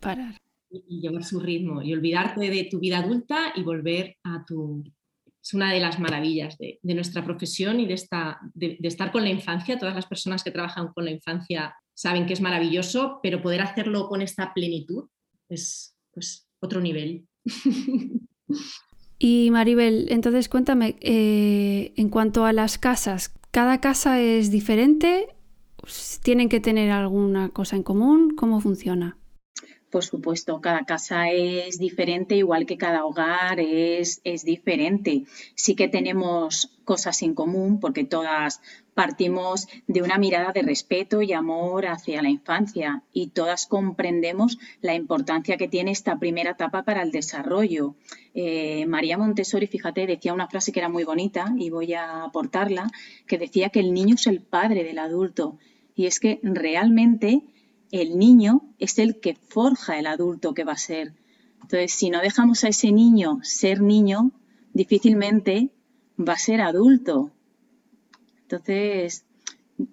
Parar. 0.00 0.36
Y, 0.68 1.00
llevar 1.00 1.22
su 1.22 1.38
ritmo 1.38 1.82
y 1.82 1.92
olvidarte 1.92 2.50
de 2.50 2.64
tu 2.64 2.80
vida 2.80 2.98
adulta 2.98 3.52
y 3.54 3.62
volver 3.62 4.16
a 4.24 4.44
tu... 4.44 4.82
Es 5.40 5.54
una 5.54 5.72
de 5.72 5.80
las 5.80 5.98
maravillas 5.98 6.56
de, 6.58 6.78
nuestra 6.82 7.24
profesión 7.24 7.80
y 7.80 7.86
de, 7.86 7.94
esta, 7.94 8.40
de, 8.54 8.78
estar 8.82 9.10
con 9.10 9.22
la 9.22 9.30
infancia. 9.30 9.78
Todas 9.78 9.94
las 9.94 10.06
personas 10.06 10.44
que 10.44 10.52
trabajan 10.52 10.92
con 10.92 11.04
la 11.04 11.10
infancia 11.10 11.74
saben 11.94 12.26
que 12.26 12.32
es 12.32 12.40
maravilloso, 12.40 13.20
pero 13.22 13.42
poder 13.42 13.62
hacerlo 13.62 14.08
con 14.08 14.22
esta 14.22 14.52
plenitud 14.54 15.08
es 15.48 15.96
pues, 16.12 16.48
otro 16.60 16.80
nivel. 16.80 17.26
Y 19.24 19.52
Maribel, 19.52 20.06
entonces 20.10 20.48
cuéntame, 20.48 20.96
eh, 21.00 21.92
en 21.96 22.08
cuanto 22.08 22.44
a 22.44 22.52
las 22.52 22.76
casas, 22.76 23.32
¿cada 23.52 23.80
casa 23.80 24.20
es 24.20 24.50
diferente? 24.50 25.28
¿Tienen 26.24 26.48
que 26.48 26.58
tener 26.58 26.90
alguna 26.90 27.50
cosa 27.50 27.76
en 27.76 27.84
común? 27.84 28.34
¿Cómo 28.36 28.60
funciona? 28.60 29.16
Por 29.92 30.04
supuesto, 30.04 30.62
cada 30.62 30.86
casa 30.86 31.28
es 31.28 31.78
diferente, 31.78 32.34
igual 32.34 32.64
que 32.64 32.78
cada 32.78 33.04
hogar 33.04 33.60
es, 33.60 34.22
es 34.24 34.42
diferente. 34.42 35.24
Sí 35.54 35.76
que 35.76 35.86
tenemos 35.86 36.78
cosas 36.84 37.20
en 37.20 37.34
común 37.34 37.78
porque 37.78 38.02
todas 38.02 38.62
partimos 38.94 39.68
de 39.86 40.00
una 40.00 40.16
mirada 40.16 40.52
de 40.52 40.62
respeto 40.62 41.20
y 41.20 41.34
amor 41.34 41.84
hacia 41.84 42.22
la 42.22 42.30
infancia 42.30 43.02
y 43.12 43.28
todas 43.28 43.66
comprendemos 43.66 44.58
la 44.80 44.94
importancia 44.94 45.58
que 45.58 45.68
tiene 45.68 45.90
esta 45.90 46.18
primera 46.18 46.52
etapa 46.52 46.84
para 46.84 47.02
el 47.02 47.12
desarrollo. 47.12 47.94
Eh, 48.32 48.86
María 48.86 49.18
Montessori, 49.18 49.66
fíjate, 49.66 50.06
decía 50.06 50.32
una 50.32 50.48
frase 50.48 50.72
que 50.72 50.80
era 50.80 50.88
muy 50.88 51.04
bonita 51.04 51.52
y 51.58 51.68
voy 51.68 51.92
a 51.92 52.24
aportarla, 52.24 52.90
que 53.26 53.36
decía 53.36 53.68
que 53.68 53.80
el 53.80 53.92
niño 53.92 54.14
es 54.14 54.26
el 54.26 54.40
padre 54.40 54.84
del 54.84 54.98
adulto. 54.98 55.58
Y 55.94 56.06
es 56.06 56.18
que 56.18 56.40
realmente 56.42 57.42
el 57.92 58.18
niño 58.18 58.62
es 58.78 58.98
el 58.98 59.20
que 59.20 59.34
forja 59.34 59.98
el 59.98 60.06
adulto 60.06 60.54
que 60.54 60.64
va 60.64 60.72
a 60.72 60.78
ser. 60.78 61.12
Entonces, 61.60 61.92
si 61.92 62.10
no 62.10 62.20
dejamos 62.20 62.64
a 62.64 62.68
ese 62.68 62.90
niño 62.90 63.38
ser 63.42 63.80
niño, 63.80 64.32
difícilmente 64.72 65.70
va 66.18 66.32
a 66.32 66.38
ser 66.38 66.62
adulto. 66.62 67.30
Entonces, 68.42 69.24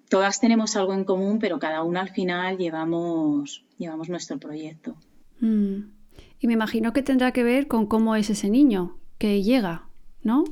todas 0.08 0.40
tenemos 0.40 0.76
algo 0.76 0.94
en 0.94 1.04
común, 1.04 1.38
pero 1.38 1.58
cada 1.58 1.82
una 1.84 2.00
al 2.00 2.10
final 2.10 2.58
llevamos, 2.58 3.64
nuestro 4.08 4.38
proyecto. 4.38 4.96
Mm. 5.40 5.92
Y 6.40 6.46
me 6.46 6.54
imagino 6.54 6.92
que 6.92 7.02
tendrá 7.02 7.32
que 7.32 7.44
ver 7.44 7.68
con 7.68 7.86
cómo 7.86 8.16
es 8.16 8.30
ese 8.30 8.48
niño 8.48 8.98
que 9.18 9.42
llega. 9.42 9.89
¿No? 10.22 10.44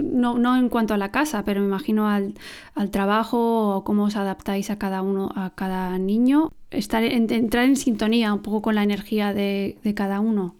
No, 0.00 0.38
no 0.38 0.56
en 0.56 0.68
cuanto 0.68 0.94
a 0.94 0.98
la 0.98 1.10
casa, 1.10 1.44
pero 1.44 1.60
me 1.60 1.66
imagino 1.66 2.08
al, 2.08 2.34
trabajo 2.90 3.76
o 3.76 3.84
cómo 3.84 4.04
os 4.04 4.16
adaptáis 4.16 4.70
a 4.70 4.78
cada 4.78 5.02
uno, 5.02 5.30
a 5.34 5.54
cada 5.54 5.98
niño, 5.98 6.52
estar 6.70 7.02
entrar 7.04 7.64
en 7.64 7.76
sintonía 7.76 8.32
un 8.32 8.42
poco 8.42 8.62
con 8.62 8.74
la 8.74 8.82
energía 8.82 9.32
de, 9.32 9.78
de 9.82 9.94
cada 9.94 10.20
uno. 10.20 10.56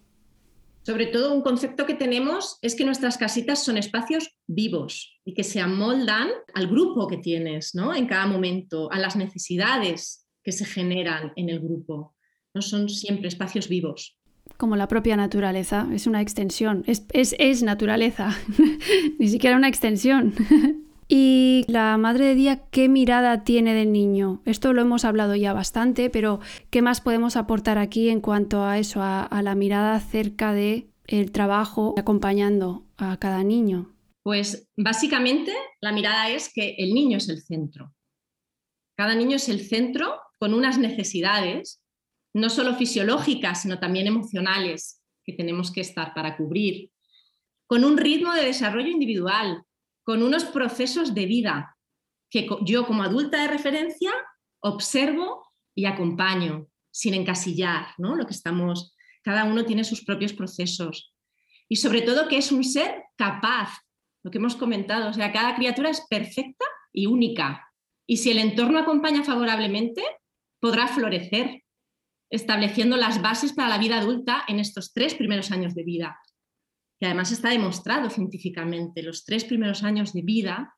Sobre 0.82 1.06
todo 1.06 1.34
un 1.34 1.42
concepto 1.42 1.84
que 1.84 1.94
tenemos 1.94 2.58
es 2.62 2.74
que 2.74 2.84
nuestras 2.84 3.18
casitas 3.18 3.62
son 3.62 3.76
espacios 3.76 4.30
vivos 4.46 5.20
y 5.24 5.34
que 5.34 5.44
se 5.44 5.60
amoldan 5.60 6.28
al 6.54 6.66
grupo 6.66 7.06
que 7.06 7.18
tienes, 7.18 7.74
¿no? 7.74 7.94
En 7.94 8.06
cada 8.06 8.26
momento, 8.26 8.90
a 8.90 8.98
las 8.98 9.14
necesidades 9.14 10.26
que 10.42 10.52
se 10.52 10.64
generan 10.64 11.32
en 11.36 11.50
el 11.50 11.60
grupo. 11.60 12.16
No 12.54 12.62
son 12.62 12.88
siempre 12.88 13.28
espacios 13.28 13.68
vivos 13.68 14.17
como 14.58 14.74
la 14.74 14.88
propia 14.88 15.16
naturaleza, 15.16 15.88
es 15.92 16.08
una 16.08 16.20
extensión, 16.20 16.82
es, 16.86 17.06
es, 17.12 17.62
naturaleza, 17.62 18.36
ni 19.18 19.28
siquiera 19.28 19.56
una 19.56 19.68
extensión. 19.68 20.34
y 21.08 21.64
la 21.68 21.96
madre 21.96 22.26
de 22.26 22.34
día, 22.34 22.62
¿qué 22.72 22.88
mirada 22.88 23.44
tiene 23.44 23.72
del 23.72 23.92
niño? 23.92 24.42
Esto 24.44 24.72
lo 24.72 24.82
hemos 24.82 25.04
hablado 25.04 25.36
ya 25.36 25.52
bastante, 25.52 26.10
pero 26.10 26.40
¿qué 26.70 26.82
más 26.82 27.00
podemos 27.00 27.36
aportar 27.36 27.78
aquí 27.78 28.08
en 28.08 28.20
cuanto 28.20 28.64
a 28.64 28.78
eso, 28.78 29.00
a, 29.00 29.28
la 29.42 29.54
mirada 29.54 29.94
acerca 29.94 30.52
de 30.52 30.88
el 31.06 31.30
trabajo 31.30 31.94
acompañando 31.96 32.84
a 32.96 33.16
cada 33.16 33.44
niño? 33.44 33.94
Pues 34.24 34.68
básicamente 34.76 35.52
la 35.80 35.92
mirada 35.92 36.30
es 36.30 36.52
que 36.52 36.74
el 36.78 36.94
niño 36.94 37.18
es 37.18 37.28
el 37.28 37.40
centro. 37.40 37.94
Cada 38.96 39.14
niño 39.14 39.36
es 39.36 39.48
el 39.48 39.60
centro 39.60 40.16
con 40.40 40.52
unas 40.52 40.78
necesidades 40.78 41.80
no 42.40 42.50
solo 42.50 42.74
fisiológicas, 42.74 43.62
sino 43.62 43.78
también 43.78 44.06
emocionales 44.06 45.02
que 45.24 45.32
tenemos 45.32 45.70
que 45.70 45.80
estar 45.80 46.14
para 46.14 46.36
cubrir, 46.36 46.90
con 47.66 47.84
un 47.84 47.98
ritmo 47.98 48.32
de 48.32 48.44
desarrollo 48.44 48.88
individual, 48.88 49.62
con 50.02 50.22
unos 50.22 50.44
procesos 50.44 51.14
de 51.14 51.26
vida 51.26 51.76
que 52.30 52.48
yo 52.64 52.86
como 52.86 53.02
adulta 53.02 53.42
de 53.42 53.48
referencia 53.48 54.10
observo 54.60 55.46
y 55.74 55.84
acompaño 55.84 56.68
sin 56.90 57.14
encasillar, 57.14 57.88
¿no? 57.98 58.16
Lo 58.16 58.26
que 58.26 58.32
estamos, 58.32 58.94
cada 59.22 59.44
uno 59.44 59.64
tiene 59.64 59.84
sus 59.84 60.04
propios 60.04 60.32
procesos. 60.32 61.14
Y 61.68 61.76
sobre 61.76 62.02
todo 62.02 62.28
que 62.28 62.38
es 62.38 62.50
un 62.50 62.64
ser 62.64 63.04
capaz, 63.16 63.78
lo 64.22 64.30
que 64.30 64.38
hemos 64.38 64.56
comentado, 64.56 65.10
o 65.10 65.12
sea, 65.12 65.32
cada 65.32 65.54
criatura 65.54 65.90
es 65.90 66.00
perfecta 66.08 66.64
y 66.92 67.06
única. 67.06 67.70
Y 68.06 68.16
si 68.16 68.30
el 68.30 68.38
entorno 68.38 68.78
acompaña 68.78 69.22
favorablemente, 69.22 70.02
podrá 70.60 70.88
florecer 70.88 71.62
estableciendo 72.30 72.96
las 72.96 73.22
bases 73.22 73.52
para 73.52 73.68
la 73.68 73.78
vida 73.78 73.98
adulta 73.98 74.44
en 74.48 74.60
estos 74.60 74.92
tres 74.92 75.14
primeros 75.14 75.50
años 75.50 75.74
de 75.74 75.84
vida. 75.84 76.18
Que 77.00 77.06
además 77.06 77.32
está 77.32 77.50
demostrado 77.50 78.10
científicamente, 78.10 79.02
los 79.02 79.24
tres 79.24 79.44
primeros 79.44 79.82
años 79.84 80.12
de 80.12 80.22
vida, 80.22 80.74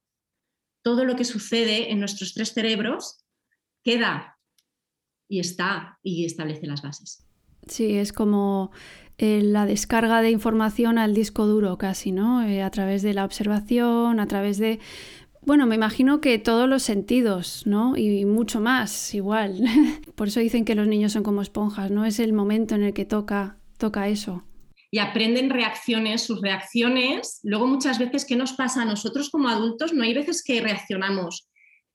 todo 0.82 1.04
lo 1.04 1.16
que 1.16 1.24
sucede 1.24 1.90
en 1.90 1.98
nuestros 1.98 2.34
tres 2.34 2.52
cerebros 2.52 3.24
queda 3.82 4.38
y 5.28 5.40
está 5.40 5.98
y 6.02 6.24
establece 6.24 6.66
las 6.66 6.82
bases. 6.82 7.26
Sí, 7.66 7.96
es 7.96 8.12
como 8.12 8.70
eh, 9.18 9.42
la 9.42 9.66
descarga 9.66 10.22
de 10.22 10.30
información 10.30 10.98
al 10.98 11.14
disco 11.14 11.46
duro 11.46 11.76
casi, 11.76 12.10
¿no? 12.10 12.42
Eh, 12.42 12.62
a 12.62 12.70
través 12.70 13.02
de 13.02 13.12
la 13.12 13.24
observación, 13.24 14.18
a 14.18 14.26
través 14.26 14.58
de 14.58 14.80
bueno, 15.42 15.66
me 15.66 15.74
imagino 15.74 16.20
que 16.20 16.38
todos 16.38 16.68
los 16.68 16.82
sentidos, 16.82 17.66
¿no? 17.66 17.96
Y 17.96 18.24
mucho 18.24 18.60
más, 18.60 19.14
igual. 19.14 19.64
Por 20.14 20.28
eso 20.28 20.40
dicen 20.40 20.64
que 20.64 20.74
los 20.74 20.86
niños 20.86 21.12
son 21.12 21.22
como 21.22 21.40
esponjas, 21.42 21.90
¿no? 21.90 22.04
Es 22.04 22.20
el 22.20 22.32
momento 22.32 22.74
en 22.74 22.82
el 22.82 22.92
que 22.92 23.06
toca, 23.06 23.58
toca 23.78 24.08
eso. 24.08 24.44
Y 24.90 24.98
aprenden 24.98 25.50
reacciones, 25.50 26.22
sus 26.22 26.42
reacciones. 26.42 27.40
Luego 27.42 27.66
muchas 27.66 27.98
veces, 27.98 28.24
¿qué 28.24 28.36
nos 28.36 28.52
pasa 28.52 28.82
a 28.82 28.84
nosotros 28.84 29.30
como 29.30 29.48
adultos? 29.48 29.94
No 29.94 30.02
hay 30.02 30.12
veces 30.12 30.42
que 30.44 30.60
reaccionamos, 30.60 31.48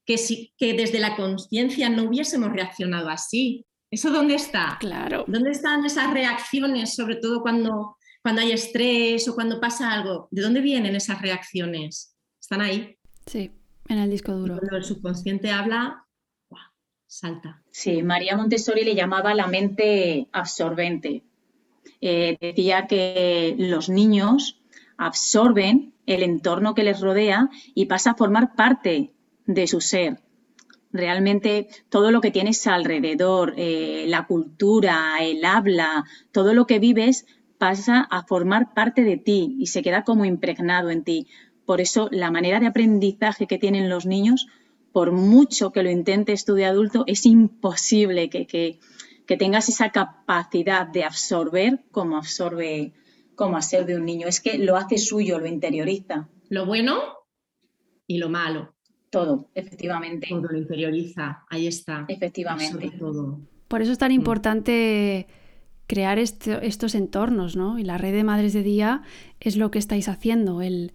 que, 0.06 0.18
si, 0.18 0.54
que 0.58 0.74
desde 0.74 1.00
la 1.00 1.16
conciencia 1.16 1.90
no 1.90 2.04
hubiésemos 2.04 2.52
reaccionado 2.52 3.10
así. 3.10 3.66
¿Eso 3.92 4.12
dónde 4.12 4.36
está? 4.36 4.78
Claro. 4.80 5.26
¿Dónde 5.28 5.52
están 5.52 5.86
esas 5.86 6.12
reacciones, 6.12 6.96
sobre 6.96 7.18
todo 7.18 7.42
cuando, 7.42 7.98
cuando 8.24 8.42
hay 8.42 8.54
estrés 8.54 9.28
o 9.28 9.36
cuando 9.36 9.60
pasa 9.60 9.92
algo? 9.92 10.28
¿De 10.32 10.42
dónde 10.42 10.62
vienen 10.62 10.96
esas 10.96 11.22
reacciones? 11.22 12.16
Están 12.42 12.62
ahí. 12.62 12.98
Sí, 13.26 13.52
en 13.88 13.98
el 13.98 14.10
disco 14.10 14.34
duro. 14.34 14.58
cuando 14.58 14.78
el 14.78 14.84
subconsciente 14.84 15.52
habla, 15.52 16.06
salta. 17.08 17.62
Sí, 17.72 18.04
María 18.04 18.36
Montessori 18.36 18.84
le 18.84 18.96
llamaba 18.96 19.34
la 19.34 19.48
mente 19.48 20.28
absorbente. 20.32 21.24
Eh, 22.02 22.38
decía 22.40 22.88
que 22.88 23.56
los 23.58 23.90
niños 23.90 24.62
absorben 24.98 25.94
el 26.06 26.24
entorno 26.24 26.76
que 26.76 26.84
les 26.84 27.02
rodea 27.02 27.50
y 27.74 27.86
pasa 27.86 28.12
a 28.12 28.16
formar 28.16 28.56
parte 28.56 29.14
de 29.46 29.68
su 29.68 29.82
ser. 29.82 30.20
Realmente 30.92 31.68
todo 31.90 32.12
lo 32.12 32.22
que 32.22 32.32
tienes 32.32 32.66
alrededor, 32.68 33.54
eh, 33.58 34.06
la 34.08 34.28
cultura, 34.28 35.18
el 35.20 35.44
habla, 35.44 36.06
todo 36.32 36.54
lo 36.54 36.66
que 36.68 36.80
vives 36.80 37.26
pasa 37.58 38.02
a 38.10 38.24
formar 38.24 38.74
parte 38.74 39.04
de 39.04 39.18
ti 39.18 39.56
y 39.60 39.68
se 39.68 39.82
queda 39.82 40.04
como 40.04 40.26
impregnado 40.26 40.90
en 40.90 41.04
ti. 41.04 41.28
Por 41.66 41.82
eso 41.82 42.10
la 42.12 42.32
manera 42.32 42.60
de 42.60 42.68
aprendizaje 42.68 43.48
que 43.48 43.58
tienen 43.58 43.90
los 43.90 44.06
niños, 44.06 44.48
por 44.92 45.12
mucho 45.12 45.72
que 45.72 45.84
lo 45.84 45.90
intentes 45.90 46.46
tú 46.46 46.54
de 46.54 46.66
adulto, 46.66 47.04
es 47.08 47.26
imposible 47.26 48.30
que, 48.30 48.46
que, 48.48 48.80
tengas 49.38 49.68
esa 49.70 49.92
capacidad 49.92 50.88
de 50.88 51.04
absorber 51.04 51.84
como 51.92 52.18
absorbe 52.18 52.94
como 53.36 53.62
ser 53.62 53.86
de 53.86 53.98
un 53.98 54.06
niño. 54.06 54.28
Es 54.28 54.40
que 54.40 54.58
lo 54.58 54.78
hace 54.78 54.98
suyo, 54.98 55.40
lo 55.40 55.48
interioriza. 55.48 56.30
Lo 56.50 56.66
bueno 56.66 57.02
y 58.08 58.20
lo 58.20 58.30
malo. 58.30 58.74
Todo, 59.10 59.50
efectivamente. 59.56 60.28
Todo 60.30 60.48
lo 60.50 60.58
interioriza, 60.58 61.44
ahí 61.50 61.68
está. 61.68 62.06
Efectivamente. 62.08 62.92
Todo. 62.98 63.40
Por 63.68 63.82
eso 63.82 63.92
es 63.92 63.98
tan 63.98 64.12
mm. 64.12 64.16
importante 64.16 65.28
crear 65.88 66.20
estos 66.20 66.96
entornos, 66.96 67.56
¿no? 67.56 67.78
Y 67.80 67.84
la 67.84 67.98
red 67.98 68.14
de 68.14 68.24
madres 68.24 68.54
de 68.54 68.64
día 68.64 69.02
es 69.40 69.56
lo 69.58 69.72
que 69.72 69.80
estáis 69.80 70.08
haciendo, 70.08 70.62
el, 70.62 70.94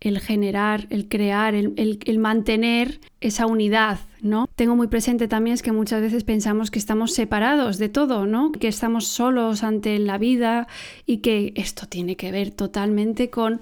el 0.00 0.20
generar, 0.20 0.86
el 0.90 1.08
crear, 1.08 1.54
el, 1.54 2.18
mantener 2.18 3.00
esa 3.20 3.46
unidad 3.46 3.98
¿no? 4.20 4.48
Tengo 4.56 4.74
muy 4.74 4.88
presente 4.88 5.28
también 5.28 5.54
es 5.54 5.62
que 5.62 5.70
muchas 5.70 6.00
veces 6.00 6.24
pensamos 6.24 6.72
que 6.72 6.80
estamos 6.80 7.14
separados 7.14 7.78
de 7.78 7.88
todo, 7.88 8.26
¿no? 8.26 8.50
Que 8.50 8.66
estamos 8.66 9.06
solos 9.06 9.62
ante 9.62 9.96
la 10.00 10.18
vida 10.18 10.66
y 11.06 11.18
que 11.18 11.52
esto 11.54 11.86
tiene 11.86 12.16
que 12.16 12.32
ver 12.32 12.50
totalmente 12.50 13.30
con 13.30 13.60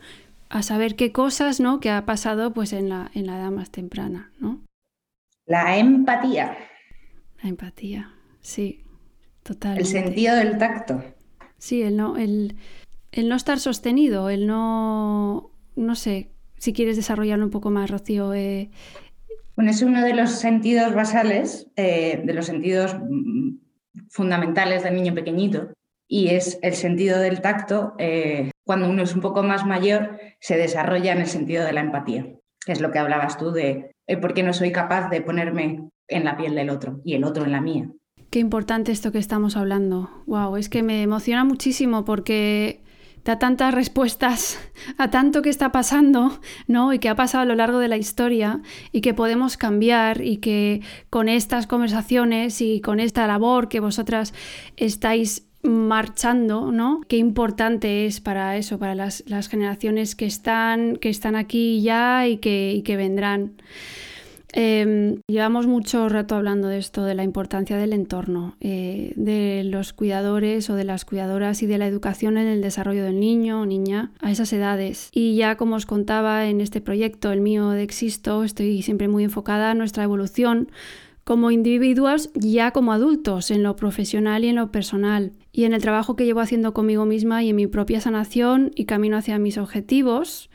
a 0.48 0.62
saber 0.62 0.96
qué 0.96 1.12
cosas, 1.12 1.60
¿no? 1.60 1.78
Que 1.80 1.90
ha 1.90 2.06
pasado 2.06 2.52
pues 2.52 2.72
en 2.72 2.88
la, 2.88 3.10
en 3.14 3.26
la 3.26 3.38
edad 3.38 3.50
más 3.50 3.70
temprana, 3.70 4.30
¿no? 4.38 4.60
La 5.44 5.76
empatía. 5.76 6.56
La 7.42 7.50
empatía, 7.50 8.14
sí, 8.40 8.82
total. 9.42 9.78
El 9.78 9.86
sentido 9.86 10.34
del 10.36 10.56
tacto. 10.56 11.04
Sí, 11.58 11.82
el 11.82 11.96
no, 11.96 12.16
el, 12.16 12.56
el 13.12 13.28
no 13.28 13.36
estar 13.36 13.58
sostenido, 13.58 14.30
el 14.30 14.46
no, 14.46 15.50
no 15.76 15.94
sé, 15.94 16.30
si 16.56 16.72
quieres 16.72 16.96
desarrollarlo 16.96 17.44
un 17.44 17.50
poco 17.50 17.70
más, 17.70 17.90
Rocío. 17.90 18.34
Eh... 18.34 18.70
Bueno, 19.54 19.70
es 19.70 19.82
uno 19.82 20.02
de 20.02 20.14
los 20.14 20.30
sentidos 20.30 20.94
basales, 20.94 21.70
eh, 21.76 22.22
de 22.24 22.34
los 22.34 22.46
sentidos 22.46 22.96
fundamentales 24.10 24.82
del 24.82 24.94
niño 24.94 25.14
pequeñito, 25.14 25.72
y 26.08 26.28
es 26.28 26.58
el 26.62 26.74
sentido 26.74 27.18
del 27.18 27.40
tacto. 27.40 27.94
Eh, 27.98 28.50
cuando 28.64 28.88
uno 28.88 29.02
es 29.02 29.14
un 29.14 29.20
poco 29.20 29.42
más 29.42 29.64
mayor, 29.64 30.18
se 30.40 30.56
desarrolla 30.56 31.12
en 31.12 31.20
el 31.20 31.26
sentido 31.26 31.64
de 31.64 31.72
la 31.72 31.80
empatía, 31.80 32.26
que 32.64 32.72
es 32.72 32.80
lo 32.80 32.90
que 32.90 32.98
hablabas 32.98 33.38
tú 33.38 33.52
de 33.52 33.92
por 34.20 34.34
qué 34.34 34.42
no 34.42 34.52
soy 34.52 34.72
capaz 34.72 35.08
de 35.08 35.20
ponerme 35.20 35.88
en 36.08 36.24
la 36.24 36.36
piel 36.36 36.54
del 36.54 36.70
otro 36.70 37.00
y 37.04 37.14
el 37.14 37.24
otro 37.24 37.44
en 37.44 37.52
la 37.52 37.60
mía. 37.60 37.90
Qué 38.30 38.38
importante 38.38 38.92
esto 38.92 39.12
que 39.12 39.18
estamos 39.18 39.56
hablando. 39.56 40.10
Wow, 40.26 40.56
es 40.56 40.68
que 40.68 40.82
me 40.82 41.02
emociona 41.02 41.44
muchísimo 41.44 42.04
porque 42.04 42.82
da 43.26 43.40
tantas 43.40 43.74
respuestas 43.74 44.56
a 44.98 45.10
tanto 45.10 45.42
que 45.42 45.50
está 45.50 45.72
pasando, 45.72 46.38
¿no? 46.68 46.92
Y 46.92 47.00
que 47.00 47.08
ha 47.08 47.16
pasado 47.16 47.42
a 47.42 47.44
lo 47.44 47.56
largo 47.56 47.80
de 47.80 47.88
la 47.88 47.96
historia 47.96 48.60
y 48.92 49.00
que 49.00 49.14
podemos 49.14 49.56
cambiar 49.56 50.22
y 50.22 50.36
que 50.36 50.80
con 51.10 51.28
estas 51.28 51.66
conversaciones 51.66 52.62
y 52.62 52.80
con 52.80 53.00
esta 53.00 53.26
labor 53.26 53.68
que 53.68 53.80
vosotras 53.80 54.32
estáis 54.76 55.44
marchando, 55.64 56.70
¿no? 56.70 57.00
Qué 57.08 57.16
importante 57.16 58.06
es 58.06 58.20
para 58.20 58.56
eso, 58.56 58.78
para 58.78 58.94
las, 58.94 59.24
generaciones 59.50 60.14
que 60.14 60.26
están, 60.26 60.94
que 60.96 61.08
están 61.08 61.34
aquí 61.34 61.82
ya 61.82 62.28
y 62.28 62.36
que, 62.36 62.72
y 62.74 62.82
que 62.82 62.96
vendrán. 62.96 63.54
Em, 64.58 65.20
llevamos 65.26 65.66
mucho 65.66 66.08
rato 66.08 66.34
hablando 66.34 66.68
de 66.68 66.78
esto, 66.78 67.04
de 67.04 67.14
la 67.14 67.24
importancia 67.24 67.76
del 67.76 67.92
entorno, 67.92 68.56
eh, 68.62 69.12
de 69.14 69.64
los 69.64 69.92
cuidadores 69.92 70.70
o 70.70 70.76
de 70.76 70.84
las 70.84 71.04
cuidadoras 71.04 71.62
y 71.62 71.66
de 71.66 71.76
la 71.76 71.86
educación 71.86 72.38
en 72.38 72.46
el 72.46 72.62
desarrollo 72.62 73.04
del 73.04 73.20
niño 73.20 73.60
o 73.60 73.66
niña 73.66 74.12
a 74.22 74.30
esas 74.30 74.50
edades. 74.54 75.10
Y 75.12 75.36
ya 75.36 75.58
como 75.58 75.76
os 75.76 75.84
contaba 75.84 76.46
en 76.46 76.62
este 76.62 76.80
proyecto, 76.80 77.32
el 77.32 77.42
mío 77.42 77.68
de 77.68 77.82
Existo, 77.82 78.44
estoy 78.44 78.80
siempre 78.80 79.08
muy 79.08 79.24
enfocada 79.24 79.72
en 79.72 79.78
nuestra 79.78 80.04
evolución 80.04 80.70
como 81.22 81.50
individuos 81.50 82.30
ya 82.32 82.70
como 82.70 82.94
adultos, 82.94 83.50
en 83.50 83.62
lo 83.62 83.76
profesional 83.76 84.42
y 84.42 84.48
en 84.48 84.56
lo 84.56 84.72
personal, 84.72 85.32
y 85.52 85.64
en 85.64 85.74
el 85.74 85.82
trabajo 85.82 86.16
que 86.16 86.24
llevo 86.24 86.40
haciendo 86.40 86.72
conmigo 86.72 87.04
misma 87.04 87.42
y 87.42 87.50
en 87.50 87.56
mi 87.56 87.66
propia 87.66 88.00
sanación 88.00 88.70
y 88.74 88.86
camino 88.86 89.18
hacia 89.18 89.38
mis 89.38 89.58
objetivos 89.58 90.48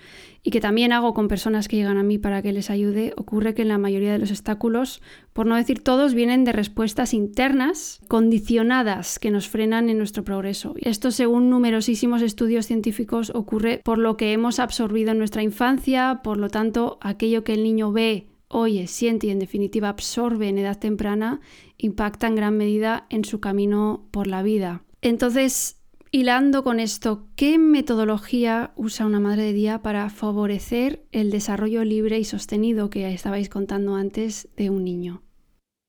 y 0.43 0.51
que 0.51 0.61
también 0.61 0.91
hago 0.91 1.13
con 1.13 1.27
personas 1.27 1.67
que 1.67 1.75
llegan 1.75 1.97
a 1.97 2.03
mí 2.03 2.17
para 2.17 2.41
que 2.41 2.51
les 2.51 2.69
ayude, 2.69 3.13
ocurre 3.15 3.53
que 3.53 3.61
en 3.61 3.67
la 3.67 3.77
mayoría 3.77 4.11
de 4.11 4.19
los 4.19 4.31
obstáculos, 4.31 5.01
por 5.33 5.45
no 5.45 5.55
decir 5.55 5.83
todos, 5.83 6.13
vienen 6.13 6.43
de 6.43 6.51
respuestas 6.51 7.13
internas 7.13 7.99
condicionadas 8.07 9.19
que 9.19 9.31
nos 9.31 9.47
frenan 9.47 9.89
en 9.89 9.97
nuestro 9.97 10.23
progreso. 10.23 10.73
Esto, 10.79 11.11
según 11.11 11.49
numerosísimos 11.49 12.21
estudios 12.21 12.65
científicos, 12.65 13.31
ocurre 13.35 13.81
por 13.83 13.97
lo 13.97 14.17
que 14.17 14.33
hemos 14.33 14.59
absorbido 14.59 15.11
en 15.11 15.19
nuestra 15.19 15.43
infancia, 15.43 16.21
por 16.23 16.37
lo 16.37 16.49
tanto, 16.49 16.97
aquello 17.01 17.43
que 17.43 17.53
el 17.53 17.63
niño 17.63 17.91
ve, 17.91 18.27
oye, 18.47 18.87
siente 18.87 19.27
y 19.27 19.29
en 19.29 19.39
definitiva 19.39 19.89
absorbe 19.89 20.49
en 20.49 20.57
edad 20.57 20.79
temprana, 20.79 21.39
impacta 21.77 22.27
en 22.27 22.35
gran 22.35 22.57
medida 22.57 23.05
en 23.09 23.25
su 23.25 23.39
camino 23.39 24.07
por 24.11 24.27
la 24.27 24.43
vida. 24.43 24.83
Entonces, 25.01 25.80
Hilando 26.13 26.65
con 26.65 26.81
esto, 26.81 27.29
¿qué 27.37 27.57
metodología 27.57 28.73
usa 28.75 29.05
una 29.05 29.21
madre 29.21 29.43
de 29.43 29.53
día 29.53 29.81
para 29.81 30.09
favorecer 30.09 31.07
el 31.13 31.31
desarrollo 31.31 31.85
libre 31.85 32.19
y 32.19 32.25
sostenido 32.25 32.89
que 32.89 33.13
estabais 33.13 33.47
contando 33.47 33.95
antes 33.95 34.49
de 34.57 34.69
un 34.69 34.83
niño? 34.83 35.23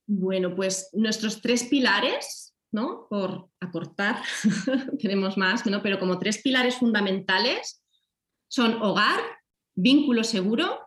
Bueno, 0.07 0.55
pues 0.55 0.89
nuestros 0.93 1.41
tres 1.41 1.65
pilares, 1.65 2.55
¿no? 2.71 3.05
Por 3.09 3.49
acortar, 3.59 4.23
tenemos 4.99 5.37
más, 5.37 5.65
¿no? 5.65 5.83
Pero 5.83 5.99
como 5.99 6.17
tres 6.19 6.41
pilares 6.41 6.77
fundamentales 6.77 7.83
son 8.49 8.81
hogar, 8.81 9.19
vínculo 9.75 10.23
seguro 10.23 10.79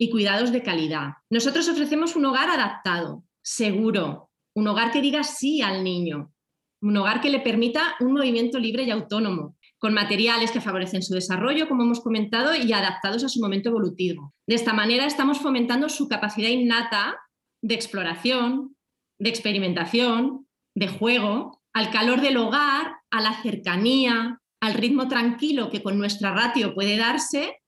y 0.00 0.10
cuidados 0.10 0.50
de 0.50 0.64
calidad. 0.64 1.10
Nosotros 1.30 1.68
ofrecemos 1.68 2.16
un 2.16 2.24
hogar 2.24 2.50
adaptado, 2.50 3.22
seguro, 3.40 4.32
un 4.56 4.66
hogar 4.66 4.90
que 4.90 5.00
diga 5.00 5.22
sí 5.22 5.62
al 5.62 5.84
niño, 5.84 6.32
un 6.80 6.96
hogar 6.96 7.20
que 7.20 7.30
le 7.30 7.40
permita 7.40 7.96
un 8.00 8.12
movimiento 8.12 8.58
libre 8.58 8.84
y 8.84 8.90
autónomo, 8.90 9.56
con 9.78 9.94
materiales 9.94 10.50
que 10.50 10.60
favorecen 10.60 11.02
su 11.02 11.14
desarrollo, 11.14 11.68
como 11.68 11.82
hemos 11.82 12.00
comentado, 12.00 12.54
y 12.54 12.72
adaptados 12.72 13.24
a 13.24 13.28
su 13.28 13.40
momento 13.40 13.70
evolutivo. 13.70 14.34
De 14.46 14.54
esta 14.54 14.72
manera 14.72 15.06
estamos 15.06 15.38
fomentando 15.38 15.88
su 15.88 16.08
capacidad 16.08 16.48
innata 16.48 17.18
de 17.62 17.74
exploración, 17.74 18.76
de 19.18 19.30
experimentación, 19.30 20.46
de 20.74 20.88
juego, 20.88 21.62
al 21.72 21.90
calor 21.90 22.20
del 22.20 22.36
hogar, 22.36 22.96
a 23.10 23.20
la 23.20 23.42
cercanía, 23.42 24.38
al 24.60 24.74
ritmo 24.74 25.08
tranquilo 25.08 25.70
que 25.70 25.82
con 25.82 25.98
nuestra 25.98 26.32
ratio 26.32 26.74
puede 26.74 26.96
darse, 26.96 27.60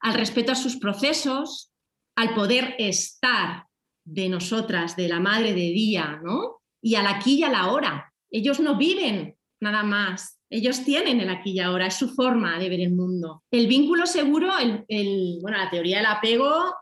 al 0.00 0.14
respeto 0.14 0.52
a 0.52 0.56
sus 0.56 0.76
procesos, 0.76 1.70
al 2.16 2.34
poder 2.34 2.74
estar 2.78 3.66
de 4.04 4.28
nosotras, 4.28 4.96
de 4.96 5.08
la 5.08 5.20
madre 5.20 5.52
de 5.52 5.70
día, 5.72 6.20
¿no? 6.22 6.62
Y 6.82 6.94
al 6.94 7.06
aquí 7.06 7.34
y 7.34 7.42
a 7.42 7.50
la 7.50 7.70
hora, 7.70 8.12
ellos 8.30 8.60
no 8.60 8.76
viven 8.76 9.36
nada 9.60 9.82
más, 9.82 10.38
ellos 10.50 10.84
tienen 10.84 11.20
el 11.20 11.30
aquí 11.30 11.52
y 11.52 11.60
ahora, 11.60 11.86
es 11.86 11.94
su 11.94 12.08
forma 12.08 12.58
de 12.58 12.68
ver 12.68 12.80
el 12.80 12.92
mundo. 12.92 13.42
El 13.50 13.66
vínculo 13.66 14.06
seguro, 14.06 14.48
bueno, 14.48 15.56
la 15.58 15.70
teoría 15.70 15.98
del 15.98 16.06
apego, 16.06 16.74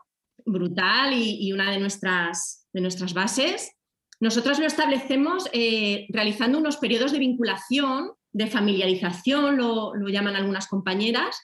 brutal 0.45 1.13
y, 1.13 1.51
una 1.51 1.71
de 1.71 1.79
nuestras, 1.79 2.67
de 2.71 2.81
nuestras 2.81 3.13
bases. 3.13 3.71
Nosotros 4.19 4.59
lo 4.59 4.65
establecemos 4.65 5.49
eh, 5.53 6.07
realizando 6.09 6.57
unos 6.57 6.77
periodos 6.77 7.11
de 7.11 7.19
vinculación, 7.19 8.11
de 8.31 8.47
familiarización, 8.47 9.57
lo, 9.57 9.93
llaman 10.07 10.35
algunas 10.35 10.67
compañeras, 10.67 11.37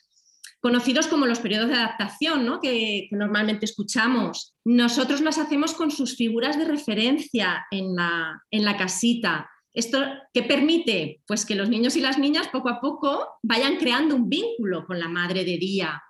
conocidos 0.62 1.08
como 1.08 1.26
los 1.26 1.40
periodos 1.40 1.68
de 1.68 1.76
adaptación, 1.76 2.46
¿no? 2.46 2.62
que, 2.62 3.08
que, 3.10 3.16
normalmente 3.16 3.66
escuchamos. 3.66 4.56
Nosotros 4.64 5.20
las 5.20 5.38
hacemos 5.38 5.74
con 5.74 5.92
sus 5.92 6.16
figuras 6.16 6.58
de 6.58 6.66
referencia 6.66 7.66
en 7.70 7.96
la, 7.96 8.42
en 8.50 8.64
la 8.64 8.78
casita, 8.78 9.50
¿Esto 9.74 10.00
qué 10.34 10.44
permite? 10.44 11.22
Pues 11.26 11.46
que 11.46 11.56
los 11.56 11.68
niños 11.68 11.96
y 11.96 12.02
las 12.02 12.20
niñas 12.20 12.48
poco 12.50 12.70
a 12.70 12.80
poco 12.80 13.28
vayan 13.42 13.78
creando 13.78 14.16
un 14.16 14.30
vínculo 14.30 14.86
con 14.86 15.00
la 15.00 15.08
madre 15.08 15.44
de 15.44 15.58
día, 15.58 16.02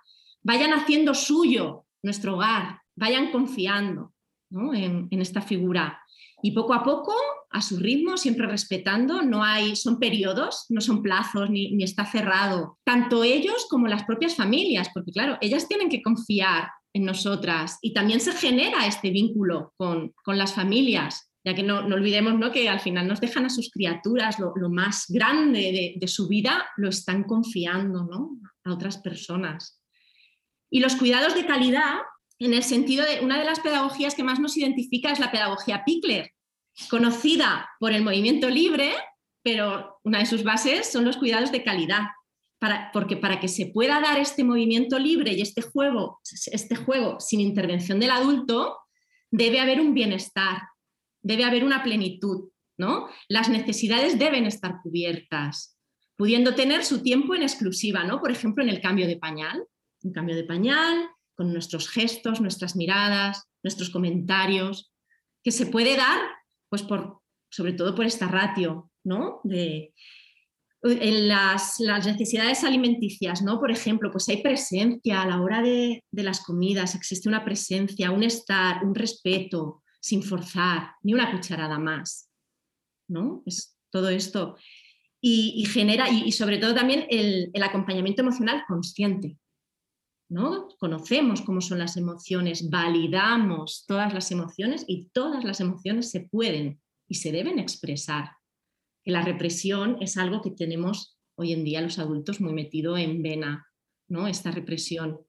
vayan 0.42 0.72
haciendo 0.74 1.14
suyo 1.14 1.86
nuestro 2.02 2.34
hogar, 2.34 2.80
vayan 2.94 3.32
confiando 3.32 4.12
en, 4.50 5.08
esta 5.10 5.40
figura. 5.40 6.00
Y 6.42 6.52
poco 6.52 6.74
a 6.74 6.84
poco, 6.84 7.14
a 7.50 7.62
su 7.62 7.78
ritmo, 7.78 8.18
siempre 8.18 8.46
respetando, 8.46 9.22
no 9.22 9.42
hay, 9.42 9.76
son 9.76 9.98
periodos, 9.98 10.66
no 10.68 10.82
son 10.82 11.02
plazos, 11.02 11.48
ni, 11.48 11.82
está 11.82 12.04
cerrado. 12.04 12.78
Tanto 12.84 13.24
ellos 13.24 13.66
como 13.70 13.88
las 13.88 14.04
propias 14.04 14.36
familias, 14.36 14.90
porque 14.92 15.10
claro, 15.10 15.38
ellas 15.40 15.66
tienen 15.66 15.88
que 15.88 16.02
confiar 16.02 16.68
en 16.92 17.06
nosotras 17.06 17.78
y 17.80 17.94
también 17.94 18.20
se 18.20 18.32
genera 18.32 18.86
este 18.86 19.10
vínculo 19.10 19.72
con, 19.78 20.12
con 20.22 20.36
las 20.36 20.52
familias 20.52 21.30
ya 21.44 21.54
que 21.54 21.62
no, 21.62 21.78
olvidemos 21.78 22.34
¿no? 22.38 22.50
que 22.50 22.68
al 22.68 22.80
final 22.80 23.06
nos 23.06 23.20
dejan 23.20 23.44
a 23.44 23.50
sus 23.50 23.70
criaturas 23.70 24.38
lo, 24.38 24.54
más 24.70 25.04
grande 25.08 25.94
de, 26.00 26.08
su 26.08 26.26
vida, 26.26 26.66
lo 26.78 26.88
están 26.88 27.24
confiando 27.24 28.04
¿no? 28.04 28.38
a 28.64 28.72
otras 28.72 28.96
personas. 28.98 29.82
Y 30.70 30.80
los 30.80 30.96
cuidados 30.96 31.34
de 31.34 31.44
calidad, 31.44 31.98
en 32.38 32.54
el 32.54 32.62
sentido 32.62 33.04
de 33.04 33.20
una 33.20 33.38
de 33.38 33.44
las 33.44 33.60
pedagogías 33.60 34.14
que 34.14 34.24
más 34.24 34.40
nos 34.40 34.56
identifica 34.56 35.12
es 35.12 35.20
la 35.20 35.30
pedagogía 35.30 35.84
Pickler, 35.84 36.30
conocida 36.88 37.68
por 37.78 37.92
el 37.92 38.02
movimiento 38.02 38.48
libre, 38.48 38.94
pero 39.42 40.00
una 40.02 40.20
de 40.20 40.26
sus 40.26 40.42
bases 40.42 40.90
son 40.90 41.04
los 41.04 41.18
cuidados 41.18 41.52
de 41.52 41.62
calidad. 41.62 42.02
Para, 42.58 42.90
porque 42.92 43.18
para 43.18 43.40
que 43.40 43.48
se 43.48 43.66
pueda 43.66 44.00
dar 44.00 44.18
este 44.18 44.42
movimiento 44.42 44.98
libre 44.98 45.34
y 45.34 45.42
este 45.42 45.60
juego, 45.60 46.20
este 46.46 46.76
juego 46.76 47.20
sin 47.20 47.40
intervención 47.40 48.00
del 48.00 48.10
adulto, 48.10 48.78
debe 49.30 49.60
haber 49.60 49.82
un 49.82 49.92
bienestar, 49.92 50.62
debe 51.24 51.44
haber 51.44 51.64
una 51.64 51.82
plenitud, 51.82 52.50
¿no? 52.78 53.08
Las 53.28 53.48
necesidades 53.48 54.18
deben 54.18 54.46
estar 54.46 54.80
cubiertas, 54.82 55.76
pudiendo 56.16 56.54
tener 56.54 56.84
su 56.84 57.02
tiempo 57.02 57.34
en 57.34 57.42
exclusiva, 57.42 58.04
¿no? 58.04 58.20
Por 58.20 58.30
ejemplo, 58.30 58.62
en 58.62 58.70
el 58.70 58.80
cambio 58.80 59.08
de 59.08 59.16
pañal, 59.16 59.64
un 60.02 60.12
cambio 60.12 60.36
de 60.36 60.44
pañal, 60.44 61.08
con 61.34 61.52
nuestros 61.52 61.88
gestos, 61.88 62.40
nuestras 62.40 62.76
miradas, 62.76 63.48
nuestros 63.62 63.90
comentarios, 63.90 64.92
que 65.42 65.50
se 65.50 65.66
puede 65.66 65.96
dar, 65.96 66.20
pues 66.68 66.82
por, 66.82 67.20
sobre 67.50 67.72
todo 67.72 67.94
por 67.94 68.04
esta 68.04 68.28
ratio, 68.28 68.90
¿no? 69.02 69.40
En 70.82 71.28
las, 71.28 71.80
necesidades 71.80 72.62
alimenticias, 72.64 73.40
¿no? 73.40 73.58
Por 73.58 73.70
ejemplo, 73.70 74.10
pues 74.12 74.28
hay 74.28 74.42
presencia 74.42 75.22
a 75.22 75.26
la 75.26 75.40
hora 75.40 75.62
de, 75.62 76.04
de 76.10 76.22
las 76.22 76.40
comidas, 76.44 76.94
existe 76.94 77.30
una 77.30 77.44
presencia, 77.44 78.10
un 78.10 78.22
estar, 78.22 78.84
un 78.84 78.94
respeto, 78.94 79.83
sin 80.04 80.22
forzar, 80.22 80.96
ni 81.02 81.14
una 81.14 81.32
cucharada 81.32 81.78
más. 81.78 82.30
¿no? 83.08 83.42
Es 83.46 83.78
todo 83.90 84.10
esto. 84.10 84.58
Y, 85.18 85.64
genera, 85.64 86.10
y, 86.10 86.30
sobre 86.32 86.58
todo 86.58 86.74
también 86.74 87.06
el, 87.08 87.50
acompañamiento 87.62 88.20
emocional 88.20 88.64
consciente. 88.68 89.38
¿no? 90.28 90.68
Conocemos 90.78 91.40
cómo 91.40 91.62
son 91.62 91.78
las 91.78 91.96
emociones, 91.96 92.68
validamos 92.68 93.86
todas 93.88 94.12
las 94.12 94.30
emociones 94.30 94.84
y 94.86 95.08
todas 95.08 95.42
las 95.42 95.60
emociones 95.60 96.10
se 96.10 96.20
pueden 96.20 96.82
y 97.08 97.14
se 97.14 97.32
deben 97.32 97.58
expresar. 97.58 98.32
Que 99.02 99.10
la 99.10 99.22
represión 99.22 99.96
es 100.02 100.18
algo 100.18 100.42
que 100.42 100.50
tenemos 100.50 101.18
hoy 101.34 101.54
en 101.54 101.64
día 101.64 101.80
los 101.80 101.98
adultos 101.98 102.42
muy 102.42 102.52
metido 102.52 102.98
en 102.98 103.22
vena, 103.22 103.66
¿no? 104.08 104.28
Esta 104.28 104.50
represión. 104.50 105.20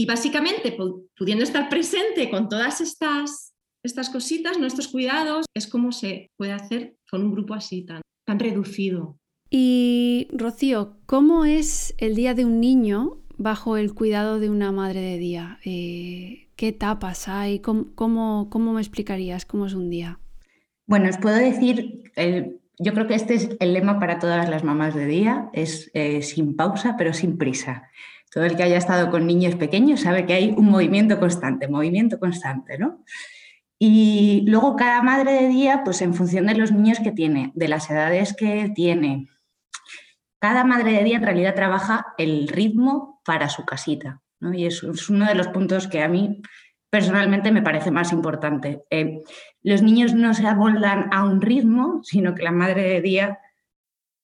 Y 0.00 0.06
básicamente, 0.06 0.76
pudiendo 1.16 1.42
estar 1.42 1.68
presente 1.68 2.30
con 2.30 2.48
todas 2.48 2.80
estas, 2.80 3.52
estas 3.82 4.08
cositas, 4.10 4.56
nuestros 4.56 4.86
cuidados, 4.86 5.46
es 5.54 5.66
como 5.66 5.90
se 5.90 6.30
puede 6.36 6.52
hacer 6.52 6.94
con 7.10 7.24
un 7.24 7.32
grupo 7.32 7.54
así 7.54 7.84
tan, 7.84 8.02
tan 8.24 8.38
reducido. 8.38 9.18
Y 9.50 10.28
Rocío, 10.30 10.98
¿cómo 11.06 11.44
es 11.44 11.96
el 11.98 12.14
día 12.14 12.34
de 12.34 12.44
un 12.44 12.60
niño 12.60 13.18
bajo 13.38 13.76
el 13.76 13.92
cuidado 13.92 14.38
de 14.38 14.50
una 14.50 14.70
madre 14.70 15.00
de 15.00 15.18
día? 15.18 15.58
Eh, 15.64 16.46
¿Qué 16.54 16.68
etapas 16.68 17.26
hay? 17.26 17.58
¿Cómo, 17.58 17.92
cómo, 17.96 18.72
me 18.72 18.80
explicarías 18.80 19.46
cómo 19.46 19.66
es 19.66 19.74
un 19.74 19.90
día? 19.90 20.20
Bueno, 20.86 21.08
os 21.08 21.18
puedo 21.18 21.36
decir, 21.36 22.04
yo 22.78 22.94
creo 22.94 23.08
que 23.08 23.16
este 23.16 23.34
es 23.34 23.50
el 23.58 23.72
lema 23.72 23.98
para 23.98 24.20
todas 24.20 24.48
las 24.48 24.62
mamás 24.62 24.94
de 24.94 25.06
día, 25.06 25.50
es 25.52 25.90
eh, 25.92 26.22
sin 26.22 26.54
pausa 26.54 26.94
pero 26.96 27.12
sin 27.12 27.36
prisa. 27.36 27.90
Todo 28.32 28.44
el 28.44 28.56
que 28.56 28.62
haya 28.62 28.76
estado 28.76 29.10
con 29.10 29.26
niños 29.26 29.56
pequeños 29.56 30.00
sabe 30.00 30.26
que 30.26 30.34
hay 30.34 30.54
un 30.56 30.66
movimiento 30.66 31.18
constante, 31.18 31.68
movimiento 31.68 32.18
constante, 32.18 32.78
¿no? 32.78 33.02
Y 33.78 34.44
luego 34.46 34.76
cada 34.76 35.02
madre 35.02 35.32
de 35.32 35.48
día, 35.48 35.82
pues 35.84 36.02
en 36.02 36.14
función 36.14 36.46
de 36.46 36.56
los 36.56 36.72
niños 36.72 36.98
que 36.98 37.12
tiene, 37.12 37.52
de 37.54 37.68
las 37.68 37.88
edades 37.90 38.34
que 38.34 38.70
tiene, 38.74 39.28
cada 40.40 40.64
madre 40.64 40.92
de 40.92 41.04
día 41.04 41.16
en 41.16 41.22
realidad 41.22 41.54
trabaja 41.54 42.06
el 42.16 42.48
ritmo 42.48 43.20
para 43.24 43.48
su 43.48 43.64
casita, 43.64 44.20
¿no? 44.40 44.52
Y 44.52 44.66
eso 44.66 44.90
es 44.90 45.08
uno 45.08 45.26
de 45.26 45.34
los 45.34 45.48
puntos 45.48 45.88
que 45.88 46.02
a 46.02 46.08
mí 46.08 46.42
personalmente 46.90 47.52
me 47.52 47.62
parece 47.62 47.90
más 47.90 48.12
importante. 48.12 48.82
Eh, 48.90 49.22
los 49.62 49.82
niños 49.82 50.14
no 50.14 50.34
se 50.34 50.46
amoldan 50.46 51.12
a 51.12 51.24
un 51.24 51.40
ritmo, 51.40 52.00
sino 52.02 52.34
que 52.34 52.42
la 52.42 52.52
madre 52.52 52.82
de 52.82 53.00
día 53.00 53.38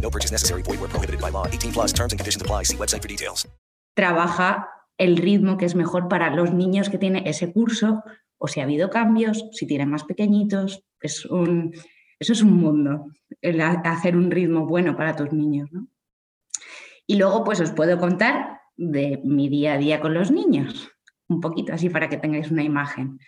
No 0.00 0.10
purchase 0.10 0.32
necessary. 0.32 0.62
Void 0.62 0.80
where 0.80 0.88
prohibited 0.88 1.20
by 1.20 1.30
law. 1.30 1.46
18 1.46 1.72
plus 1.72 1.92
terms 1.92 2.12
and 2.12 2.18
conditions 2.18 2.42
apply. 2.42 2.64
See 2.64 2.76
website 2.76 3.02
for 3.02 3.08
details. 3.08 3.46
Trabaja 3.94 4.68
el 4.98 5.16
ritmo 5.16 5.56
que 5.56 5.66
es 5.66 5.74
mejor 5.74 6.08
para 6.08 6.34
los 6.34 6.52
niños 6.52 6.90
que 6.90 6.98
tiene 6.98 7.22
ese 7.26 7.52
curso 7.52 8.02
o 8.38 8.48
si 8.48 8.60
ha 8.60 8.64
habido 8.64 8.90
cambios, 8.90 9.44
si 9.52 9.66
tienen 9.66 9.90
más 9.90 10.04
pequeñitos. 10.04 10.84
Es 11.00 11.24
un, 11.26 11.72
eso 12.18 12.32
es 12.32 12.42
un 12.42 12.56
mundo, 12.56 13.06
el 13.40 13.60
hacer 13.60 14.16
un 14.16 14.30
ritmo 14.30 14.66
bueno 14.66 14.96
para 14.96 15.16
tus 15.16 15.32
niños. 15.32 15.70
¿no? 15.72 15.88
Y 17.06 17.16
luego 17.16 17.44
pues 17.44 17.60
os 17.60 17.72
puedo 17.72 17.98
contar 17.98 18.60
de 18.76 19.20
mi 19.24 19.48
día 19.48 19.74
a 19.74 19.78
día 19.78 20.00
con 20.00 20.14
los 20.14 20.30
niños, 20.30 20.90
un 21.28 21.40
poquito 21.40 21.72
así 21.72 21.88
para 21.90 22.08
que 22.08 22.16
tengáis 22.16 22.50
una 22.50 22.62
imagen. 22.62 23.18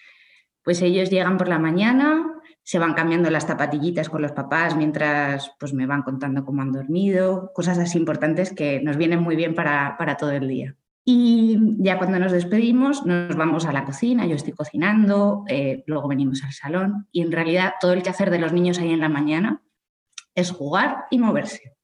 Pues 0.63 0.81
ellos 0.83 1.11
llegan 1.11 1.37
por 1.37 1.49
la 1.49 1.59
mañana, 1.59 2.25
se 2.65 2.79
van 2.79 2.95
cambiando 2.95 3.31
las 3.31 3.47
zapatillitas 3.47 4.09
con 4.09 4.23
los 4.23 4.33
papás 4.33 4.77
mientras 4.77 5.53
pues, 5.59 5.75
me 5.75 5.87
van 5.87 6.03
contando 6.03 6.45
cómo 6.45 6.63
han 6.63 6.73
dormido, 6.73 7.51
cosas 7.55 7.79
así 7.79 7.99
importantes 7.99 8.53
que 8.53 8.81
nos 8.83 8.97
vienen 8.97 9.21
muy 9.21 9.37
bien 9.37 9.55
para, 9.55 10.17
todo 10.19 10.31
el 10.31 10.49
día. 10.49 10.77
Y 11.05 11.59
ya 11.79 11.99
cuando 11.99 12.21
nos 12.21 12.31
despedimos 12.31 13.05
nos 13.05 13.35
vamos 13.35 13.67
a 13.67 13.73
la 13.73 13.85
cocina, 13.85 14.25
yo 14.27 14.37
estoy 14.37 14.53
cocinando, 14.53 15.45
eh, 15.49 15.83
luego 15.87 16.07
venimos 16.07 16.45
al 16.45 16.53
salón 16.53 17.09
y 17.11 17.23
en 17.23 17.33
realidad 17.33 17.75
todo 17.81 17.93
el 17.93 18.05
quehacer 18.05 18.31
de 18.31 18.39
los 18.39 18.53
niños 18.53 18.79
ahí 18.79 18.93
en 18.93 19.01
la 19.01 19.09
mañana 19.09 19.63
es 20.37 20.53
jugar 20.53 21.07
y 21.11 21.19
moverse. 21.19 21.75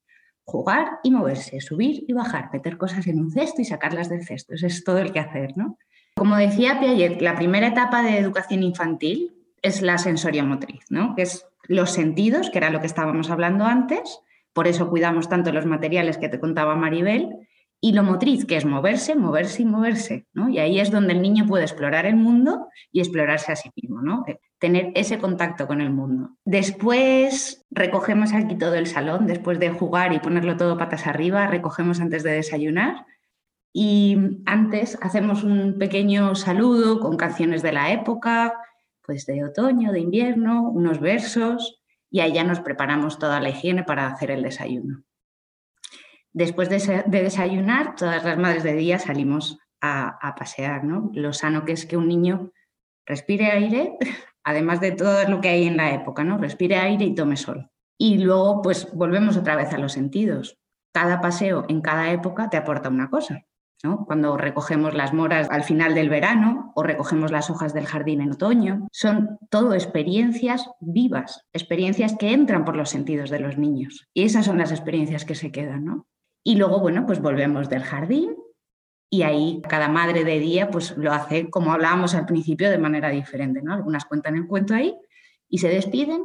Jugar 0.45 1.01
y 1.03 1.11
moverse, 1.11 1.61
subir 1.61 2.05
y 2.07 2.12
bajar, 2.12 2.49
meter 2.53 2.79
cosas 2.79 3.07
en 3.09 3.20
un 3.20 3.31
cesto 3.31 3.61
y 3.61 3.64
sacarlas 3.64 4.09
del 4.09 4.24
cesto. 4.24 4.55
Eso 4.55 4.66
es 4.66 4.83
todo 4.85 4.99
el 4.99 5.12
quehacer, 5.12 5.57
¿no? 5.57 5.76
Como 6.14 6.37
decía 6.37 6.81
Piaget, 6.81 7.20
la 7.20 7.35
primera 7.35 7.66
etapa 7.66 8.03
de 8.03 8.18
educación 8.18 8.62
infantil 8.62 9.38
es 9.62 9.82
la 9.82 9.98
sensoria 9.98 10.44
motriz, 10.44 10.84
¿no? 10.90 11.14
que 11.14 11.22
es 11.22 11.46
los 11.64 11.90
sentidos, 11.90 12.50
que 12.50 12.59
era 12.59 12.70
lo 12.70 12.80
que 12.80 12.86
estábamos 12.86 13.30
hablando 13.30 13.64
antes, 13.64 14.20
por 14.52 14.66
eso 14.66 14.88
cuidamos 14.88 15.28
tanto 15.28 15.52
los 15.52 15.66
materiales 15.66 16.18
que 16.18 16.28
te 16.28 16.40
contaba 16.40 16.76
Maribel, 16.76 17.48
y 17.80 17.92
lo 17.92 18.02
motriz, 18.02 18.44
que 18.44 18.56
es 18.56 18.64
moverse, 18.64 19.14
moverse 19.14 19.62
y 19.62 19.64
moverse. 19.64 20.26
¿no? 20.32 20.48
Y 20.48 20.59
ahí 20.59 20.80
es 20.80 20.90
donde 20.90 21.12
el 21.12 21.22
niño 21.22 21.46
puede 21.46 21.64
explorar 21.64 22.06
el 22.06 22.16
mundo 22.16 22.68
y 22.90 23.00
explorarse 23.00 23.52
a 23.52 23.56
sí 23.56 23.70
mismo, 23.76 24.02
¿no? 24.02 24.24
Eh, 24.26 24.40
tener 24.59 24.90
ese 24.96 25.18
contacto 25.18 25.68
con 25.68 25.80
el 25.80 25.90
mundo. 25.90 26.30
Después 26.44 27.64
recogemos 27.70 28.32
aquí 28.32 28.56
todo 28.56 28.74
el 28.74 28.88
salón, 28.88 29.26
después 29.26 29.61
de 29.61 29.70
jugar 29.70 30.12
y 30.12 30.18
ponerlo 30.18 30.56
todo 30.56 30.76
patas 30.76 31.06
arriba, 31.06 31.46
recogemos 31.46 32.00
antes 32.00 32.24
de 32.24 32.32
desayunar. 32.32 33.06
Y 33.72 34.40
antes 34.46 34.98
hacemos 35.00 35.44
un 35.44 35.78
pequeño 35.78 36.34
saludo 36.34 36.98
con 36.98 37.16
canciones 37.16 37.62
de 37.62 37.72
la 37.72 37.92
época, 37.92 38.54
pues 39.09 39.24
de 39.24 39.42
otoño, 39.42 39.90
de 39.90 40.00
invierno, 40.00 40.68
unos 40.68 41.00
versos 41.00 41.80
y 42.11 42.20
ahí 42.20 42.34
ya 42.34 42.44
nos 42.44 42.61
preparamos 42.61 43.18
toda 43.18 43.40
la 43.40 43.48
higiene 43.48 43.82
para 43.82 44.06
hacer 44.06 44.30
el 44.30 44.42
desayuno. 44.42 45.02
Después 46.34 46.68
de, 46.68 47.04
desayunar, 47.06 47.96
todas 47.96 48.22
las 48.22 48.36
madres 48.36 48.64
de 48.64 48.74
día 48.74 48.98
salimos 48.98 49.59
a, 49.80 50.34
pasear, 50.38 50.84
¿no? 50.84 51.11
Lo 51.14 51.32
sano 51.32 51.64
que 51.64 51.72
es 51.72 51.86
que 51.86 51.96
un 51.96 52.06
niño 52.06 52.52
respire 53.06 53.46
aire, 53.46 53.96
además 54.44 54.78
de 54.82 54.92
todo 54.92 55.26
lo 55.26 55.40
que 55.40 55.48
hay 55.48 55.66
en 55.66 55.78
la 55.78 55.94
época, 55.94 56.22
¿no? 56.22 56.36
Respire 56.36 56.76
aire 56.76 57.06
y 57.06 57.14
tome 57.14 57.38
sol. 57.38 57.70
Y 57.96 58.18
luego, 58.18 58.61
pues 58.61 58.92
volvemos 58.92 59.38
otra 59.38 59.56
vez 59.56 59.72
a 59.72 59.78
los 59.78 59.92
sentidos. 59.94 60.59
Cada 60.92 61.22
paseo 61.22 61.64
en 61.70 61.80
cada 61.80 62.12
época 62.12 62.50
te 62.50 62.59
aporta 62.59 62.90
una 62.90 63.09
cosa. 63.09 63.46
Cuando 64.07 64.37
recogemos 64.37 64.95
las 64.95 65.14
moras 65.14 65.49
al 65.51 65.62
final 65.62 65.95
del 65.95 66.09
verano 66.09 66.72
o 66.74 66.83
recogemos 66.83 67.31
las 67.31 67.49
hojas 67.49 67.74
del 67.74 67.87
jardín 67.87 68.20
en 68.20 68.33
otoño, 68.33 68.89
son 68.91 69.39
todo 69.51 69.74
experiencias 69.74 70.68
vivas, 70.81 71.45
experiencias 71.53 72.16
que 72.18 72.33
entran 72.33 72.64
por 72.64 72.76
los 72.76 72.91
sentidos 72.91 73.31
de 73.31 73.39
los 73.39 73.57
niños. 73.57 74.09
Y 74.12 74.24
esas 74.24 74.47
son 74.47 74.59
las 74.59 74.72
experiencias 74.72 75.24
que 75.24 75.37
se 75.37 75.53
quedan, 75.53 75.85
¿no? 75.85 76.07
Y 76.43 76.57
luego, 76.57 76.81
bueno, 76.81 77.07
pues 77.07 77.20
volvemos 77.20 77.68
del 77.68 77.85
jardín 77.85 78.35
y 79.11 79.22
ahí 79.22 79.62
cada 79.68 79.89
madre 79.89 80.24
de 80.24 80.39
día 80.39 80.70
pues 80.70 80.97
lo 80.97 81.12
hace 81.12 81.49
como 81.49 81.72
hablábamos 81.72 82.14
al 82.14 82.26
principio 82.26 82.70
de 82.70 82.79
manera 82.79 83.11
diferente, 83.11 83.62
¿no? 83.62 83.74
Algunas 83.74 84.05
cuentan 84.07 84.37
el 84.37 84.47
cuento 84.47 84.74
ahí 84.74 84.97
y 85.49 85.59
se 85.59 85.68
despiden 85.68 86.24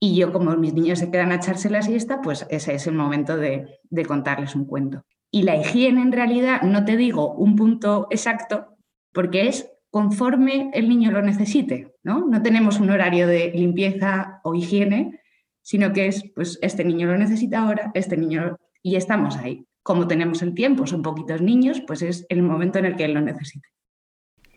Y 0.00 0.16
yo, 0.16 0.32
como 0.32 0.56
mis 0.56 0.74
niños 0.74 1.00
se 1.00 1.10
quedan 1.10 1.32
a 1.32 1.36
echarse 1.36 1.70
la 1.70 1.82
siesta, 1.82 2.20
pues 2.22 2.46
ese 2.50 2.74
es 2.74 2.86
el 2.86 2.94
momento 2.94 3.36
de, 3.36 3.80
de 3.90 4.04
contarles 4.04 4.54
un 4.54 4.64
cuento. 4.66 5.04
Y 5.30 5.42
la 5.42 5.56
higiene 5.56 6.00
en 6.00 6.12
realidad, 6.12 6.62
no 6.62 6.84
te 6.84 6.96
digo 6.96 7.34
un 7.34 7.56
punto 7.56 8.06
exacto, 8.10 8.76
porque 9.12 9.48
es 9.48 9.70
conforme 9.90 10.70
el 10.74 10.88
niño 10.88 11.10
lo 11.10 11.22
necesite, 11.22 11.94
¿no? 12.02 12.26
No 12.26 12.42
tenemos 12.42 12.80
un 12.80 12.90
horario 12.90 13.26
de 13.26 13.52
limpieza 13.54 14.40
o 14.44 14.54
higiene, 14.54 15.20
sino 15.62 15.92
que 15.92 16.06
es, 16.06 16.24
pues 16.34 16.58
este 16.62 16.84
niño 16.84 17.06
lo 17.08 17.18
necesita 17.18 17.60
ahora, 17.60 17.90
este 17.94 18.16
niño, 18.16 18.56
y 18.82 18.96
estamos 18.96 19.36
ahí. 19.36 19.66
Como 19.82 20.06
tenemos 20.06 20.42
el 20.42 20.54
tiempo, 20.54 20.86
son 20.86 21.02
poquitos 21.02 21.40
niños, 21.40 21.82
pues 21.86 22.02
es 22.02 22.26
el 22.28 22.42
momento 22.42 22.78
en 22.78 22.86
el 22.86 22.96
que 22.96 23.04
él 23.04 23.14
lo 23.14 23.20
necesite. 23.20 23.68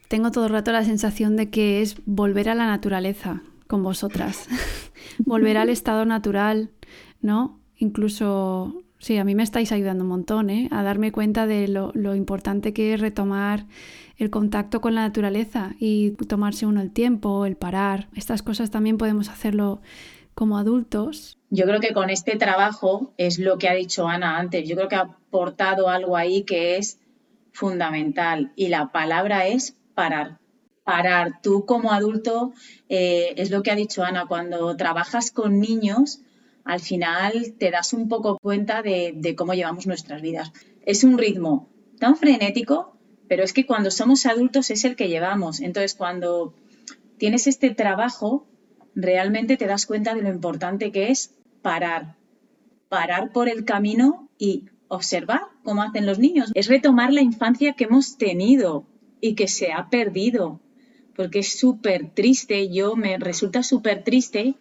Tengo 0.07 0.31
todo 0.31 0.45
el 0.45 0.51
rato 0.51 0.71
la 0.73 0.83
sensación 0.83 1.37
de 1.37 1.49
que 1.49 1.81
es 1.81 1.95
volver 2.05 2.49
a 2.49 2.55
la 2.55 2.65
naturaleza 2.65 3.41
con 3.67 3.83
vosotras, 3.83 4.47
volver 5.19 5.57
al 5.57 5.69
estado 5.69 6.05
natural, 6.05 6.71
¿no? 7.21 7.61
Incluso, 7.77 8.83
sí, 9.01 9.17
a 9.17 9.25
mí 9.25 9.35
me 9.35 9.43
estáis 9.43 9.71
ayudando 9.71 10.03
un 10.03 10.09
montón, 10.09 10.49
¿eh? 10.49 10.69
A 10.71 10.83
darme 10.83 11.11
cuenta 11.11 11.47
de 11.47 11.67
lo, 11.67 12.15
importante 12.15 12.73
que 12.73 12.93
es 12.93 13.01
retomar 13.01 13.65
el 14.17 14.29
contacto 14.29 14.79
con 14.79 14.95
la 14.95 15.01
naturaleza 15.01 15.73
y 15.79 16.11
tomarse 16.11 16.65
uno 16.65 16.81
el 16.81 16.91
tiempo, 16.91 17.45
el 17.45 17.57
parar. 17.57 18.07
Estas 18.15 18.43
cosas 18.43 18.71
también 18.71 18.97
podemos 18.97 19.29
hacerlo 19.29 19.81
como 20.35 20.57
adultos. 20.57 21.39
Yo 21.49 21.65
creo 21.65 21.79
que 21.79 21.93
con 21.93 22.09
este 22.09 22.37
trabajo 22.37 23.13
es 23.17 23.39
lo 23.39 23.57
que 23.57 23.67
ha 23.67 23.73
dicho 23.73 24.07
Ana 24.07 24.37
antes. 24.37 24.67
Yo 24.69 24.75
creo 24.75 24.87
que 24.87 24.95
ha 24.95 25.01
aportado 25.01 25.89
algo 25.89 26.15
ahí 26.15 26.43
que 26.43 26.77
es 26.77 26.99
fundamental 27.51 28.53
y 28.55 28.69
la 28.69 28.91
palabra 28.91 29.47
es 29.47 29.75
parar. 29.95 30.37
Parar. 30.83 31.41
Tú 31.41 31.65
como 31.65 31.91
adulto, 31.91 32.53
eh, 32.89 33.33
es 33.37 33.51
lo 33.51 33.63
que 33.63 33.71
ha 33.71 33.75
dicho 33.75 34.03
Ana, 34.03 34.25
cuando 34.27 34.75
trabajas 34.77 35.31
con 35.31 35.59
niños, 35.59 36.21
al 36.63 36.79
final 36.79 37.55
te 37.57 37.71
das 37.71 37.93
un 37.93 38.07
poco 38.07 38.37
cuenta 38.39 38.81
de, 38.81 39.35
cómo 39.37 39.53
llevamos 39.53 39.87
nuestras 39.87 40.21
vidas. 40.21 40.51
Es 40.85 41.03
un 41.03 41.17
ritmo 41.17 41.69
tan 41.99 42.15
frenético, 42.15 42.97
pero 43.27 43.43
es 43.43 43.53
que 43.53 43.65
cuando 43.65 43.91
somos 43.91 44.25
adultos 44.25 44.69
es 44.69 44.83
el 44.85 44.95
que 44.95 45.09
llevamos. 45.09 45.59
Entonces, 45.59 45.95
cuando 45.95 46.53
tienes 47.17 47.47
este 47.47 47.71
trabajo, 47.71 48.47
realmente 48.95 49.57
te 49.57 49.67
das 49.67 49.85
cuenta 49.85 50.15
de 50.15 50.21
lo 50.21 50.29
importante 50.29 50.91
que 50.91 51.09
es 51.09 51.33
parar, 51.61 52.15
parar 52.89 53.31
por 53.31 53.47
el 53.47 53.65
camino 53.65 54.29
y 54.37 54.65
observar 54.87 55.41
cómo 55.63 55.83
hacen 55.83 56.05
los 56.05 56.19
niños. 56.19 56.51
Es 56.53 56.67
retomar 56.67 57.13
la 57.13 57.21
infancia 57.21 57.73
que 57.73 57.85
hemos 57.85 58.17
tenido 58.17 58.85
y 59.21 59.35
que 59.35 59.47
se 59.47 59.71
ha 59.71 59.89
perdido, 59.89 60.59
porque 61.15 61.39
es 61.39 61.57
súper 61.57 62.09
triste, 62.13 62.69
yo 62.69 62.95
me 62.95 63.17
resulta 63.17 63.63
súper 63.63 64.03
triste 64.03 64.55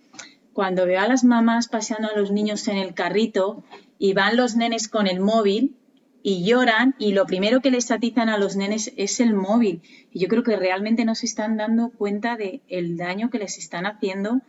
cuando 0.60 0.84
veo 0.84 1.00
a 1.00 1.08
las 1.08 1.24
mamás 1.24 1.68
paseando 1.68 2.08
a 2.10 2.18
los 2.18 2.30
niños 2.30 2.68
en 2.68 2.76
el 2.76 2.92
carrito 2.92 3.64
y 3.98 4.12
van 4.12 4.36
los 4.36 4.56
nenes 4.56 4.88
con 4.88 5.06
el 5.06 5.18
móvil 5.18 5.74
y 6.22 6.44
lloran 6.44 6.94
y 6.98 7.12
lo 7.12 7.24
primero 7.24 7.62
que 7.62 7.70
les 7.70 7.90
atizan 7.90 8.28
a 8.28 8.36
los 8.36 8.56
nenes 8.56 8.92
es 8.98 9.20
el 9.20 9.32
móvil. 9.32 9.80
Y 10.12 10.18
yo 10.18 10.28
creo 10.28 10.42
que 10.42 10.56
realmente 10.56 11.06
no 11.06 11.14
se 11.14 11.24
están 11.24 11.56
dando 11.56 11.88
cuenta 11.88 12.36
del 12.36 12.60
el 12.68 12.98
daño 12.98 13.30
que 13.30 13.38
les 13.38 13.56
están 13.56 13.86
haciendo 13.86 14.42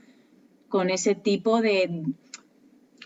con 0.68 0.90
ese 0.90 1.16
tipo 1.16 1.62
de, 1.62 2.04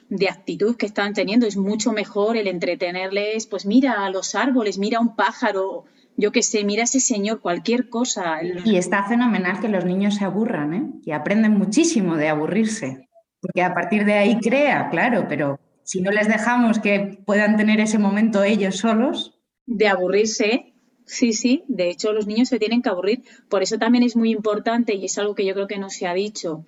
de 0.10 0.28
actitud 0.28 0.76
que 0.76 0.88
están 0.88 1.14
teniendo. 1.14 1.46
Es 1.46 1.58
mucho 1.58 1.92
mejor 1.92 2.38
el 2.38 2.48
entretenerles, 2.48 3.46
pues 3.46 3.68
mira 3.68 4.04
a 4.04 4.10
los 4.10 4.34
árboles, 4.34 4.80
mira 4.80 4.98
a 4.98 5.02
un 5.02 5.16
pájaro, 5.16 5.86
yo 6.18 6.32
qué 6.32 6.42
sé, 6.42 6.64
mira 6.64 6.82
a 6.82 6.86
ese 6.86 7.00
señor, 7.00 7.42
cualquier 7.42 7.90
cosa. 7.90 8.40
Y 8.64 8.78
está 8.78 9.04
fenomenal 9.04 9.60
que 9.60 9.68
los 9.68 9.86
niños 9.86 10.16
se 10.16 10.26
aburran, 10.26 10.74
¿eh? 10.74 10.92
Y 11.04 11.12
aprenden 11.12 11.58
muchísimo 11.58 12.16
de 12.16 12.30
aburrirse. 12.30 13.10
Porque 13.42 13.62
a 13.62 13.74
partir 13.74 14.06
de 14.06 14.14
ahí 14.14 14.40
crea, 14.40 14.90
claro, 14.90 15.28
pero 15.28 15.60
si 15.84 16.02
no 16.02 16.12
les 16.12 16.28
dejamos 16.28 16.80
que 16.80 17.20
puedan 17.26 17.58
tener 17.58 17.80
ese 17.80 18.00
momento 18.00 18.44
ellos 18.44 18.78
solos. 18.78 19.40
De 19.66 19.88
aburrirse, 19.88 20.74
sí, 21.06 21.34
sí, 21.34 21.64
de 21.68 21.90
hecho 21.90 22.14
los 22.14 22.28
niños 22.28 22.50
se 22.50 22.60
tienen 22.60 22.82
que 22.82 22.90
aburrir. 22.90 23.24
Por 23.50 23.62
eso 23.62 23.78
también 23.78 24.04
es 24.04 24.16
muy 24.16 24.32
importante, 24.32 24.96
y 24.96 25.06
es 25.06 25.18
algo 25.18 25.36
que 25.36 25.46
yo 25.46 25.54
creo 25.54 25.68
que 25.68 25.78
no 25.78 25.90
se 25.90 26.08
ha 26.08 26.14
dicho, 26.14 26.66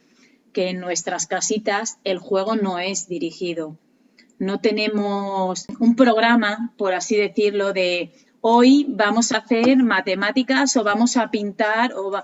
que 0.53 0.69
en 0.69 0.79
nuestras 0.79 1.25
casitas 1.25 1.99
el 2.03 2.19
juego 2.19 2.55
no 2.55 2.79
es 2.79 3.07
dirigido. 3.07 3.79
No 4.39 4.59
tenemos 4.59 5.65
un 5.79 5.95
programa, 5.95 6.73
por 6.77 6.93
así 6.93 7.15
decirlo, 7.15 7.73
de 7.73 8.13
hoy 8.41 8.85
vamos 8.89 9.31
a 9.31 9.37
hacer 9.37 9.77
matemáticas 9.77 10.75
o 10.77 10.83
vamos 10.83 11.17
a 11.17 11.31
pintar 11.31 11.93
o 11.93 12.23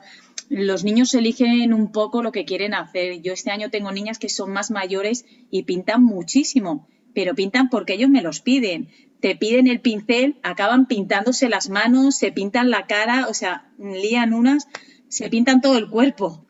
los 0.49 0.83
niños 0.83 1.13
eligen 1.13 1.73
un 1.73 1.91
poco 1.91 2.21
lo 2.21 2.31
que 2.31 2.45
quieren 2.45 2.73
hacer. 2.73 3.21
Yo 3.21 3.33
este 3.33 3.51
año 3.51 3.69
tengo 3.69 3.91
niñas 3.91 4.19
que 4.19 4.29
son 4.29 4.51
más 4.51 4.71
mayores 4.71 5.25
y 5.49 5.63
pintan 5.63 6.03
muchísimo, 6.03 6.87
pero 7.13 7.35
pintan 7.35 7.69
porque 7.69 7.93
ellos 7.93 8.09
me 8.09 8.21
los 8.21 8.41
piden. 8.41 8.89
Te 9.19 9.35
piden 9.35 9.67
el 9.67 9.79
pincel, 9.79 10.37
acaban 10.43 10.85
pintándose 10.85 11.47
las 11.49 11.69
manos, 11.69 12.17
se 12.17 12.31
pintan 12.31 12.69
la 12.69 12.87
cara, 12.87 13.27
o 13.29 13.33
sea, 13.33 13.71
lían 13.79 14.33
unas, 14.33 14.67
se 15.07 15.29
pintan 15.29 15.61
todo 15.61 15.77
el 15.77 15.89
cuerpo. 15.89 16.45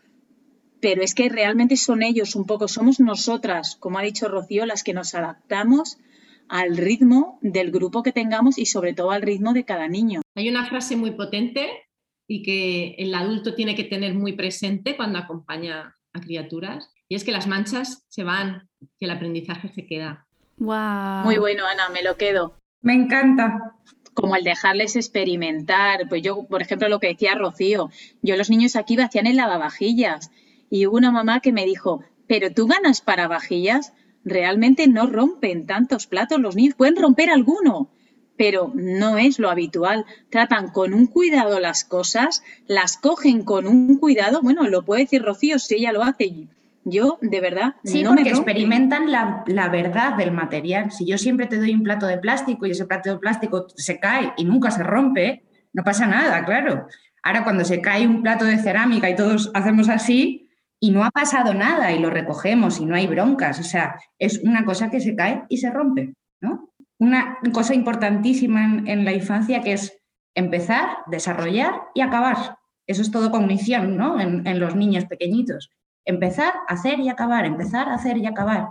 Pero 0.81 1.01
es 1.01 1.13
que 1.13 1.29
realmente 1.29 1.77
son 1.77 2.03
ellos 2.03 2.35
un 2.35 2.45
poco, 2.45 2.67
somos 2.67 2.99
nosotras, 2.99 3.77
como 3.79 3.99
ha 3.99 4.03
dicho 4.03 4.27
Rocío, 4.27 4.65
las 4.65 4.83
que 4.83 4.93
nos 4.93 5.13
adaptamos 5.13 5.97
al 6.49 6.77
ritmo 6.77 7.39
del 7.41 7.71
grupo 7.71 8.03
que 8.03 8.11
tengamos 8.11 8.57
y 8.57 8.65
sobre 8.65 8.93
todo 8.93 9.11
al 9.11 9.21
ritmo 9.21 9.53
de 9.53 9.65
cada 9.65 9.87
niño. 9.87 10.21
Hay 10.35 10.49
una 10.49 10.65
frase 10.65 10.95
muy 10.95 11.11
potente 11.11 11.69
y 12.27 12.43
que 12.43 12.95
el 12.97 13.13
adulto 13.13 13.55
tiene 13.55 13.75
que 13.75 13.83
tener 13.83 14.13
muy 14.13 14.33
presente 14.33 14.95
cuando 14.95 15.19
acompaña 15.19 15.95
a 16.13 16.21
criaturas. 16.21 16.89
Y 17.09 17.15
es 17.15 17.23
que 17.23 17.31
las 17.31 17.47
manchas 17.47 18.05
se 18.07 18.23
van, 18.23 18.69
que 18.99 19.05
el 19.05 19.11
aprendizaje 19.11 19.69
se 19.69 19.85
queda. 19.85 20.25
Wow. 20.57 21.25
Muy 21.25 21.37
bueno, 21.37 21.65
Ana, 21.65 21.89
me 21.89 22.03
lo 22.03 22.17
quedo. 22.17 22.57
Me 22.81 22.93
encanta. 22.93 23.75
Como 24.13 24.35
el 24.35 24.43
dejarles 24.43 24.95
experimentar. 24.95 26.07
Pues 26.07 26.21
yo, 26.21 26.47
por 26.47 26.61
ejemplo, 26.61 26.87
lo 26.89 26.99
que 26.99 27.07
decía 27.07 27.35
Rocío, 27.35 27.89
yo 28.21 28.37
los 28.37 28.49
niños 28.49 28.75
aquí 28.75 28.99
hacían 28.99 29.27
el 29.27 29.37
lavavajillas 29.37 30.31
y 30.69 30.85
hubo 30.87 30.97
una 30.97 31.11
mamá 31.11 31.39
que 31.39 31.51
me 31.51 31.65
dijo, 31.65 32.03
pero 32.27 32.51
tú 32.51 32.67
ganas 32.67 33.01
para 33.01 33.27
vajillas, 33.27 33.93
realmente 34.23 34.87
no 34.87 35.07
rompen 35.07 35.65
tantos 35.65 36.07
platos 36.07 36.39
los 36.39 36.55
niños, 36.55 36.75
pueden 36.75 36.95
romper 36.95 37.29
alguno, 37.29 37.89
pero 38.37 38.71
no 38.73 39.17
es 39.17 39.39
lo 39.39 39.49
habitual. 39.49 40.05
Tratan 40.29 40.69
con 40.69 40.93
un 40.93 41.07
cuidado 41.07 41.59
las 41.59 41.83
cosas, 41.83 42.43
las 42.67 42.97
cogen 42.97 43.43
con 43.43 43.67
un 43.67 43.97
cuidado. 43.97 44.41
Bueno, 44.41 44.67
lo 44.67 44.83
puede 44.83 45.03
decir 45.03 45.21
Rocío 45.21 45.59
si 45.59 45.75
ella 45.75 45.91
lo 45.91 46.03
hace. 46.03 46.47
Yo, 46.85 47.17
de 47.21 47.39
verdad, 47.39 47.75
sí, 47.85 48.03
no 48.03 48.09
porque 48.09 48.23
me 48.25 48.29
experimentan 48.31 49.09
la, 49.09 49.43
la, 49.47 49.69
verdad 49.69 50.17
del 50.17 50.31
material. 50.31 50.91
Si 50.91 51.05
yo 51.05 51.17
siempre 51.17 51.45
te 51.45 51.57
doy 51.57 51.73
un 51.73 51.83
plato 51.83 52.07
de 52.07 52.17
plástico 52.17 52.65
y 52.65 52.71
ese 52.71 52.85
plato 52.85 53.09
de 53.09 53.19
plástico 53.19 53.67
se 53.75 53.99
cae 53.99 54.33
y 54.35 54.43
nunca 54.43 54.69
se 54.69 54.83
rompe, 54.83 55.43
no 55.71 55.83
pasa 55.83 56.07
nada, 56.07 56.43
claro. 56.43 56.87
Ahora, 57.21 57.45
cuando 57.45 57.63
se 57.63 57.79
cae 57.79 58.05
un 58.05 58.21
plato 58.21 58.43
de 58.43 58.57
cerámica 58.57 59.09
y 59.09 59.15
todos 59.15 59.49
hacemos 59.53 59.87
así 59.87 60.42
y 60.83 60.91
no 60.91 61.05
ha 61.05 61.11
pasado 61.11 61.53
nada 61.53 61.93
y 61.93 61.99
lo 61.99 62.09
recogemos 62.09 62.81
y 62.81 62.85
no 62.85 62.95
hay 62.95 63.07
broncas, 63.07 63.57
o 63.57 63.63
sea, 63.63 63.95
es 64.19 64.39
una 64.43 64.65
cosa 64.65 64.91
que 64.91 64.99
se 64.99 65.15
cae 65.15 65.43
y 65.47 65.57
se 65.57 65.71
rompe, 65.71 66.13
¿no? 66.41 66.73
una 66.99 67.37
cosa 67.53 67.73
importantísima 67.73 68.81
en, 68.85 69.05
la 69.05 69.13
infancia 69.13 69.61
que 69.61 69.71
es 69.71 69.97
empezar, 70.35 70.97
desarrollar 71.07 71.73
y 71.93 72.01
acabar. 72.01 72.57
Eso 72.85 73.01
es 73.01 73.11
todo 73.11 73.31
cognición, 73.31 73.95
¿no? 73.95 74.19
En, 74.19 74.59
los 74.59 74.75
niños 74.75 75.05
pequeñitos. 75.05 75.69
Empezar, 76.05 76.53
hacer 76.67 76.99
y 76.99 77.09
acabar, 77.09 77.45
empezar, 77.45 77.89
hacer 77.89 78.17
y 78.17 78.25
acabar. 78.25 78.67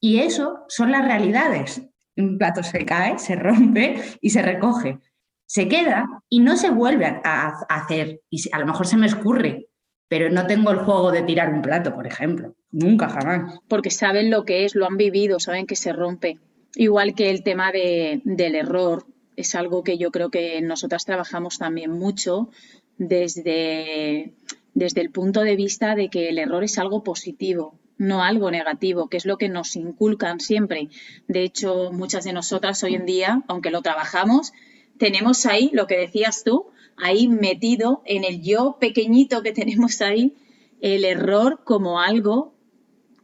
Y 0.00 0.20
eso 0.20 0.64
son 0.68 0.92
las 0.92 1.04
realidades. 1.04 1.82
Un 2.16 2.38
plato 2.38 2.62
se 2.62 2.84
cae, 2.84 3.18
se 3.18 3.36
rompe 3.36 4.00
y 4.20 4.30
se 4.30 4.42
recoge. 4.42 4.98
Se 5.46 5.68
queda 5.68 6.06
y 6.28 6.40
no 6.40 6.56
se 6.56 6.70
vuelve 6.70 7.06
a, 7.06 7.20
a 7.24 7.74
hacer. 7.76 8.20
Y 8.30 8.42
a 8.52 8.58
lo 8.58 8.66
mejor 8.66 8.86
se 8.86 8.96
me 8.96 9.06
escurre, 9.06 9.68
pero 10.08 10.30
no 10.30 10.46
tengo 10.46 10.70
el 10.70 10.78
juego 10.78 11.10
de 11.12 11.22
tirar 11.22 11.52
un 11.52 11.62
plato, 11.62 11.94
por 11.94 12.06
ejemplo. 12.06 12.54
Nunca, 12.70 13.08
jamás. 13.08 13.60
Porque 13.68 13.90
saben 13.90 14.30
lo 14.30 14.44
que 14.44 14.64
es, 14.64 14.74
lo 14.74 14.86
han 14.86 14.96
vivido, 14.96 15.38
saben 15.38 15.66
que 15.66 15.76
se 15.76 15.92
rompe. 15.92 16.38
Igual 16.74 17.14
que 17.14 17.30
el 17.30 17.42
tema 17.42 17.72
de, 17.72 18.20
del 18.24 18.54
error, 18.54 19.06
es 19.38 19.54
algo 19.54 19.84
que 19.84 19.98
yo 19.98 20.10
creo 20.10 20.30
que 20.30 20.60
nosotras 20.62 21.04
trabajamos 21.04 21.58
también 21.58 21.92
mucho 21.92 22.50
desde, 22.96 24.34
desde 24.74 25.00
el 25.00 25.10
punto 25.10 25.42
de 25.42 25.54
vista 25.54 25.94
de 25.94 26.08
que 26.08 26.28
el 26.28 26.38
error 26.38 26.64
es 26.64 26.76
algo 26.76 27.04
positivo, 27.04 27.78
no 27.98 28.24
algo 28.24 28.50
negativo, 28.50 29.08
que 29.08 29.16
es 29.16 29.26
lo 29.26 29.38
que 29.38 29.48
nos 29.48 29.76
inculcan 29.76 30.40
siempre. 30.40 30.88
De 31.28 31.44
hecho, 31.44 31.92
muchas 31.92 32.24
de 32.24 32.32
nosotras 32.32 32.82
hoy 32.82 32.96
en 32.96 33.06
día, 33.06 33.44
aunque 33.46 33.70
lo 33.70 33.80
trabajamos, 33.80 34.52
tenemos 34.98 35.46
ahí 35.46 35.70
lo 35.72 35.86
que 35.86 35.98
decías 35.98 36.42
tú, 36.44 36.66
ahí 37.02 37.28
metido 37.28 38.02
en 38.04 38.24
el 38.24 38.42
yo 38.42 38.76
pequeñito 38.80 39.42
que 39.42 39.52
tenemos 39.52 40.00
ahí, 40.00 40.34
el 40.80 41.04
error 41.04 41.60
como 41.64 42.00
algo 42.00 42.54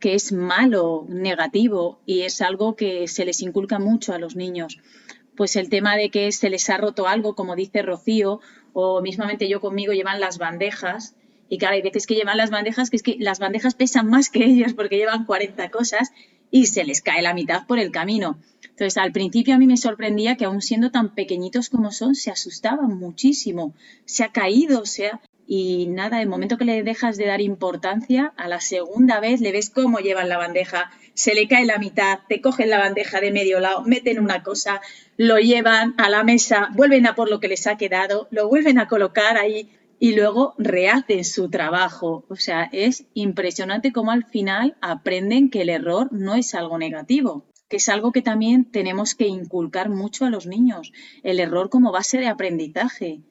que 0.01 0.15
es 0.15 0.33
malo, 0.33 1.07
negativo, 1.09 2.01
y 2.05 2.23
es 2.23 2.43
algo 2.43 2.77
que 2.77 3.09
se 3.09 3.25
les 3.25 3.41
inculca 3.41 3.79
mucho 3.79 4.13
a 4.13 4.19
los 4.19 4.37
niños. 4.37 4.79
Pues 5.37 5.57
el 5.57 5.71
tema 5.71 5.97
de 5.97 6.11
que 6.11 6.31
se 6.31 6.51
les 6.51 6.69
ha 6.69 6.77
roto 6.77 7.09
algo, 7.09 7.35
como 7.35 7.57
dice 7.57 7.81
Rocío, 7.81 8.41
o 8.75 9.01
mismamente 9.01 9.49
yo 9.49 9.61
conmigo 9.61 9.93
llevan 9.93 10.21
las 10.21 10.39
bandejas, 10.39 11.17
Y 11.49 11.59
claro, 11.59 11.75
hay 11.75 11.83
veces 11.83 12.07
que 12.07 12.15
llevan 12.15 12.37
las 12.37 12.51
bandejas, 12.51 12.91
que 12.91 12.97
es 12.97 13.03
que 13.03 13.17
las 13.19 13.39
bandejas 13.39 13.75
pesan 13.75 14.09
más 14.09 14.31
que 14.31 14.45
ellos 14.45 14.73
porque 14.75 14.97
llevan 14.97 15.25
40 15.25 15.71
cosas 15.71 16.11
y 16.51 16.67
se 16.67 16.85
les 16.85 17.01
cae 17.01 17.23
la 17.23 17.35
mitad 17.35 17.67
por 17.67 17.79
el 17.79 17.91
camino. 17.91 18.39
Entonces, 18.75 18.97
al 18.97 19.13
principio 19.13 19.55
a 19.55 19.59
mí 19.59 19.69
me 19.69 19.77
sorprendía 19.77 20.37
que 20.37 20.47
aún 20.47 20.61
siendo 20.61 20.91
tan 20.91 21.15
pequeñitos 21.15 21.71
como 21.71 21.93
son, 21.93 22.17
se 22.17 22.33
asustaban 22.33 22.99
muchísimo. 22.99 23.73
Se 24.05 24.25
ha 24.25 24.33
caído, 24.33 24.85
se 24.85 25.07
ha 25.07 25.21
y 25.47 25.87
nada, 25.89 26.23
el 26.23 26.29
momento 26.29 26.57
que 26.57 26.65
le 26.65 26.83
dejas 26.83 27.17
de 27.17 27.27
dar 27.27 27.41
importancia, 27.41 28.33
a 28.37 28.49
la 28.49 28.61
segunda 28.61 29.21
vez 29.21 29.41
le 29.41 29.53
ves 29.53 29.71
cómo 29.71 29.99
llevan 29.99 30.29
la 30.29 30.39
bandeja, 30.39 30.91
se 31.13 31.35
le 31.35 31.49
cae 31.49 31.67
la 31.67 31.79
mitad, 31.79 32.21
te 32.29 32.41
cogen 32.41 32.71
la 32.71 32.79
bandeja 32.79 33.21
de 33.21 33.31
medio 33.31 33.61
lado, 33.61 33.83
meten 33.83 34.19
una 34.21 34.43
cosa, 34.43 34.81
lo 35.17 35.39
llevan 35.39 35.95
a 35.99 36.09
la 36.09 36.25
mesa, 36.25 36.71
vuelven 36.75 37.07
a 37.07 37.15
por 37.15 37.31
lo 37.31 37.41
que 37.41 37.49
les 37.49 37.67
ha 37.67 37.77
quedado, 37.77 38.27
lo 38.31 38.49
vuelven 38.49 38.79
a 38.79 38.89
colocar 38.89 39.37
ahí 39.37 39.69
y 39.99 40.15
luego 40.15 40.55
rehacen 40.59 41.25
su 41.25 41.51
trabajo. 41.51 42.25
O 42.29 42.37
sea, 42.37 42.69
es 42.73 43.05
impresionante 43.15 43.93
cómo 43.93 44.13
al 44.13 44.25
final 44.25 44.77
aprenden 44.81 45.51
que 45.51 45.63
el 45.63 45.69
error 45.69 46.09
no 46.11 46.35
es 46.35 46.55
algo 46.55 46.79
negativo, 46.79 47.45
que 47.69 47.77
es 47.77 47.89
algo 47.89 48.13
que 48.13 48.23
también 48.23 48.65
tenemos 48.65 49.15
que 49.15 49.27
inculcar 49.27 49.89
mucho 49.89 50.25
a 50.25 50.31
los 50.31 50.47
niños, 50.47 50.93
el 51.23 51.41
error 51.41 51.71
como 51.71 51.93
base 51.93 52.19
de 52.19 52.29
aprendizaje 52.29 53.23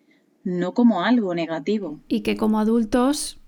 no 0.44 0.74
como 0.74 1.04
algo 1.04 1.34
negativo. 1.34 2.02
Y 2.08 2.22
que 2.22 2.36
como 2.38 2.60
adultos, 2.60 3.40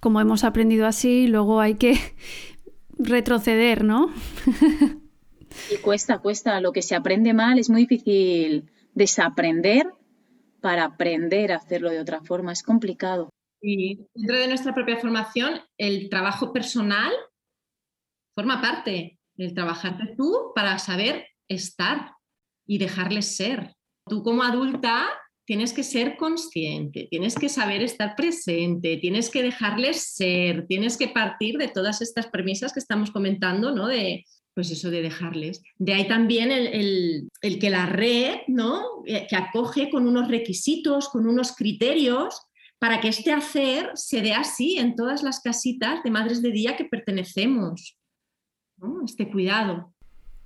como 0.00 0.20
hemos 0.20 0.44
aprendido 0.44 0.86
así, 0.86 1.26
luego 1.26 1.60
hay 1.60 1.74
que 1.74 1.94
retroceder, 2.98 3.84
¿no? 3.84 4.12
y 5.72 5.76
cuesta, 5.78 6.18
cuesta. 6.18 6.60
Lo 6.60 6.72
que 6.72 6.82
se 6.82 6.94
aprende 6.94 7.34
mal 7.34 7.58
es 7.58 7.70
muy 7.70 7.82
difícil 7.82 8.70
desaprender 8.94 9.86
para 10.60 10.84
aprender 10.84 11.52
a 11.52 11.56
hacerlo 11.56 11.90
de 11.90 12.00
otra 12.00 12.20
forma. 12.22 12.52
Es 12.52 12.62
complicado. 12.62 13.30
Y 13.60 14.06
dentro 14.14 14.36
de 14.36 14.48
nuestra 14.48 14.74
propia 14.74 14.98
formación, 14.98 15.60
el 15.76 16.08
trabajo 16.08 16.52
personal 16.52 17.12
forma 18.34 18.60
parte. 18.60 19.17
El 19.38 19.54
trabajarte 19.54 20.14
tú 20.16 20.52
para 20.54 20.78
saber 20.78 21.26
estar 21.48 22.12
y 22.66 22.76
dejarles 22.76 23.36
ser. 23.36 23.74
Tú 24.06 24.22
como 24.22 24.42
adulta 24.42 25.08
tienes 25.46 25.72
que 25.72 25.82
ser 25.82 26.18
consciente, 26.18 27.08
tienes 27.10 27.34
que 27.34 27.48
saber 27.48 27.82
estar 27.82 28.14
presente, 28.14 28.98
tienes 28.98 29.30
que 29.30 29.42
dejarles 29.42 30.14
ser, 30.14 30.66
tienes 30.66 30.98
que 30.98 31.08
partir 31.08 31.56
de 31.56 31.68
todas 31.68 32.02
estas 32.02 32.26
premisas 32.26 32.74
que 32.74 32.80
estamos 32.80 33.10
comentando, 33.10 33.74
¿no? 33.74 33.86
De, 33.86 34.26
pues 34.52 34.70
eso 34.70 34.90
de 34.90 35.02
dejarles. 35.02 35.62
De 35.78 35.94
ahí 35.94 36.08
también 36.08 36.50
el, 36.50 37.30
que 37.40 37.70
la 37.70 37.86
red, 37.86 38.40
¿no? 38.48 39.04
Eh, 39.06 39.26
que 39.30 39.36
acoge 39.36 39.88
con 39.88 40.06
unos 40.06 40.28
requisitos, 40.28 41.08
con 41.08 41.26
unos 41.26 41.52
criterios, 41.52 42.42
para 42.78 43.00
que 43.00 43.08
este 43.08 43.32
hacer 43.32 43.92
se 43.94 44.20
dé 44.20 44.34
así 44.34 44.76
en 44.78 44.96
todas 44.96 45.22
las 45.22 45.40
casitas 45.40 46.02
de 46.02 46.10
madres 46.10 46.42
de 46.42 46.50
día 46.50 46.76
que 46.76 46.84
pertenecemos. 46.84 47.97
Este 49.04 49.30
cuidado. 49.30 49.92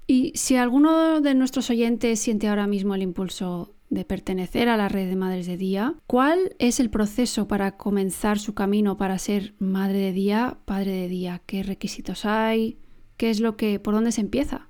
Y 0.06 0.32
si 0.34 0.56
alguno 0.56 1.20
de 1.20 1.34
nuestros 1.34 1.70
oyentes 1.70 2.20
siente 2.20 2.48
ahora 2.48 2.66
mismo 2.66 2.94
el 2.94 3.02
impulso 3.02 3.74
de 3.92 4.06
pertenecer 4.06 4.70
a 4.70 4.76
la 4.78 4.88
red 4.88 5.08
de 5.08 5.16
madres 5.16 5.46
de 5.46 5.58
día. 5.58 5.94
¿Cuál 6.06 6.56
es 6.58 6.80
el 6.80 6.88
proceso 6.88 7.46
para 7.46 7.76
comenzar 7.76 8.38
su 8.38 8.54
camino 8.54 8.96
para 8.96 9.18
ser 9.18 9.54
madre 9.58 9.98
de 9.98 10.12
día, 10.12 10.56
padre 10.64 10.92
de 10.92 11.08
día? 11.08 11.42
¿Qué 11.44 11.62
requisitos 11.62 12.24
hay? 12.24 12.78
¿Qué 13.18 13.28
es 13.28 13.40
lo 13.40 13.56
que, 13.56 13.78
por 13.78 13.92
dónde 13.92 14.10
se 14.10 14.22
empieza? 14.22 14.68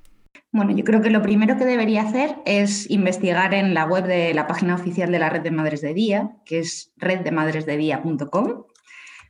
Bueno, 0.50 0.76
yo 0.76 0.84
creo 0.84 1.00
que 1.00 1.10
lo 1.10 1.22
primero 1.22 1.56
que 1.56 1.64
debería 1.64 2.02
hacer 2.02 2.36
es 2.44 2.90
investigar 2.90 3.54
en 3.54 3.74
la 3.74 3.86
web 3.86 4.06
de 4.06 4.34
la 4.34 4.48
página 4.48 4.74
oficial 4.74 5.12
de 5.12 5.20
la 5.20 5.30
Red 5.30 5.42
de 5.42 5.50
Madres 5.52 5.80
de 5.80 5.94
Día, 5.94 6.32
que 6.44 6.58
es 6.58 6.92
reddemadresdedía.com, 6.96 8.64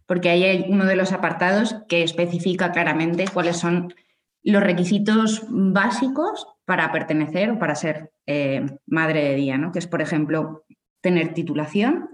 porque 0.07 0.30
ahí 0.30 0.43
hay 0.43 0.64
uno 0.68 0.87
de 0.87 0.97
los 0.97 1.12
apartados 1.12 1.76
que 1.87 2.03
especifica 2.03 2.72
claramente 2.72 3.26
cuáles 3.33 3.59
son 3.59 3.95
los 4.43 4.62
requisitos 4.62 5.45
básicos 5.49 6.47
para 6.64 6.90
pertenecer 6.93 7.51
o 7.51 7.59
para 7.59 7.74
ser 7.74 8.11
eh, 8.26 8.66
madre 8.86 9.24
de 9.24 9.34
día, 9.36 9.59
¿no? 9.59 9.72
que 9.72 9.78
es, 9.78 9.86
por 9.86 10.03
ejemplo, 10.03 10.64
tener 11.01 11.34
titulación, 11.34 12.11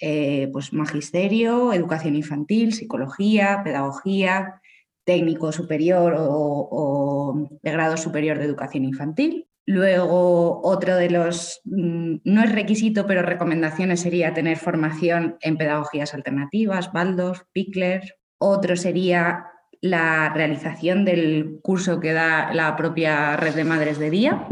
eh, 0.00 0.48
pues 0.52 0.72
magisterio, 0.72 1.72
educación 1.72 2.16
infantil, 2.16 2.72
psicología, 2.72 3.62
pedagogía, 3.64 4.60
técnico 5.04 5.52
superior 5.52 6.14
o, 6.18 7.48
de 7.62 7.70
grado 7.70 7.96
superior 7.96 8.38
de 8.38 8.44
educación 8.44 8.84
infantil. 8.84 9.46
Luego, 9.66 10.60
otro 10.62 10.96
de 10.96 11.10
los, 11.10 11.60
mm, 11.64 12.16
no 12.24 12.42
es 12.42 12.52
requisito, 12.52 13.06
pero 13.06 13.22
recomendaciones 13.22 14.00
sería 14.00 14.34
tener 14.34 14.58
formación 14.58 15.36
en 15.40 15.56
pedagogías 15.56 16.14
alternativas, 16.14 16.92
Baldos, 16.92 17.44
Pickler. 17.52 18.16
Otro 18.38 18.76
sería 18.76 19.46
la 19.84 20.30
realización 20.30 21.04
del 21.04 21.58
curso 21.60 22.00
que 22.00 22.14
da 22.14 22.54
la 22.54 22.74
propia 22.74 23.36
red 23.36 23.54
de 23.54 23.64
madres 23.64 23.98
de 23.98 24.08
día, 24.08 24.48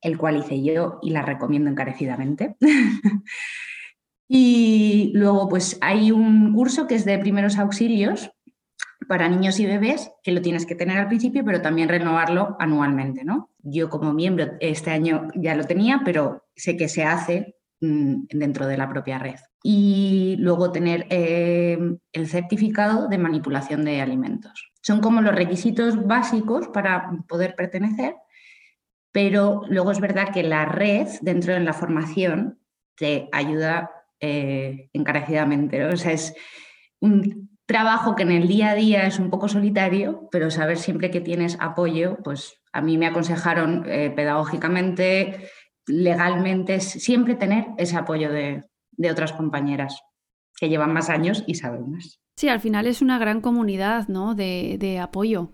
el 0.00 0.16
cual 0.16 0.38
hice 0.38 0.62
yo 0.62 1.00
y 1.02 1.10
la 1.10 1.20
recomiendo 1.20 1.68
encarecidamente. 1.68 2.56
y 4.26 5.12
luego, 5.14 5.50
pues 5.50 5.76
hay 5.82 6.12
un 6.12 6.54
curso 6.54 6.86
que 6.86 6.94
es 6.94 7.04
de 7.04 7.18
primeros 7.18 7.58
auxilios 7.58 8.30
para 9.06 9.28
niños 9.28 9.60
y 9.60 9.66
bebés, 9.66 10.10
que 10.22 10.32
lo 10.32 10.40
tienes 10.40 10.64
que 10.64 10.74
tener 10.74 10.96
al 10.96 11.08
principio, 11.08 11.44
pero 11.44 11.60
también 11.60 11.90
renovarlo 11.90 12.56
anualmente, 12.58 13.22
¿no? 13.22 13.50
Yo 13.58 13.90
como 13.90 14.14
miembro 14.14 14.52
este 14.60 14.92
año 14.92 15.28
ya 15.34 15.54
lo 15.56 15.64
tenía, 15.64 16.00
pero 16.06 16.46
sé 16.56 16.78
que 16.78 16.88
se 16.88 17.04
hace 17.04 17.56
mm, 17.82 18.28
dentro 18.30 18.66
de 18.66 18.78
la 18.78 18.88
propia 18.88 19.18
red 19.18 19.36
y 19.66 20.36
luego 20.40 20.72
tener 20.72 21.06
eh, 21.08 21.78
el 22.12 22.28
certificado 22.28 23.08
de 23.08 23.16
manipulación 23.16 23.82
de 23.82 24.02
alimentos. 24.02 24.70
Son 24.82 25.00
como 25.00 25.22
los 25.22 25.34
requisitos 25.34 26.06
básicos 26.06 26.68
para 26.68 27.10
poder 27.26 27.54
pertenecer, 27.56 28.14
pero 29.10 29.62
luego 29.70 29.90
es 29.90 30.00
verdad 30.00 30.34
que 30.34 30.42
la 30.42 30.66
red 30.66 31.08
dentro 31.22 31.54
de 31.54 31.60
la 31.60 31.72
formación 31.72 32.58
te 32.94 33.30
ayuda 33.32 33.90
eh, 34.20 34.90
encarecidamente. 34.92 35.82
O 35.86 35.96
sea, 35.96 36.12
es 36.12 36.34
un 37.00 37.48
trabajo 37.64 38.16
que 38.16 38.24
en 38.24 38.32
el 38.32 38.46
día 38.46 38.72
a 38.72 38.74
día 38.74 39.06
es 39.06 39.18
un 39.18 39.30
poco 39.30 39.48
solitario, 39.48 40.28
pero 40.30 40.50
saber 40.50 40.76
siempre 40.76 41.10
que 41.10 41.22
tienes 41.22 41.56
apoyo, 41.58 42.18
pues 42.22 42.60
a 42.70 42.82
mí 42.82 42.98
me 42.98 43.06
aconsejaron 43.06 43.84
eh, 43.86 44.12
pedagógicamente, 44.14 45.48
legalmente, 45.86 46.80
siempre 46.80 47.34
tener 47.34 47.68
ese 47.78 47.96
apoyo 47.96 48.30
de, 48.30 48.62
de 48.96 49.10
otras 49.10 49.32
compañeras 49.32 50.00
que 50.56 50.68
llevan 50.68 50.92
más 50.92 51.10
años 51.10 51.44
y 51.46 51.54
saben 51.54 51.90
más. 51.90 52.20
Sí, 52.36 52.48
al 52.48 52.60
final 52.60 52.86
es 52.86 53.02
una 53.02 53.18
gran 53.18 53.40
comunidad 53.40 54.08
¿no? 54.08 54.34
de, 54.34 54.98
apoyo, 55.00 55.50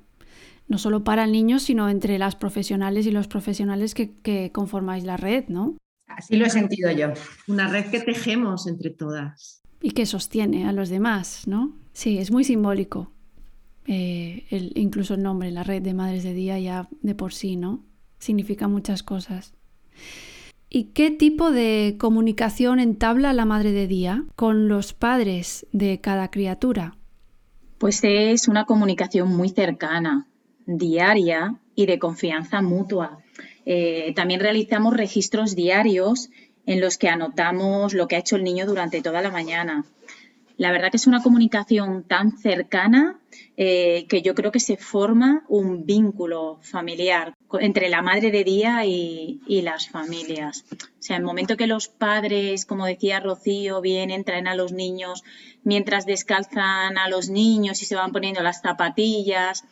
no 0.68 0.78
solo 0.78 1.05
para 1.05 1.24
el 1.24 1.32
niño, 1.32 1.59
sino 1.59 1.88
entre 1.88 2.18
las 2.18 2.36
profesionales 2.36 3.07
y 3.07 3.11
los 3.11 3.28
profesionales 3.28 3.95
que, 3.95 4.51
conformáis 4.53 5.05
la 5.05 5.16
red, 5.16 5.49
¿no? 5.49 5.76
Así 6.07 6.36
lo 6.36 6.47
he 6.47 6.51
sentido 6.51 6.91
yo. 6.91 7.12
Una 7.47 7.68
red 7.68 7.86
que 7.91 8.01
tejemos 8.01 8.66
entre 8.66 8.91
todas. 8.91 9.62
Y 9.80 9.93
que 9.93 10.07
sostiene 10.07 10.66
a 10.66 10.72
los 10.72 10.88
demás, 10.88 11.47
¿no? 11.47 11.76
Sí, 11.93 12.18
es 12.18 12.30
muy 12.30 12.45
simbólico. 12.45 13.12
Eh, 13.86 14.72
incluso 14.74 15.14
el 15.14 15.22
nombre, 15.22 15.51
la 15.51 15.64
red 15.64 15.82
de 15.82 15.95
madres 15.95 16.22
de 16.22 16.34
día 16.34 16.59
ya 16.59 16.88
de 17.03 17.14
por 17.14 17.32
sí, 17.32 17.57
¿no? 17.57 17.84
Significa 18.18 18.68
muchas 18.68 19.03
cosas. 19.03 19.55
¿Y 20.73 20.85
qué 20.85 21.11
tipo 21.11 21.51
de 21.51 21.97
comunicación 21.99 22.79
entabla 22.79 23.33
la 23.33 23.45
madre 23.45 23.73
de 23.73 23.89
día 23.89 24.23
con 24.37 24.68
los 24.68 24.93
padres 24.93 25.66
de 25.73 26.01
cada 26.01 26.31
criatura? 26.31 26.97
Pues 27.79 27.99
es 28.05 28.47
una 28.47 28.66
comunicación 28.66 29.37
muy 29.37 29.49
cercana, 29.49 30.29
diaria 30.66 31.57
y 31.75 31.87
de 31.87 31.99
confianza 31.99 32.62
mutua. 32.62 33.18
Eh, 33.66 34.12
también 34.14 34.39
realizamos 34.39 34.97
registros 34.97 35.57
diarios 35.57 36.31
en 36.66 36.81
los 36.81 36.99
que 36.99 37.09
anotamos 37.09 37.93
lo 37.93 38.07
que 38.07 38.14
ha 38.14 38.21
hecho 38.21 38.37
el 38.37 38.45
niño 38.45 38.64
durante 38.64 39.03
toda 39.03 39.23
la 39.23 39.33
mañana. 39.33 39.85
La 40.61 40.73
verdad 40.73 40.91
que 40.91 40.99
es 40.99 41.07
una 41.07 41.23
comunicación 41.23 42.05
tan 42.05 42.37
cercana 42.37 43.19
eh, 43.57 44.07
que 44.11 44.21
yo 44.21 44.35
creo 44.35 44.53
que 44.53 44.61
se 44.61 44.77
forma 44.77 45.43
un 45.49 45.87
vínculo 45.87 46.59
familiar 46.61 47.33
entre 47.61 47.89
la 47.89 48.03
madre 48.03 48.31
de 48.31 48.45
día 48.45 48.85
y, 48.85 49.41
las 49.63 49.89
familias. 49.89 50.67
O 50.71 50.77
sea, 50.99 51.17
el 51.17 51.23
momento 51.23 51.57
que 51.57 51.67
los 51.67 51.89
padres, 51.89 52.67
como 52.67 52.85
decía 52.85 53.21
Rocío, 53.21 53.81
vienen, 53.81 54.23
traen 54.23 54.49
a 54.49 54.55
los 54.55 54.73
niños, 54.73 55.23
mientras 55.65 56.05
descalzan 56.05 56.99
a 56.99 57.09
los 57.09 57.31
niños 57.31 57.81
y 57.81 57.87
se 57.87 57.97
van 57.97 58.13
poniendo 58.13 58.43
las 58.43 58.61
zapatillas, 58.61 59.65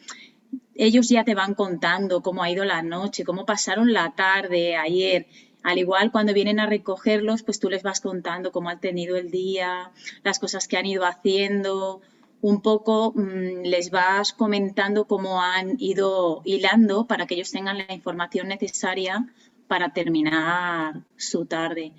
ellos 0.74 1.10
ya 1.10 1.22
te 1.22 1.34
van 1.34 1.52
contando 1.52 2.22
cómo 2.22 2.42
ha 2.42 2.50
ido 2.50 2.64
la 2.64 2.80
noche, 2.80 3.24
cómo 3.24 3.44
pasaron 3.44 3.92
la 3.92 4.14
tarde 4.16 4.76
ayer 4.76 5.26
al 5.68 5.76
igual, 5.76 6.10
cuando 6.10 6.32
vienen 6.32 6.60
a 6.60 6.66
recogerlos, 6.66 7.42
pues 7.42 7.60
tú 7.60 7.68
les 7.68 7.82
vas 7.82 8.00
contando 8.00 8.52
cómo 8.52 8.70
han 8.70 8.80
tenido 8.80 9.16
el 9.16 9.30
día, 9.30 9.92
las 10.24 10.38
cosas 10.38 10.66
que 10.66 10.78
han 10.78 10.86
ido 10.86 11.04
haciendo, 11.04 12.00
un 12.40 12.62
poco 12.62 13.12
mm, 13.14 13.64
les 13.64 13.90
vas 13.90 14.32
comentando 14.32 15.04
cómo 15.04 15.42
han 15.42 15.76
ido 15.78 16.40
hilando 16.46 17.06
para 17.06 17.26
que 17.26 17.34
ellos 17.34 17.50
tengan 17.50 17.76
la 17.76 17.92
información 17.92 18.48
necesaria 18.48 19.28
para 19.66 19.92
terminar 19.92 21.02
su 21.18 21.44
tarde. 21.44 21.92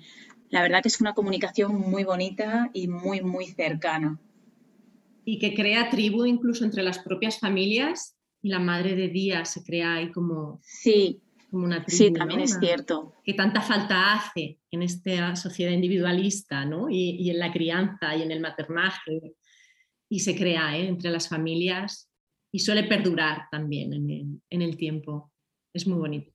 La 0.48 0.62
verdad 0.62 0.82
que 0.82 0.88
es 0.88 1.00
una 1.00 1.14
comunicación 1.14 1.72
muy 1.76 2.02
bonita 2.02 2.70
y 2.72 2.88
muy, 2.88 3.20
muy 3.20 3.46
cercana. 3.46 4.18
y 5.24 5.38
que 5.38 5.54
crea 5.54 5.90
tribu 5.90 6.24
incluso 6.24 6.64
entre 6.64 6.82
las 6.82 6.98
propias 6.98 7.38
familias 7.38 8.16
y 8.42 8.48
la 8.48 8.58
madre 8.58 8.96
de 8.96 9.08
día 9.08 9.44
se 9.44 9.62
crea 9.62 9.94
ahí 9.94 10.10
como, 10.10 10.58
Sí, 10.64 11.20
como 11.50 11.64
una 11.64 11.84
tribu. 11.84 12.04
sí, 12.04 12.12
también 12.12 12.40
¿no? 12.40 12.44
es 12.44 12.58
cierto. 12.58 13.14
Que 13.24 13.34
tanta 13.34 13.60
falta 13.60 14.14
hace 14.14 14.58
en 14.70 14.82
esta 14.82 15.34
sociedad 15.36 15.72
individualista, 15.72 16.64
¿no? 16.64 16.88
Y, 16.88 17.16
y 17.18 17.30
en 17.30 17.38
la 17.38 17.52
crianza 17.52 18.16
y 18.16 18.22
en 18.22 18.30
el 18.30 18.40
maternaje. 18.40 19.34
Y 20.08 20.20
se 20.20 20.36
crea 20.36 20.76
¿eh? 20.76 20.88
entre 20.88 21.10
las 21.10 21.28
familias 21.28 22.10
y 22.52 22.58
suele 22.60 22.84
perdurar 22.84 23.48
también 23.50 23.92
en 23.92 24.10
el, 24.10 24.40
en 24.50 24.62
el 24.62 24.76
tiempo. 24.76 25.32
Es 25.72 25.86
muy 25.86 25.98
bonito. 25.98 26.29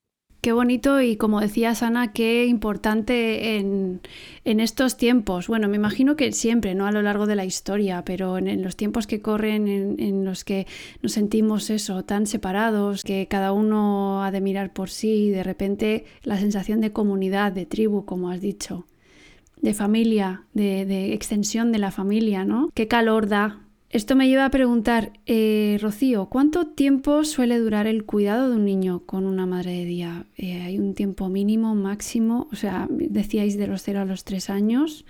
Qué 0.45 0.51
bonito 0.51 1.01
y 1.01 1.15
como 1.15 1.41
decía 1.41 1.73
Sana, 1.73 2.13
qué 2.13 2.45
importante 2.45 3.57
en, 3.57 4.01
en 4.43 4.59
estos 4.59 4.95
tiempos. 4.95 5.47
Bueno, 5.47 5.67
me 5.67 5.77
imagino 5.77 6.15
que 6.15 6.31
siempre, 6.33 6.75
¿no? 6.75 6.85
A 6.85 6.91
lo 6.91 7.01
largo 7.01 7.25
de 7.25 7.35
la 7.35 7.45
historia, 7.45 8.03
pero 8.05 8.37
en, 8.37 8.47
en 8.47 8.61
los 8.61 8.75
tiempos 8.75 9.07
que 9.07 9.23
corren, 9.23 9.67
en, 9.67 9.99
en 9.99 10.23
los 10.23 10.43
que 10.43 10.67
nos 11.01 11.13
sentimos 11.13 11.71
eso, 11.71 12.05
tan 12.05 12.27
separados, 12.27 13.03
que 13.03 13.27
cada 13.27 13.53
uno 13.53 14.23
ha 14.23 14.29
de 14.29 14.39
mirar 14.39 14.71
por 14.71 14.91
sí, 14.91 15.09
y 15.09 15.29
de 15.31 15.41
repente 15.41 16.05
la 16.21 16.37
sensación 16.37 16.79
de 16.79 16.91
comunidad, 16.91 17.51
de 17.51 17.65
tribu, 17.65 18.05
como 18.05 18.29
has 18.29 18.39
dicho, 18.39 18.85
de 19.63 19.73
familia, 19.73 20.43
de, 20.53 20.85
de 20.85 21.13
extensión 21.15 21.71
de 21.71 21.79
la 21.79 21.89
familia, 21.89 22.45
¿no? 22.45 22.69
Qué 22.75 22.87
calor 22.87 23.27
da 23.27 23.64
esto 23.95 24.17
me 24.17 24.27
lleva 24.27 24.43
a 24.43 24.49
preguntar, 24.49 25.13
eh, 25.25 25.77
Rocío, 25.81 26.25
¿cuánto 26.25 26.67
tiempo 26.67 27.23
suele 27.23 27.57
durar 27.57 27.87
el 27.87 28.03
cuidado 28.03 28.49
de 28.49 28.57
un 28.57 28.65
niño 28.65 29.03
con 29.05 29.25
una 29.25 29.45
madre 29.45 29.71
de 29.71 29.85
día? 29.85 30.25
Eh, 30.35 30.61
¿Hay 30.63 30.77
un 30.79 30.95
tiempo 30.95 31.29
mínimo, 31.29 31.75
máximo? 31.75 32.49
O 32.51 32.57
sea, 32.57 32.87
decíais 32.89 33.57
de 33.57 33.67
los 33.67 33.83
0 33.83 34.01
a 34.01 34.05
los 34.05 34.25
3 34.25 34.49
años. 34.49 35.05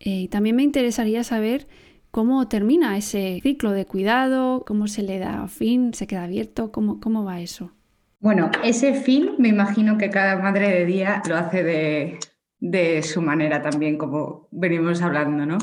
Eh, 0.00 0.22
y 0.22 0.28
también 0.28 0.56
me 0.56 0.64
interesaría 0.64 1.22
saber 1.22 1.68
cómo 2.10 2.48
termina 2.48 2.98
ese 2.98 3.38
ciclo 3.40 3.70
de 3.70 3.86
cuidado, 3.86 4.64
cómo 4.66 4.88
se 4.88 5.04
le 5.04 5.20
da 5.20 5.46
fin, 5.46 5.94
se 5.94 6.08
queda 6.08 6.24
abierto, 6.24 6.72
cómo, 6.72 6.98
cómo 6.98 7.22
va 7.22 7.40
eso. 7.40 7.70
Bueno, 8.18 8.50
ese 8.64 8.94
fin 8.94 9.36
me 9.38 9.46
imagino 9.46 9.96
que 9.96 10.10
cada 10.10 10.36
madre 10.38 10.70
de 10.70 10.86
día 10.86 11.22
lo 11.28 11.36
hace 11.36 11.62
de, 11.62 12.18
de 12.58 13.00
su 13.04 13.22
manera 13.22 13.62
también, 13.62 13.96
como 13.96 14.48
venimos 14.50 15.02
hablando, 15.02 15.46
¿no? 15.46 15.58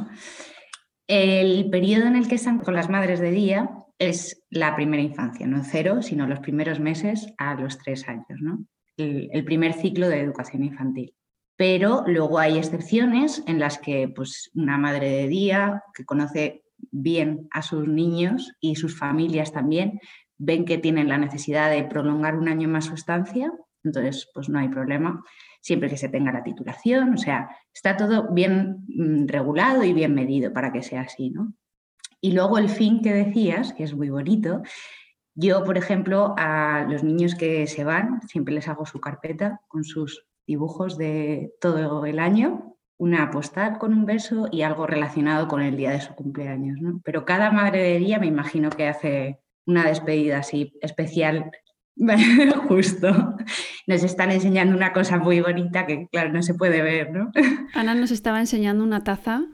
El 1.10 1.72
periodo 1.72 2.06
en 2.06 2.16
el 2.16 2.28
que 2.28 2.36
están 2.36 2.60
con 2.60 2.76
las 2.76 2.88
madres 2.88 3.20
de 3.20 3.32
día 3.32 3.72
es 3.98 4.44
la 4.52 4.76
primera 4.76 5.02
infancia, 5.02 5.48
no 5.48 5.64
cero, 5.64 6.04
sino 6.04 6.28
los 6.28 6.40
primeros 6.40 6.80
meses 6.80 7.34
a 7.40 7.56
los 7.56 7.80
tres 7.80 8.08
años, 8.08 8.40
¿no? 8.40 8.64
El, 8.96 9.44
primer 9.44 9.74
ciclo 9.74 10.08
de 10.08 10.20
educación 10.20 10.64
infantil. 10.64 11.16
Pero 11.58 12.04
luego 12.06 12.38
hay 12.38 12.60
excepciones 12.60 13.44
en 13.48 13.58
las 13.58 13.80
que 13.80 14.08
pues, 14.08 14.52
una 14.54 14.78
madre 14.78 15.10
de 15.10 15.28
día 15.28 15.84
que 15.96 16.06
conoce 16.06 16.62
bien 16.92 17.48
a 17.50 17.64
sus 17.64 17.88
niños 17.88 18.52
y 18.60 18.76
sus 18.76 18.96
familias 18.96 19.52
también, 19.52 20.00
ven 20.38 20.64
que 20.64 20.78
tienen 20.78 21.10
la 21.10 21.18
necesidad 21.18 21.72
de 21.72 21.86
prolongar 21.86 22.36
un 22.36 22.50
año 22.50 22.70
más 22.70 22.86
su 22.86 22.94
estancia, 22.94 23.52
entonces 23.84 24.30
pues 24.32 24.48
no 24.48 24.60
hay 24.60 24.70
problema, 24.70 25.24
siempre 25.62 25.90
que 25.90 25.98
se 25.98 26.10
tenga 26.10 26.32
la 26.32 26.44
titulación, 26.44 27.14
o 27.14 27.18
sea, 27.18 27.50
está 27.74 27.98
todo 27.98 28.32
bien 28.32 28.86
mm, 28.88 29.28
regulado 29.28 29.84
y 29.84 29.94
bien 29.94 30.14
medido 30.14 30.54
para 30.54 30.72
que 30.72 30.84
sea 30.84 31.02
así, 31.02 31.30
¿no? 31.30 31.54
Y 32.22 32.34
luego 32.34 32.58
el 32.58 32.70
fin 32.70 33.02
que 33.02 33.14
decías, 33.14 33.74
que 33.74 33.84
es 33.84 33.96
muy 33.96 34.10
bonito, 34.10 34.62
yo, 35.36 35.64
por 35.64 35.78
ejemplo, 35.78 36.36
a 36.38 36.86
los 36.90 37.04
niños 37.04 37.36
que 37.36 37.66
se 37.68 37.86
van, 37.86 38.22
siempre 38.28 38.54
les 38.54 38.68
hago 38.68 38.86
su 38.86 39.00
carpeta 39.00 39.62
con 39.70 39.86
sus 39.86 40.26
dibujos 40.46 40.98
de 40.98 41.54
todo 41.62 42.06
el 42.06 42.20
año, 42.20 42.76
una 42.98 43.32
postal 43.32 43.78
con 43.78 43.94
un 43.94 44.06
beso 44.06 44.50
y 44.52 44.64
algo 44.64 44.86
relacionado 44.86 45.48
con 45.48 45.62
el 45.62 45.78
día 45.78 45.92
de 45.92 46.02
su 46.02 46.14
cumpleaños, 46.14 46.82
¿no? 46.82 47.00
Pero 47.06 47.24
cada 47.24 47.52
madre 47.52 47.82
de 47.84 48.00
día 48.00 48.20
me 48.20 48.28
imagino 48.28 48.70
que 48.70 48.90
hace 48.90 49.40
una 49.66 49.86
despedida 49.86 50.40
así 50.40 50.74
especial 50.82 51.52
justo. 52.68 53.36
Nos 53.88 54.04
están 54.04 54.32
enseñando 54.32 54.76
una 54.76 54.94
cosa 54.94 55.18
muy 55.18 55.42
bonita 55.42 55.86
que, 55.86 56.08
claro, 56.12 56.32
no 56.32 56.42
se 56.42 56.54
puede 56.54 56.82
ver, 56.82 57.12
¿no? 57.12 57.32
Ana 57.74 57.96
nos 57.96 58.12
estaba 58.12 58.40
enseñando 58.40 58.84
una 58.84 59.04
taza. 59.04 59.46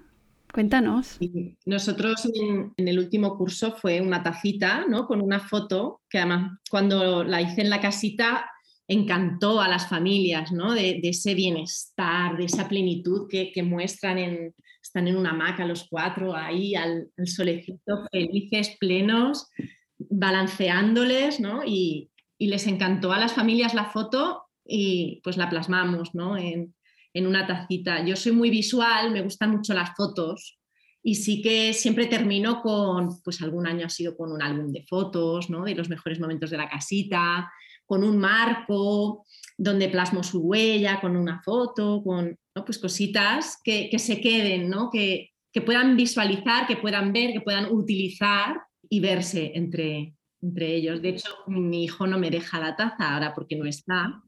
Cuéntanos. 0.54 1.18
Nosotros 1.66 2.30
en, 2.34 2.72
en 2.78 2.88
el 2.88 2.98
último 2.98 3.38
curso 3.38 3.76
fue 3.76 4.00
una 4.00 4.24
tacita, 4.24 4.86
¿no? 4.88 5.06
Con 5.06 5.22
una 5.22 5.42
foto 5.42 6.02
que 6.10 6.20
además 6.20 6.60
cuando 6.70 7.26
la 7.26 7.42
hice 7.42 7.62
en 7.62 7.70
la 7.70 7.82
casita 7.82 8.50
encantó 8.88 9.60
a 9.60 9.68
las 9.68 9.90
familias, 9.90 10.54
¿no? 10.54 10.74
De, 10.74 11.00
de 11.02 11.10
ese 11.10 11.34
bienestar, 11.34 12.38
de 12.38 12.46
esa 12.46 12.70
plenitud 12.70 13.28
que, 13.30 13.52
que, 13.52 13.64
muestran 13.64 14.18
en, 14.18 14.54
están 14.82 15.10
en 15.10 15.18
una 15.18 15.32
hamaca 15.32 15.66
los 15.66 15.88
cuatro 15.90 16.34
ahí 16.34 16.74
al, 16.76 17.10
al 17.18 17.28
solecito, 17.28 18.06
felices, 18.10 18.78
plenos, 18.80 19.50
balanceándoles, 19.98 21.42
¿no? 21.42 21.64
Y, 21.66 22.10
y, 22.38 22.48
les 22.48 22.68
encantó 22.68 23.12
a 23.12 23.20
las 23.20 23.34
familias 23.34 23.74
la 23.74 23.86
foto 23.86 24.44
y 24.66 25.22
pues 25.24 25.38
la 25.38 25.50
plasmamos, 25.50 26.16
¿no? 26.16 26.38
En, 26.38 26.74
en 27.14 27.28
una 27.28 27.48
tacita. 27.48 28.06
Yo 28.06 28.16
soy 28.16 28.32
muy 28.32 28.50
visual, 28.50 29.12
me 29.12 29.22
gustan 29.22 29.52
mucho 29.52 29.74
las 29.74 29.96
fotos 29.96 30.60
y 31.02 31.16
sí 31.16 31.42
que 31.42 31.74
siempre 31.74 32.08
termino 32.08 32.62
con, 32.62 33.22
pues 33.24 33.42
algún 33.42 33.68
año 33.68 33.86
ha 33.86 33.90
sido 33.90 34.18
con 34.18 34.32
un 34.32 34.42
álbum 34.42 34.72
de 34.72 34.84
fotos, 34.84 35.50
¿no? 35.50 35.64
De 35.64 35.76
los 35.76 35.88
mejores 35.88 36.20
momentos 36.20 36.50
de 36.50 36.58
la 36.58 36.68
casita, 36.68 37.52
con 37.86 38.04
un 38.04 38.18
marco 38.18 39.26
donde 39.58 39.90
plasmo 39.90 40.24
su 40.24 40.42
huella, 40.42 41.00
con 41.00 41.16
una 41.16 41.42
foto, 41.42 42.02
con 42.04 42.38
¿no? 42.56 42.66
pues 42.66 42.80
cositas 42.80 43.60
que, 43.64 43.90
que, 43.90 44.00
se 44.00 44.20
queden, 44.20 44.70
¿no? 44.70 44.90
que, 44.90 45.32
que 45.54 45.62
puedan 45.62 45.96
visualizar, 45.96 46.68
que 46.68 46.78
puedan 46.78 47.14
ver, 47.14 47.32
que 47.32 47.42
puedan 47.42 47.72
utilizar 47.72 48.62
y 48.90 49.00
verse 49.00 49.52
entre, 49.56 50.16
entre 50.42 50.76
ellos. 50.76 51.02
De 51.02 51.10
hecho, 51.10 51.30
mi 51.48 51.84
hijo 51.84 52.08
no 52.08 52.18
me 52.18 52.30
deja 52.30 52.60
la 52.60 52.76
taza 52.76 53.14
ahora 53.14 53.34
porque 53.34 53.56
no 53.56 53.66
está, 53.66 54.22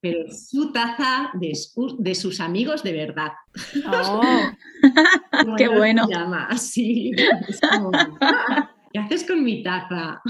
pero 0.00 0.26
es 0.26 0.50
su 0.50 0.72
taza 0.72 1.30
de, 1.34 1.52
de 1.98 2.14
sus 2.14 2.40
amigos 2.40 2.82
de 2.82 2.92
verdad. 2.92 3.32
Oh. 3.86 4.22
¡Qué 5.56 5.68
bueno! 5.68 6.06
Llama 6.08 6.46
así. 6.50 7.12
Es 7.48 7.60
como, 7.60 7.90
¿Qué 8.92 8.98
haces 8.98 9.24
con 9.24 9.42
mi 9.42 9.62
taza? 9.62 10.22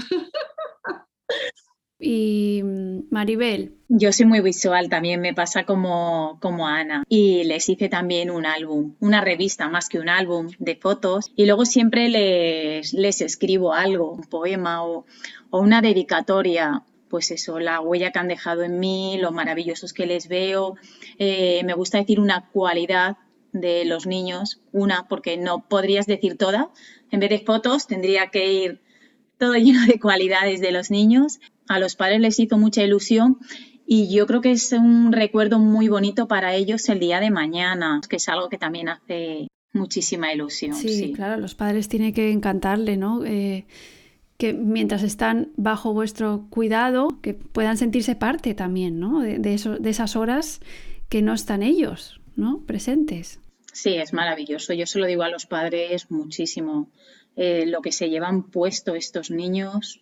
Y 2.07 2.61
mm, 2.63 3.07
Maribel. 3.09 3.73
Yo 3.87 4.11
soy 4.11 4.27
muy 4.27 4.39
visual, 4.41 4.89
también 4.89 5.21
me 5.21 5.33
pasa 5.33 5.63
como, 5.63 6.37
como 6.39 6.67
Ana. 6.67 7.03
Y 7.09 7.43
les 7.45 7.67
hice 7.67 7.89
también 7.89 8.29
un 8.29 8.45
álbum, 8.45 8.93
una 8.99 9.21
revista 9.21 9.69
más 9.69 9.89
que 9.89 9.97
un 9.97 10.07
álbum 10.07 10.49
de 10.59 10.75
fotos. 10.75 11.31
Y 11.35 11.47
luego 11.47 11.65
siempre 11.65 12.09
les, 12.09 12.93
les 12.93 13.21
escribo 13.21 13.73
algo, 13.73 14.11
un 14.11 14.23
poema 14.23 14.85
o, 14.85 15.05
o 15.49 15.59
una 15.59 15.81
dedicatoria 15.81 16.83
pues 17.09 17.31
eso, 17.31 17.59
la 17.59 17.79
huella 17.79 18.11
que 18.11 18.19
han 18.19 18.27
dejado 18.27 18.63
en 18.63 18.79
mí, 18.79 19.17
lo 19.19 19.31
maravillosos 19.31 19.93
que 19.93 20.05
les 20.05 20.27
veo. 20.27 20.75
Eh, 21.17 21.61
me 21.63 21.73
gusta 21.73 21.97
decir 21.97 22.19
una 22.19 22.49
cualidad 22.51 23.17
de 23.53 23.85
los 23.85 24.05
niños, 24.05 24.59
una, 24.73 25.07
porque 25.07 25.37
no 25.37 25.67
podrías 25.67 26.07
decir 26.07 26.37
toda. 26.37 26.69
En 27.11 27.19
vez 27.21 27.29
de 27.29 27.39
fotos, 27.39 27.87
tendría 27.87 28.27
que 28.31 28.51
ir 28.51 28.81
todo 29.37 29.53
lleno 29.55 29.85
de 29.85 29.99
cualidades 29.99 30.61
de 30.61 30.71
los 30.71 30.91
niños. 30.91 31.39
A 31.67 31.79
los 31.79 31.95
padres 31.95 32.19
les 32.19 32.39
hizo 32.39 32.57
mucha 32.57 32.83
ilusión 32.83 33.37
y 33.87 34.13
yo 34.13 34.25
creo 34.25 34.41
que 34.41 34.51
es 34.51 34.71
un 34.71 35.11
recuerdo 35.11 35.59
muy 35.59 35.87
bonito 35.87 36.27
para 36.27 36.55
ellos 36.55 36.87
el 36.89 36.99
día 36.99 37.19
de 37.19 37.31
mañana, 37.31 38.01
que 38.09 38.15
es 38.15 38.29
algo 38.29 38.49
que 38.49 38.57
también 38.57 38.89
hace 38.89 39.47
muchísima 39.73 40.33
ilusión. 40.33 40.75
Sí, 40.75 40.89
sí. 40.89 41.13
claro, 41.13 41.39
los 41.39 41.55
padres 41.55 41.87
tiene 41.87 42.13
que 42.13 42.31
encantarle, 42.31 42.97
¿no? 42.97 43.23
Eh, 43.25 43.65
que 44.37 44.53
mientras 44.53 45.03
están 45.03 45.51
bajo 45.55 45.93
vuestro 45.93 46.47
cuidado, 46.49 47.19
que 47.21 47.33
puedan 47.33 47.77
sentirse 47.77 48.15
parte 48.15 48.53
también, 48.53 48.99
¿no? 48.99 49.21
De, 49.21 49.39
de, 49.39 49.53
eso, 49.53 49.77
de 49.77 49.89
esas 49.89 50.15
horas 50.15 50.61
que 51.09 51.21
no 51.21 51.33
están 51.33 51.61
ellos, 51.61 52.19
¿no? 52.35 52.61
Presentes. 52.65 53.39
Sí, 53.71 53.95
es 53.95 54.13
maravilloso. 54.13 54.73
Yo 54.73 54.85
se 54.87 54.99
lo 54.99 55.05
digo 55.05 55.23
a 55.23 55.29
los 55.29 55.45
padres 55.45 56.09
muchísimo. 56.09 56.89
Eh, 57.35 57.65
lo 57.65 57.81
que 57.81 57.91
se 57.91 58.09
llevan 58.09 58.43
puesto 58.43 58.95
estos 58.95 59.29
niños. 59.29 60.01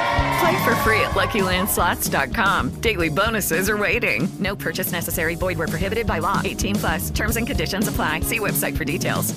Play 0.41 0.57
for 0.65 0.75
free 0.77 0.99
at 1.01 1.11
LuckyLandSlots.com. 1.11 2.81
Daily 2.81 3.09
bonuses 3.09 3.69
are 3.69 3.77
waiting. 3.77 4.27
No 4.39 4.55
purchase 4.55 4.91
necessary. 4.91 5.35
Void 5.35 5.59
where 5.59 5.67
prohibited 5.67 6.07
by 6.07 6.19
law. 6.19 6.41
18 6.43 6.75
plus. 6.77 7.11
Terms 7.11 7.37
and 7.37 7.45
conditions 7.45 7.87
apply. 7.87 8.21
See 8.21 8.39
website 8.39 8.75
for 8.75 8.83
details. 8.83 9.35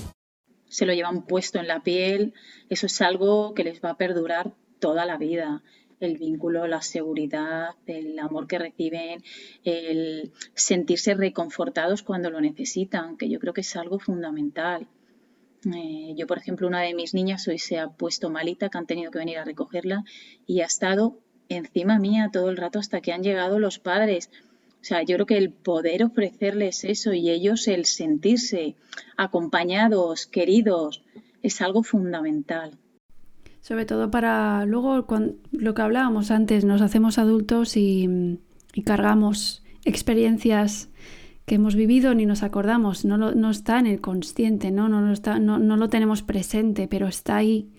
Se 0.70 0.86
lo 0.86 0.94
llevan 0.94 1.26
puesto 1.26 1.58
en 1.58 1.68
la 1.68 1.80
piel. 1.80 2.32
Eso 2.70 2.86
es 2.86 3.02
algo 3.02 3.52
que 3.54 3.64
les 3.64 3.80
va 3.82 3.90
a 3.90 3.96
perdurar 3.98 4.54
toda 4.80 5.04
la 5.04 5.18
vida. 5.18 5.62
El 6.00 6.16
vínculo, 6.16 6.66
la 6.66 6.80
seguridad, 6.80 7.74
el 7.86 8.18
amor 8.18 8.46
que 8.46 8.58
reciben, 8.58 9.22
el 9.62 10.32
sentirse 10.54 11.14
reconfortados 11.14 12.02
cuando 12.02 12.30
lo 12.30 12.40
necesitan, 12.40 13.18
que 13.18 13.28
yo 13.28 13.38
creo 13.40 13.52
que 13.52 13.60
es 13.60 13.76
algo 13.76 13.98
fundamental. 13.98 14.88
Eh, 15.66 16.14
yo, 16.16 16.26
por 16.26 16.38
ejemplo, 16.38 16.66
una 16.66 16.80
de 16.80 16.94
mis 16.94 17.14
niñas 17.14 17.46
hoy 17.48 17.58
se 17.58 17.78
ha 17.78 17.88
puesto 17.88 18.30
malita, 18.30 18.68
que 18.68 18.78
han 18.78 18.86
tenido 18.86 19.10
que 19.10 19.18
venir 19.18 19.38
a 19.38 19.44
recogerla 19.44 20.04
y 20.46 20.60
ha 20.60 20.66
estado 20.66 21.18
encima 21.48 21.98
mía 21.98 22.30
todo 22.32 22.50
el 22.50 22.56
rato 22.56 22.78
hasta 22.78 23.00
que 23.00 23.12
han 23.12 23.22
llegado 23.22 23.58
los 23.58 23.78
padres. 23.78 24.30
O 24.80 24.84
sea, 24.86 25.02
yo 25.02 25.16
creo 25.16 25.26
que 25.26 25.38
el 25.38 25.50
poder 25.50 26.04
ofrecerles 26.04 26.84
eso 26.84 27.14
y 27.14 27.30
ellos 27.30 27.68
el 27.68 27.86
sentirse 27.86 28.74
acompañados, 29.16 30.26
queridos, 30.26 31.02
es 31.42 31.60
algo 31.62 31.82
fundamental. 31.82 32.78
Sobre 33.60 33.86
todo 33.86 34.10
para 34.10 34.66
luego, 34.66 35.06
cuando, 35.06 35.36
lo 35.52 35.72
que 35.72 35.80
hablábamos 35.80 36.30
antes, 36.30 36.66
nos 36.66 36.82
hacemos 36.82 37.16
adultos 37.16 37.78
y, 37.78 38.38
y 38.74 38.82
cargamos 38.82 39.62
experiencias 39.86 40.90
que 41.44 41.56
hemos 41.56 41.74
vivido 41.74 42.14
ni 42.14 42.24
nos 42.24 42.42
acordamos, 42.42 43.04
no, 43.04 43.18
lo, 43.18 43.34
no 43.34 43.50
está 43.50 43.78
en 43.78 43.86
el 43.86 44.00
consciente, 44.00 44.70
¿no? 44.70 44.88
No, 44.88 45.02
lo 45.02 45.12
está, 45.12 45.38
no, 45.38 45.58
no, 45.58 45.76
lo 45.76 45.88
tenemos 45.88 46.22
presente, 46.22 46.88
pero 46.88 47.06
está 47.06 47.36
ahí 47.36 47.70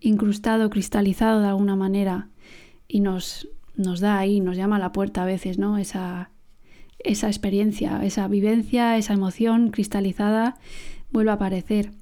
incrustado, 0.00 0.68
cristalizado 0.68 1.40
de 1.40 1.48
alguna 1.48 1.76
manera 1.76 2.28
y 2.86 3.00
nos, 3.00 3.48
nos 3.76 4.00
da 4.00 4.18
ahí, 4.18 4.40
nos 4.40 4.56
llama 4.56 4.76
a 4.76 4.80
la 4.80 4.92
puerta 4.92 5.22
a 5.22 5.26
veces, 5.26 5.58
¿no? 5.58 5.78
Esa, 5.78 6.30
esa 6.98 7.28
experiencia, 7.28 8.04
esa 8.04 8.28
vivencia, 8.28 8.98
esa 8.98 9.14
emoción 9.14 9.70
cristalizada 9.70 10.56
vuelve 11.10 11.30
a 11.30 11.34
aparecer. 11.34 11.92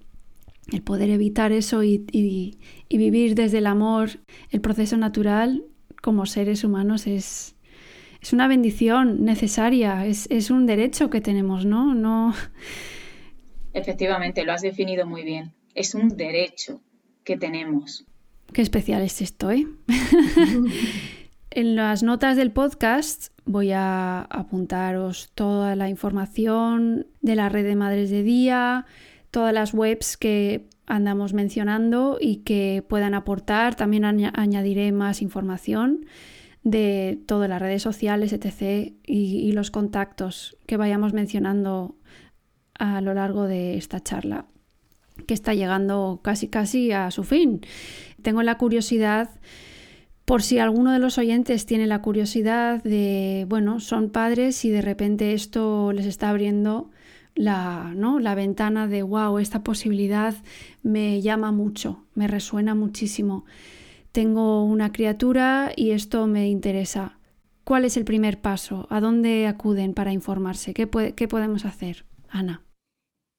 El 0.73 0.83
poder 0.83 1.11
evitar 1.11 1.53
eso 1.53 1.85
y, 1.85 2.05
y, 2.11 2.59
y 2.89 2.99
vivir 2.99 3.35
desde 3.35 3.59
el 3.59 3.67
amor, 3.67 4.11
el 4.51 4.61
proceso 4.61 4.97
natural 4.97 5.65
como 6.01 6.27
seres 6.27 6.65
humanos 6.65 7.07
es, 7.07 7.52
es 8.23 8.33
una 8.33 8.47
bendición 8.47 9.25
necesaria, 9.25 10.07
es, 10.07 10.29
es, 10.31 10.51
un 10.51 10.65
derecho 10.65 11.11
que 11.11 11.21
tenemos, 11.21 11.67
¿no? 11.67 11.93
no... 11.93 12.33
Efectivamente, 13.75 14.45
lo 14.45 14.53
has 14.53 14.63
definido 14.63 15.07
muy 15.07 15.25
bien. 15.25 15.53
Es 15.75 15.95
un 15.97 16.17
derecho 16.17 16.81
que 17.25 17.37
tenemos. 17.37 18.05
Qué 18.53 18.63
especial 18.63 19.03
es 19.03 19.21
esto, 19.23 19.51
¿eh? 19.51 19.67
en 21.51 21.75
las 21.75 22.05
notas 22.05 22.37
del 22.37 22.53
podcast 22.53 23.33
voy 23.45 23.73
a 23.73 24.21
apuntaros 24.21 25.33
toda 25.35 25.75
la 25.75 25.89
información 25.89 27.09
de 27.23 27.35
la 27.35 27.49
red 27.49 27.65
de 27.65 27.75
madres 27.75 28.11
de 28.11 28.23
día, 28.23 28.87
todas 29.33 29.53
las 29.53 29.75
webs 29.75 30.17
que 30.17 30.69
andamos 30.87 31.33
mencionando 31.33 32.19
y 32.21 32.37
que 32.39 32.85
puedan 32.89 33.15
aportar. 33.15 33.75
También 33.75 34.05
añadiré 34.05 34.93
más 34.93 35.23
información 35.23 36.07
de 36.65 37.21
todas 37.27 37.49
las 37.49 37.61
redes 37.61 37.83
sociales, 37.83 38.33
etc. 38.33 38.93
Y, 39.05 39.53
los 39.53 39.71
contactos 39.71 40.57
que 40.67 40.77
vayamos 40.77 41.13
mencionando 41.13 41.97
a 42.75 43.01
lo 43.01 43.15
largo 43.15 43.47
de 43.47 43.77
esta 43.77 44.01
charla, 44.01 44.47
que 45.27 45.35
está 45.35 45.55
llegando 45.55 46.21
casi 46.23 46.49
casi 46.49 46.93
a 46.93 47.11
su 47.11 47.25
fin. 47.25 47.61
Tengo 48.23 48.43
la 48.43 48.57
curiosidad, 48.59 49.31
por 50.25 50.43
si 50.43 50.59
alguno 50.59 50.93
de 50.93 50.99
los 50.99 51.19
oyentes 51.19 51.67
tiene 51.67 51.87
la 51.87 52.01
curiosidad 52.01 52.83
de, 52.83 53.45
bueno, 53.49 53.81
son 53.81 54.11
padres 54.11 54.65
y 54.65 54.71
de 54.71 54.83
repente 54.83 55.33
esto 55.35 55.93
les 55.93 56.07
está 56.07 56.31
abriendo 56.31 56.91
la, 57.35 57.93
¿no? 57.97 58.21
la 58.21 58.35
ventana 58.35 58.87
de, 58.87 59.03
wow, 59.03 59.39
esta 59.39 59.63
posibilidad 59.63 60.35
me 60.83 61.21
llama 61.21 61.51
mucho, 61.51 62.05
me 62.15 62.29
resuena 62.29 62.75
muchísimo 62.75 63.45
tengo 64.13 64.65
una 64.65 64.93
criatura 64.93 65.73
y 65.75 65.91
esto 65.91 66.27
me 66.27 66.49
interesa. 66.49 67.19
¿Cuál 67.65 67.85
es 67.85 67.97
el 67.97 68.05
primer 68.05 68.41
paso? 68.41 68.87
¿A 68.91 69.01
dónde 69.01 69.47
acuden 69.47 69.95
para 69.95 70.13
informarse? 70.13 70.75
¿Qué, 70.75 70.87
podemos 70.87 71.65
hacer? 71.65 72.05
Ana. 72.29 72.65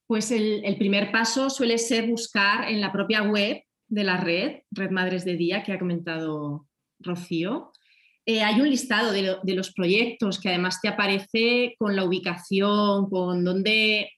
Pues 0.06 0.30
el, 0.30 0.76
primer 0.76 1.12
paso 1.12 1.48
suele 1.50 1.78
ser 1.78 2.08
buscar 2.08 2.68
en 2.70 2.80
la 2.80 2.92
propia 2.92 3.22
web 3.22 3.62
de 3.88 4.04
la 4.04 4.16
red, 4.18 4.62
Red 4.70 4.90
Madres 4.90 5.24
de 5.24 5.36
Día, 5.36 5.62
que 5.62 5.72
ha 5.72 5.78
comentado 5.78 6.66
Rocío. 6.98 7.72
Eh, 8.26 8.42
hay 8.42 8.60
un 8.60 8.70
listado 8.70 9.12
de, 9.12 9.36
de, 9.42 9.54
los 9.54 9.72
proyectos 9.72 10.40
que 10.40 10.48
además 10.48 10.80
te 10.80 10.88
aparece 10.88 11.74
con 11.78 11.94
la 11.94 12.04
ubicación, 12.04 13.10
con 13.10 13.44
dónde 13.44 14.10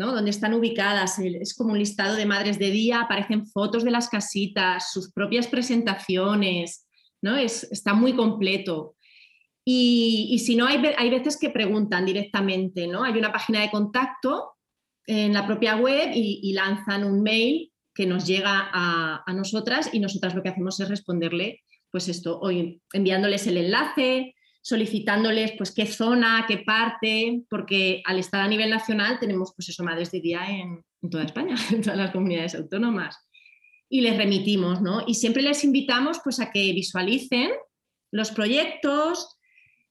¿no? 0.00 0.14
Donde 0.14 0.30
están 0.30 0.54
ubicadas, 0.54 1.18
es 1.18 1.54
como 1.54 1.72
un 1.72 1.78
listado 1.78 2.16
de 2.16 2.24
madres 2.24 2.58
de 2.58 2.70
día, 2.70 3.02
aparecen 3.02 3.46
fotos 3.46 3.84
de 3.84 3.90
las 3.90 4.08
casitas, 4.08 4.92
sus 4.92 5.12
propias 5.12 5.46
presentaciones, 5.46 6.88
¿no? 7.20 7.36
Es, 7.36 7.64
está 7.70 7.92
muy 7.92 8.14
completo. 8.14 8.96
Y, 9.62 10.28
y, 10.30 10.38
si 10.38 10.56
no, 10.56 10.66
hay, 10.66 10.82
hay 10.96 11.10
veces 11.10 11.36
que 11.38 11.50
preguntan 11.50 12.06
directamente, 12.06 12.86
¿no? 12.86 13.04
Hay 13.04 13.12
una 13.18 13.30
página 13.30 13.60
de 13.60 13.70
contacto 13.70 14.52
en 15.06 15.34
la 15.34 15.46
propia 15.46 15.76
web 15.76 16.12
y, 16.14 16.40
y 16.44 16.54
lanzan 16.54 17.04
un 17.04 17.22
mail 17.22 17.70
que 17.94 18.06
nos 18.06 18.26
llega 18.26 18.70
a, 18.72 19.22
a, 19.26 19.34
nosotras 19.34 19.90
y 19.92 20.00
nosotras 20.00 20.34
lo 20.34 20.42
que 20.42 20.48
hacemos 20.48 20.80
es 20.80 20.88
responderle, 20.88 21.60
pues 21.90 22.08
esto, 22.08 22.40
hoy 22.40 22.80
enviándoles 22.94 23.46
el 23.46 23.58
enlace, 23.58 24.34
solicitándoles 24.62 25.52
pues 25.56 25.72
qué 25.72 25.86
zona, 25.86 26.44
qué 26.46 26.58
parte, 26.58 27.42
porque 27.48 28.02
al 28.04 28.18
estar 28.18 28.40
a 28.40 28.48
nivel 28.48 28.70
nacional 28.70 29.18
tenemos 29.18 29.52
pues 29.56 29.68
eso, 29.68 29.82
madres 29.82 30.10
de 30.10 30.20
día 30.20 30.46
en, 30.48 30.84
toda 31.10 31.24
España, 31.24 31.56
en 31.72 31.82
todas 31.82 31.98
las 31.98 32.10
comunidades 32.10 32.54
autónomas. 32.54 33.16
Y 33.88 34.02
les 34.02 34.16
remitimos, 34.16 34.80
¿no? 34.80 35.02
Y 35.06 35.14
siempre 35.14 35.42
les 35.42 35.64
invitamos 35.64 36.20
pues 36.22 36.38
a 36.40 36.50
que 36.50 36.72
visualicen 36.72 37.50
los 38.12 38.30
proyectos, 38.30 39.36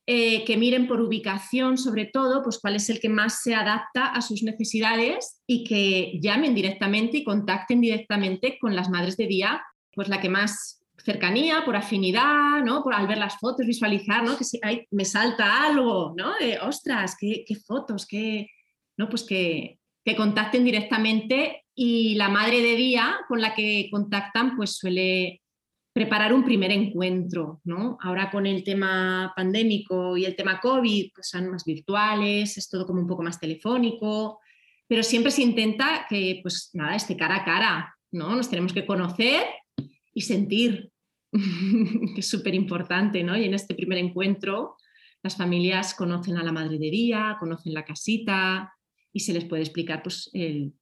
eh, 0.05 0.43
que 0.45 0.57
miren 0.57 0.88
por 0.88 1.01
ubicación 1.01 1.78
sobre 1.78 2.05
todo, 2.05 2.41
pues 2.43 2.59
cuál 2.59 2.76
es 2.76 2.89
el 2.89 2.99
que 2.99 3.09
más 3.09 3.41
se 3.43 3.55
adapta 3.55 4.07
a 4.07 4.22
sus 4.22 4.41
necesidades 4.43 5.41
y 5.45 5.63
que 5.63 6.20
llamen 6.22 6.55
directamente 6.55 7.17
y 7.17 7.24
contacten 7.24 7.82
directamente 7.82 8.57
con 8.59 8.76
las 8.76 8.89
madres 8.89 9.17
de 9.17 9.28
día, 9.28 9.61
pues 9.93 10.09
la 10.09 10.22
que 10.22 10.30
más 10.30 10.78
cercanía, 11.04 11.64
por 11.66 11.76
afinidad, 11.76 12.64
¿no? 12.64 12.84
Por 12.84 12.93
al 12.93 13.08
ver 13.08 13.18
las 13.18 13.38
fotos, 13.38 13.66
visualizar, 13.66 14.24
¿no? 14.24 14.38
Que 14.38 14.43
si 14.43 14.60
ay, 14.62 14.86
me 14.91 15.06
salta 15.06 15.64
algo, 15.66 16.14
¿no? 16.18 16.34
De, 16.39 16.60
ostras, 16.60 17.16
qué, 17.20 17.43
qué 17.47 17.56
fotos, 17.56 18.06
qué, 18.06 18.47
¿no? 18.97 19.10
Pues 19.10 19.24
que, 19.24 19.80
que, 20.04 20.16
contacten 20.16 20.64
directamente 20.64 21.64
y 21.76 22.16
la 22.16 22.30
madre 22.30 22.62
de 22.62 22.76
día 22.76 23.18
con 23.28 23.41
la 23.41 23.54
que 23.54 23.88
contactan 23.91 24.56
pues 24.56 24.76
suele 24.76 25.41
preparar 25.93 26.34
un 26.34 26.45
primer 26.45 26.72
encuentro, 26.72 27.62
¿no? 27.64 27.97
Ahora 28.02 28.30
con 28.30 28.45
el 28.45 28.64
tema 28.64 29.34
pandémico 29.36 30.16
y 30.18 30.26
el 30.26 30.36
tema 30.36 30.60
COVID, 30.60 31.12
pues 31.14 31.30
son 31.30 31.50
más 31.50 31.66
virtuales, 31.66 32.58
es 32.58 32.70
todo 32.70 32.86
como 32.86 33.02
un 33.02 33.08
poco 33.08 33.24
más 33.24 33.39
telefónico, 33.39 34.39
pero 34.88 35.04
siempre 35.04 35.32
se 35.32 35.41
intenta 35.41 36.06
que, 36.10 36.39
pues 36.41 36.70
nada, 36.74 36.95
esté 36.95 37.18
cara 37.18 37.38
a 37.38 37.45
cara, 37.45 37.95
¿no? 38.12 38.36
Nos 38.36 38.50
tenemos 38.50 38.74
que 38.74 38.86
conocer 38.86 39.43
y 40.20 40.22
sentir, 40.22 40.91
que 41.32 42.20
es 42.20 42.28
súper 42.28 42.53
importante, 42.53 43.24
¿no? 43.24 43.38
Y 43.38 43.45
en 43.45 43.53
este 43.53 43.74
primer 43.74 43.97
encuentro 43.97 44.76
las 45.24 45.38
familias 45.38 45.93
conocen 45.93 46.38
a 46.38 46.43
la 46.43 46.51
madre 46.51 46.78
de 46.78 46.91
día, 46.91 47.38
conocen 47.39 47.74
la 47.74 47.86
casita 47.86 48.74
y 49.13 49.22
se 49.22 49.32
les 49.34 49.45
puede 49.45 49.63
explicar 49.63 50.03
pues, 50.03 50.30
el, 50.34 50.74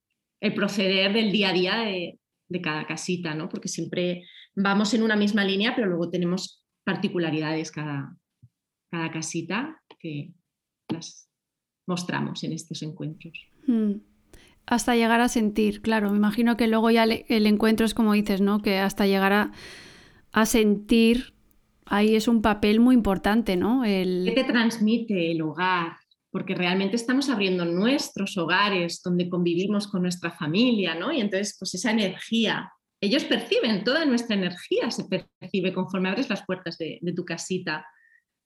proceder 0.56 1.14
del 1.14 1.32
día 1.32 1.50
a 1.50 1.54
día 1.54 1.78
de, 1.78 2.20
de 2.50 2.62
cada 2.62 2.88
casita, 2.88 3.36
¿no? 3.36 3.48
Porque 3.48 3.68
siempre 3.68 4.24
vamos 4.56 4.94
en 4.96 5.04
una 5.04 5.16
misma 5.16 5.46
línea, 5.46 5.76
pero 5.76 5.88
luego 5.88 6.10
tenemos 6.10 6.66
particularidades 6.84 7.72
cada, 7.72 8.18
cada 8.90 9.12
casita 9.12 9.84
que 10.00 10.34
las 10.90 11.30
mostramos 11.88 12.44
en 12.44 12.54
estos 12.54 12.82
encuentros. 12.82 13.38
Mm. 13.68 14.17
Hasta 14.68 14.96
llegar 14.96 15.22
a 15.22 15.30
sentir, 15.30 15.82
claro, 15.82 16.12
me 16.12 16.18
imagino 16.18 16.58
que 16.58 16.68
luego 16.68 16.92
ya 16.92 17.06
el 17.06 17.48
encuentro 17.48 17.86
es 17.86 17.94
como 17.94 18.14
dices, 18.14 18.42
¿no? 18.42 18.62
Que 18.62 18.80
hasta 18.80 19.08
llegar 19.08 19.32
a, 19.32 19.52
a 20.34 20.46
sentir, 20.46 21.34
ahí 21.86 22.16
es 22.18 22.28
un 22.28 22.42
papel 22.42 22.82
muy 22.82 22.94
importante, 22.94 23.56
¿no? 23.56 23.86
El... 23.86 24.24
¿Qué 24.26 24.44
te 24.44 24.44
transmite 24.44 25.32
el 25.32 25.42
hogar? 25.42 25.94
Porque 26.30 26.54
realmente 26.54 26.98
estamos 26.98 27.30
abriendo 27.30 27.64
nuestros 27.64 28.38
hogares 28.38 29.02
donde 29.02 29.30
convivimos 29.30 29.88
con 29.88 30.02
nuestra 30.02 30.32
familia, 30.32 30.96
¿no? 30.96 31.14
Y 31.14 31.22
entonces, 31.22 31.56
pues 31.58 31.74
esa 31.74 31.92
energía, 31.92 32.70
ellos 33.02 33.24
perciben, 33.24 33.86
toda 33.86 34.04
nuestra 34.06 34.36
energía 34.36 34.92
se 34.92 35.06
percibe 35.06 35.74
conforme 35.74 36.10
abres 36.10 36.30
las 36.30 36.46
puertas 36.46 36.78
de, 36.78 37.00
de 37.02 37.14
tu 37.14 37.24
casita, 37.24 37.86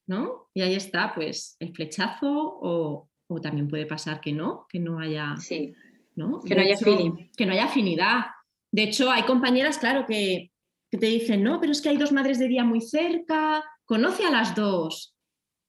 ¿no? 0.07 0.49
Y 0.53 0.61
ahí 0.61 0.75
está, 0.75 1.15
pues, 1.15 1.55
el 1.59 1.73
flechazo 1.73 2.29
o, 2.29 3.09
o 3.27 3.41
también 3.41 3.67
puede 3.67 3.87
pasar 3.87 4.21
que 4.21 4.33
no, 4.33 4.67
que 4.69 4.79
no 4.79 4.99
haya... 4.99 5.35
Sí. 5.37 5.73
¿No? 6.21 6.39
Que 6.41 6.55
no 6.55 6.61
haya 6.61 6.77
feeling. 6.77 7.29
Que 7.35 7.45
no 7.45 7.53
haya 7.53 7.65
afinidad. 7.65 8.25
De 8.71 8.83
hecho, 8.83 9.11
hay 9.11 9.23
compañeras, 9.23 9.77
claro, 9.77 10.05
que, 10.07 10.51
que 10.89 10.97
te 10.97 11.07
dicen, 11.07 11.43
no, 11.43 11.59
pero 11.59 11.71
es 11.71 11.81
que 11.81 11.89
hay 11.89 11.97
dos 11.97 12.11
madres 12.11 12.39
de 12.39 12.47
día 12.47 12.63
muy 12.63 12.81
cerca, 12.81 13.63
conoce 13.85 14.25
a 14.25 14.31
las 14.31 14.55
dos, 14.55 15.15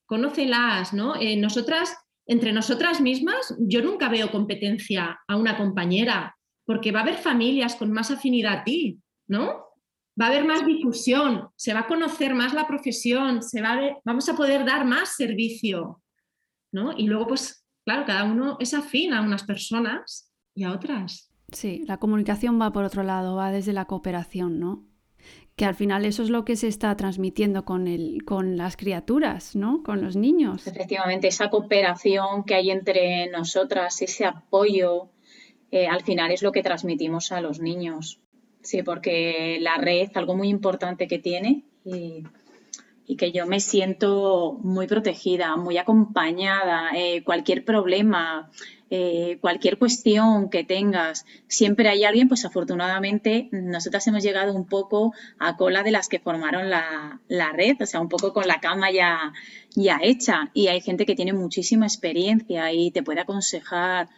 conócelas, 0.07 0.93
¿no? 0.93 1.17
Eh, 1.17 1.37
nosotras, 1.37 1.97
entre 2.27 2.53
nosotras 2.53 3.01
mismas, 3.01 3.55
yo 3.59 3.83
nunca 3.83 4.09
veo 4.09 4.31
competencia 4.31 5.21
a 5.27 5.37
una 5.37 5.57
compañera, 5.57 6.37
porque 6.65 6.93
va 6.93 7.01
a 7.01 7.03
haber 7.03 7.17
familias 7.17 7.77
con 7.77 7.93
más 7.93 8.11
afinidad 8.11 8.61
a 8.61 8.65
ti, 8.65 8.99
¿no? 9.27 9.67
Va 10.21 10.27
a 10.27 10.29
haber 10.29 10.45
más 10.45 10.67
difusión, 10.67 11.49
se 11.57 11.73
va 11.73 11.81
a 11.81 11.87
conocer 11.87 12.35
más 12.35 12.53
la 12.53 12.67
profesión, 12.67 13.43
se 13.43 13.63
va 13.63 13.73
a 13.73 13.81
ver, 13.81 13.97
vamos 14.05 14.29
a 14.29 14.37
poder 14.37 14.65
dar 14.65 14.85
más 14.85 15.17
servicio, 15.17 16.03
¿no? 16.73 16.93
Y 16.97 17.07
luego, 17.07 17.29
pues, 17.29 17.67
claro, 17.85 18.05
cada 18.07 18.25
uno 18.25 18.57
es 18.61 18.75
afín 18.75 19.15
a 19.15 19.23
unas 19.23 19.45
personas 19.45 20.32
y 20.55 20.65
a 20.65 20.73
otras. 20.73 21.31
Sí, 21.53 21.85
la 21.87 21.99
comunicación 21.99 22.61
va 22.61 22.73
por 22.73 22.85
otro 22.85 23.03
lado, 23.03 23.37
va 23.37 23.51
desde 23.51 23.73
la 23.73 23.85
cooperación, 23.85 24.59
¿no? 24.59 24.85
Que 25.55 25.67
al 25.67 25.75
final 25.75 26.05
eso 26.05 26.23
es 26.23 26.31
lo 26.31 26.45
que 26.45 26.57
se 26.57 26.69
está 26.69 26.97
transmitiendo 26.97 27.65
con, 27.65 27.87
el, 27.87 28.25
con 28.25 28.57
las 28.57 28.77
criaturas, 28.77 29.55
¿no? 29.55 29.83
Con 29.83 30.03
los 30.03 30.17
niños. 30.17 30.67
Efectivamente, 30.67 31.29
esa 31.29 31.51
cooperación 31.51 32.45
que 32.45 32.55
hay 32.55 32.71
entre 32.71 33.29
nosotras, 33.31 34.01
ese 34.01 34.25
apoyo, 34.25 35.11
eh, 35.71 35.87
al 35.87 36.03
final 36.03 36.33
es 36.33 36.43
lo 36.43 36.53
que 36.53 36.63
transmitimos 36.63 37.33
a 37.33 37.41
los 37.41 37.61
niños. 37.61 38.21
Sí, 38.63 38.83
porque 38.83 39.59
la 39.61 39.77
red, 39.77 40.11
algo 40.15 40.37
muy 40.37 40.49
importante 40.49 41.07
que 41.07 41.19
tiene 41.19 41.65
y, 41.85 42.25
y 43.07 43.17
que 43.17 43.33
yo 43.33 43.47
me 43.47 43.61
siento 43.61 44.59
muy 44.63 44.87
protegida, 44.87 45.57
muy 45.57 45.79
acompañada, 45.79 46.91
eh, 46.95 47.23
cualquier 47.25 47.65
problema, 47.65 48.51
eh, 48.91 49.39
cualquier 49.41 49.79
cuestión 49.79 50.51
que 50.51 50.65
tengas, 50.65 51.25
siempre 51.49 51.89
hay 51.89 52.05
alguien, 52.05 52.29
pues 52.29 52.45
afortunadamente 52.45 53.49
nosotras 53.51 54.07
hemos 54.07 54.23
llegado 54.23 54.53
un 54.53 54.67
poco 54.67 55.15
a 55.39 55.57
cola 55.57 55.83
de 55.83 55.91
las 55.91 56.09
que 56.09 56.21
formaron 56.21 56.69
la, 56.69 57.19
red, 57.55 57.77
o 57.81 57.87
sea, 57.87 58.01
un 58.01 58.09
poco 58.09 58.33
con 58.33 58.47
la 58.47 58.61
cama 58.61 58.91
ya, 58.91 59.33
ya 59.75 59.99
hecha 60.03 60.51
y 60.53 60.69
hay 60.69 60.81
gente 60.83 61.07
que 61.07 61.15
tiene 61.15 61.33
muchísima 61.33 61.87
experiencia 61.87 62.73
y 62.73 62.91
te 62.91 63.03
puede 63.03 63.21
aconsejar, 63.21 64.09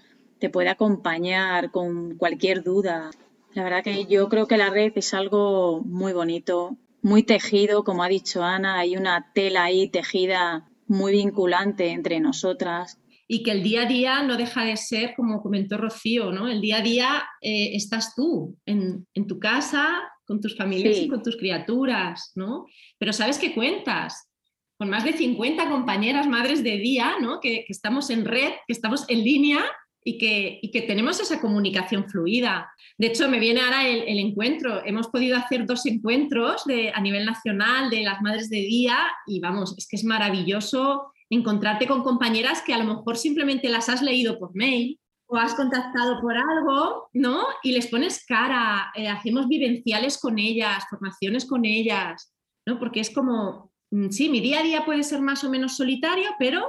te 0.41 0.51
puede 0.51 0.71
acompañar 0.71 1.71
con 1.71 2.17
cualquier 2.17 2.65
duda. 2.65 3.13
La 3.53 3.63
verdad 3.63 3.85
que 3.85 4.07
yo 4.07 4.29
creo 4.29 4.49
que 4.49 4.57
la 4.57 4.71
red 4.71 4.93
es 4.97 5.15
algo 5.15 5.83
muy 5.85 6.13
bonito, 6.13 6.77
muy 7.05 7.23
tejido, 7.23 7.85
como 7.85 8.03
ha 8.03 8.09
dicho 8.09 8.43
Ana, 8.43 8.79
hay 8.79 8.97
una 8.97 9.31
tela 9.35 9.65
ahí 9.65 9.89
tejida 9.91 10.71
muy 10.87 11.13
vinculante 11.13 11.91
entre 11.91 12.19
nosotras. 12.19 12.99
Y 13.29 13.43
que 13.43 13.51
el 13.51 13.63
día 13.63 13.83
a 13.83 13.87
día 13.87 14.23
no 14.23 14.39
deja 14.39 14.65
de 14.65 14.79
ser, 14.79 15.15
como 15.15 15.43
comentó 15.43 15.77
Rocío, 15.77 16.33
¿no? 16.33 16.49
El 16.49 16.63
día 16.63 16.79
a 16.79 16.81
día 16.81 17.25
eh, 17.43 17.77
estás 17.77 18.15
tú 18.15 18.57
en, 18.65 19.07
en, 19.13 19.27
tu 19.27 19.39
casa, 19.39 20.01
con 20.25 20.41
tus 20.41 20.57
familias 20.57 20.97
sí. 20.97 21.03
y 21.03 21.09
con 21.09 21.23
tus 21.23 21.37
criaturas, 21.37 22.33
¿no? 22.37 22.65
Pero 22.99 23.13
sabes 23.13 23.39
que 23.39 23.55
cuentas 23.55 24.31
con 24.79 24.89
más 24.89 25.05
de 25.05 25.13
50 25.13 25.69
compañeras 25.69 26.27
madres 26.27 26.65
de 26.65 26.79
día, 26.79 27.17
¿no? 27.21 27.39
Que, 27.39 27.65
que 27.67 27.73
estamos 27.73 28.09
en 28.09 28.25
red, 28.25 28.53
que 28.67 28.73
estamos 28.73 29.05
en 29.09 29.23
línea 29.23 29.63
y 30.07 30.19
que, 30.19 30.59
y 30.61 30.71
que, 30.71 30.83
tenemos 30.83 31.19
esa 31.19 31.41
comunicación 31.41 32.09
fluida. 32.09 32.71
De 32.99 33.07
hecho, 33.07 33.29
me 33.29 33.41
viene 33.41 33.63
ahora 33.63 33.89
el, 33.89 34.03
el 34.03 34.19
encuentro. 34.19 34.85
Hemos 34.85 35.09
podido 35.09 35.37
hacer 35.39 35.65
dos 35.65 35.87
encuentros 35.87 36.65
de, 36.67 36.93
a 36.95 37.01
nivel 37.01 37.25
nacional 37.25 37.89
de 37.89 38.03
las 38.03 38.21
madres 38.21 38.51
de 38.51 38.59
día 38.59 38.99
y 39.27 39.41
vamos, 39.41 39.75
es 39.79 39.89
que 39.89 39.97
es 39.97 40.05
maravilloso 40.05 41.11
encontrarte 41.31 41.87
con 41.87 42.03
compañeras 42.03 42.63
que 42.63 42.75
a 42.75 42.79
lo 42.79 42.85
mejor 42.85 43.17
simplemente 43.17 43.69
las 43.69 43.89
has 43.89 44.03
leído 44.03 44.39
por 44.39 44.55
mail 44.55 45.01
o 45.27 45.37
has 45.37 45.55
contactado 45.55 46.21
por 46.21 46.37
algo, 46.37 47.09
¿no? 47.13 47.47
Y 47.63 47.73
les 47.73 47.87
pones 47.87 48.25
cara, 48.27 48.93
eh, 48.95 49.09
hacemos 49.09 49.49
vivenciales 49.49 50.19
con 50.19 50.39
ellas, 50.39 50.85
formaciones 50.91 51.47
con 51.47 51.65
ellas, 51.65 52.33
¿no? 52.67 52.79
Porque 52.79 53.01
es 53.01 53.11
como, 53.11 53.73
mm, 53.91 54.11
sí, 54.11 54.29
mi 54.29 54.41
día 54.41 54.61
a 54.61 54.63
día 54.63 54.85
puede 54.85 55.03
ser 55.03 55.21
más 55.23 55.43
o 55.45 55.51
menos 55.51 55.77
solitario, 55.77 56.31
pero 56.39 56.69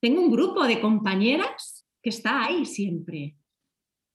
tengo 0.00 0.20
un 0.20 0.30
grupo 0.30 0.64
de 0.64 0.80
compañeras 0.80 1.77
que 2.02 2.10
está 2.10 2.44
ahí 2.44 2.64
siempre, 2.64 3.36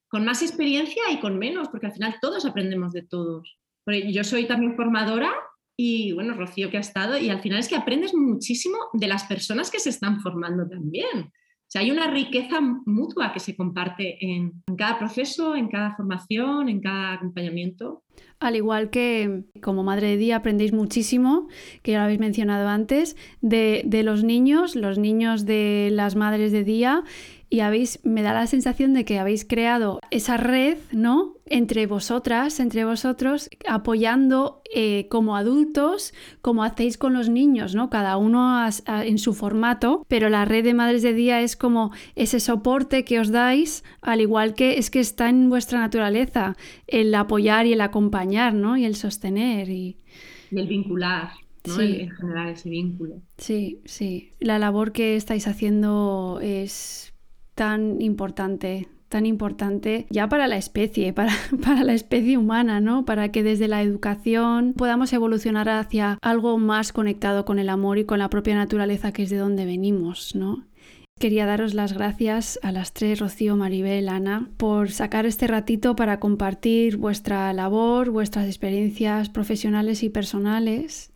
con 0.09 0.25
más 0.25 0.41
experiencia 0.41 1.03
y 1.11 1.19
con 1.19 1.37
menos, 1.39 1.69
porque 1.69 1.87
al 1.87 1.93
final 1.93 2.15
todos 2.21 2.45
aprendemos 2.45 2.93
de 2.93 3.03
todos. 3.03 3.57
Yo 3.85 4.23
soy 4.23 4.45
también 4.45 4.75
formadora 4.75 5.33
y 5.77 6.13
bueno, 6.13 6.35
Rocío 6.35 6.69
que 6.69 6.77
ha 6.77 6.81
estado, 6.81 7.17
y 7.17 7.29
al 7.29 7.41
final 7.41 7.59
es 7.59 7.67
que 7.67 7.75
aprendes 7.75 8.13
muchísimo 8.13 8.77
de 8.93 9.07
las 9.07 9.23
personas 9.23 9.71
que 9.71 9.79
se 9.79 9.89
están 9.89 10.21
formando 10.21 10.67
también. 10.67 11.31
O 11.63 11.65
sea, 11.73 11.81
hay 11.81 11.89
una 11.89 12.05
riqueza 12.11 12.61
mutua 12.85 13.33
que 13.33 13.39
se 13.39 13.55
comparte 13.55 14.23
en, 14.23 14.61
en 14.67 14.75
cada 14.75 14.99
proceso, 14.99 15.55
en 15.55 15.69
cada 15.69 15.95
formación, 15.95 16.69
en 16.69 16.81
cada 16.81 17.13
acompañamiento. 17.13 18.03
Al 18.39 18.55
igual 18.55 18.91
que 18.91 19.45
como 19.63 19.83
madre 19.83 20.09
de 20.09 20.17
día 20.17 20.35
aprendéis 20.35 20.71
muchísimo, 20.71 21.47
que 21.81 21.93
ya 21.93 21.97
lo 21.97 22.03
habéis 22.03 22.19
mencionado 22.19 22.67
antes, 22.67 23.17
de, 23.41 23.81
de 23.85 24.03
los 24.03 24.23
niños, 24.23 24.75
los 24.75 24.99
niños 24.99 25.47
de 25.47 25.89
las 25.91 26.15
madres 26.15 26.51
de 26.51 26.63
día 26.63 27.03
y 27.53 27.59
habéis, 27.59 27.99
me 28.03 28.23
da 28.23 28.33
la 28.33 28.47
sensación 28.47 28.95
de 28.95 29.05
que 29.05 29.19
habéis 29.19 29.45
creado 29.45 29.99
esa 30.09 30.37
red, 30.37 30.75
¿no? 30.91 31.35
Entre 31.45 31.85
vosotras, 31.85 32.59
entre 32.59 32.83
vosotros, 32.83 33.47
apoyando 33.69 34.63
eh, 34.73 35.07
como 35.07 35.37
adultos, 35.37 36.15
como 36.41 36.63
hacéis 36.63 36.97
con 36.97 37.13
los 37.13 37.29
niños, 37.29 37.75
¿no? 37.75 37.91
Cada 37.91 38.17
uno 38.17 38.57
a, 38.57 38.69
a, 38.87 39.05
en 39.05 39.19
su 39.19 39.35
formato, 39.35 40.03
pero 40.07 40.29
la 40.29 40.45
red 40.45 40.63
de 40.63 40.73
madres 40.73 41.03
de 41.03 41.13
día 41.13 41.41
es 41.41 41.55
como 41.55 41.91
ese 42.15 42.39
soporte 42.39 43.05
que 43.05 43.19
os 43.19 43.29
dais, 43.29 43.83
al 44.01 44.21
igual 44.21 44.55
que 44.55 44.79
es 44.79 44.89
que 44.89 44.99
está 44.99 45.29
en 45.29 45.47
vuestra 45.47 45.77
naturaleza, 45.77 46.57
el 46.87 47.13
apoyar 47.13 47.67
y 47.67 47.73
el 47.73 47.81
acompañar, 47.81 48.55
¿no? 48.55 48.77
Y 48.77 48.85
el 48.85 48.95
sostener 48.95 49.69
y, 49.69 49.99
y 50.49 50.59
el 50.59 50.67
vincular. 50.67 51.29
¿no? 51.67 51.75
Sí. 51.75 51.97
El 52.01 52.15
generar 52.15 52.49
ese 52.49 52.71
vínculo. 52.71 53.21
Sí, 53.37 53.79
sí. 53.85 54.31
La 54.39 54.57
labor 54.57 54.91
que 54.91 55.15
estáis 55.15 55.47
haciendo 55.47 56.39
es 56.41 57.12
tan 57.55 58.01
importante, 58.01 58.87
tan 59.09 59.25
importante 59.25 60.07
ya 60.09 60.27
para 60.27 60.47
la 60.47 60.57
especie, 60.57 61.13
para, 61.15 61.33
para, 61.63 61.83
la 61.83 61.93
especie 61.93 62.37
humana, 62.37 62.79
¿no? 62.81 63.05
Para 63.05 63.31
que 63.31 63.43
desde 63.43 63.67
la 63.67 63.81
educación 63.81 64.73
podamos 64.75 65.13
evolucionar 65.13 65.69
hacia 65.69 66.17
algo 66.21 66.57
más 66.57 66.93
conectado 66.93 67.45
con 67.45 67.59
el 67.59 67.69
amor 67.69 67.97
y 67.97 68.05
con 68.05 68.19
la 68.19 68.29
propia 68.29 68.55
naturaleza 68.55 69.11
que 69.11 69.23
es 69.23 69.29
de 69.29 69.37
donde 69.37 69.65
venimos, 69.65 70.35
¿no? 70.35 70.65
Quería 71.19 71.45
daros 71.45 71.73
las 71.73 71.93
gracias 71.93 72.59
a 72.63 72.71
las 72.71 72.91
tres, 72.91 73.19
Rocío, 73.19 73.55
Maribel, 73.55 74.09
Ana, 74.09 74.49
por 74.57 74.91
sacar 74.91 75.25
este 75.25 75.47
ratito 75.47 75.95
para 75.95 76.19
compartir 76.19 76.97
vuestra 76.97 77.53
labor, 77.53 78.09
vuestras 78.09 78.47
experiencias 78.47 79.29
profesionales 79.29 80.03
y 80.03 80.09
personales. 80.09 81.13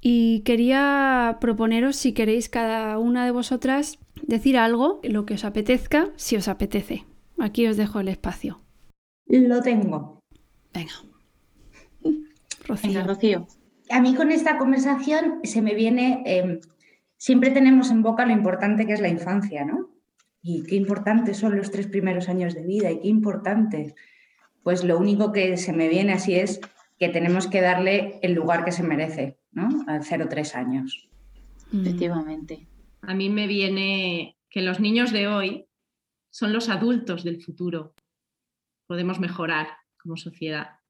Y 0.00 0.40
quería 0.40 1.38
proponeros, 1.40 1.96
si 1.96 2.12
queréis 2.12 2.48
cada 2.48 2.98
una 2.98 3.24
de 3.24 3.30
vosotras, 3.30 3.98
decir 4.26 4.56
algo, 4.56 5.00
lo 5.02 5.26
que 5.26 5.34
os 5.34 5.44
apetezca, 5.44 6.10
si 6.16 6.36
os 6.36 6.48
apetece. 6.48 7.04
Aquí 7.38 7.66
os 7.66 7.76
dejo 7.76 8.00
el 8.00 8.08
espacio. 8.08 8.60
Lo 9.26 9.60
tengo. 9.60 10.20
Venga. 10.72 10.92
Rocío. 12.66 12.88
Venga, 12.90 13.04
Rocío. 13.04 13.46
A 13.90 14.00
mí 14.00 14.14
con 14.14 14.30
esta 14.30 14.58
conversación 14.58 15.40
se 15.44 15.62
me 15.62 15.74
viene, 15.74 16.22
eh, 16.26 16.60
siempre 17.16 17.50
tenemos 17.50 17.90
en 17.90 18.02
boca 18.02 18.26
lo 18.26 18.32
importante 18.32 18.86
que 18.86 18.92
es 18.92 19.00
la 19.00 19.08
infancia, 19.08 19.64
¿no? 19.64 19.90
Y 20.42 20.64
qué 20.64 20.76
importantes 20.76 21.38
son 21.38 21.56
los 21.56 21.70
tres 21.70 21.86
primeros 21.86 22.28
años 22.28 22.54
de 22.54 22.64
vida 22.64 22.90
y 22.90 23.00
qué 23.00 23.08
importantes. 23.08 23.94
Pues 24.62 24.84
lo 24.84 24.98
único 24.98 25.32
que 25.32 25.56
se 25.56 25.72
me 25.72 25.88
viene 25.88 26.12
así 26.12 26.34
es 26.34 26.60
que 26.98 27.08
tenemos 27.08 27.46
que 27.46 27.60
darle 27.60 28.18
el 28.22 28.34
lugar 28.34 28.64
que 28.64 28.72
se 28.72 28.82
merece, 28.82 29.38
¿no? 29.52 29.68
Al 29.86 30.02
0-3 30.02 30.54
años. 30.54 31.08
Efectivamente. 31.72 32.66
A 33.08 33.14
mí 33.14 33.30
me 33.30 33.46
viene 33.46 34.36
que 34.50 34.60
los 34.60 34.80
niños 34.80 35.12
de 35.12 35.28
hoy 35.28 35.66
son 36.28 36.52
los 36.52 36.68
adultos 36.68 37.24
del 37.24 37.42
futuro. 37.42 37.94
podemos 38.86 39.18
mejorar 39.18 39.68
como 39.96 40.18
sociedad. 40.18 40.80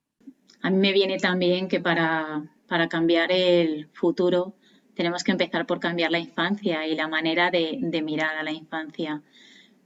A 0.61 0.71
mí 0.71 0.79
me 0.79 0.93
viene 0.93 1.19
también 1.19 1.69
que 1.69 1.79
para, 1.79 2.43
para 2.67 2.89
cambiar 2.89 3.31
el 3.31 3.89
futuro 3.93 4.57
tenemos 4.97 5.23
que 5.23 5.31
empezar 5.31 5.65
por 5.65 5.79
cambiar 5.79 6.11
la 6.11 6.19
infancia 6.19 6.89
y 6.89 6.97
la 6.97 7.07
manera 7.07 7.53
de, 7.53 7.79
de 7.81 8.03
mirar 8.03 8.37
a 8.37 8.43
la 8.43 8.51
infancia. 8.51 9.23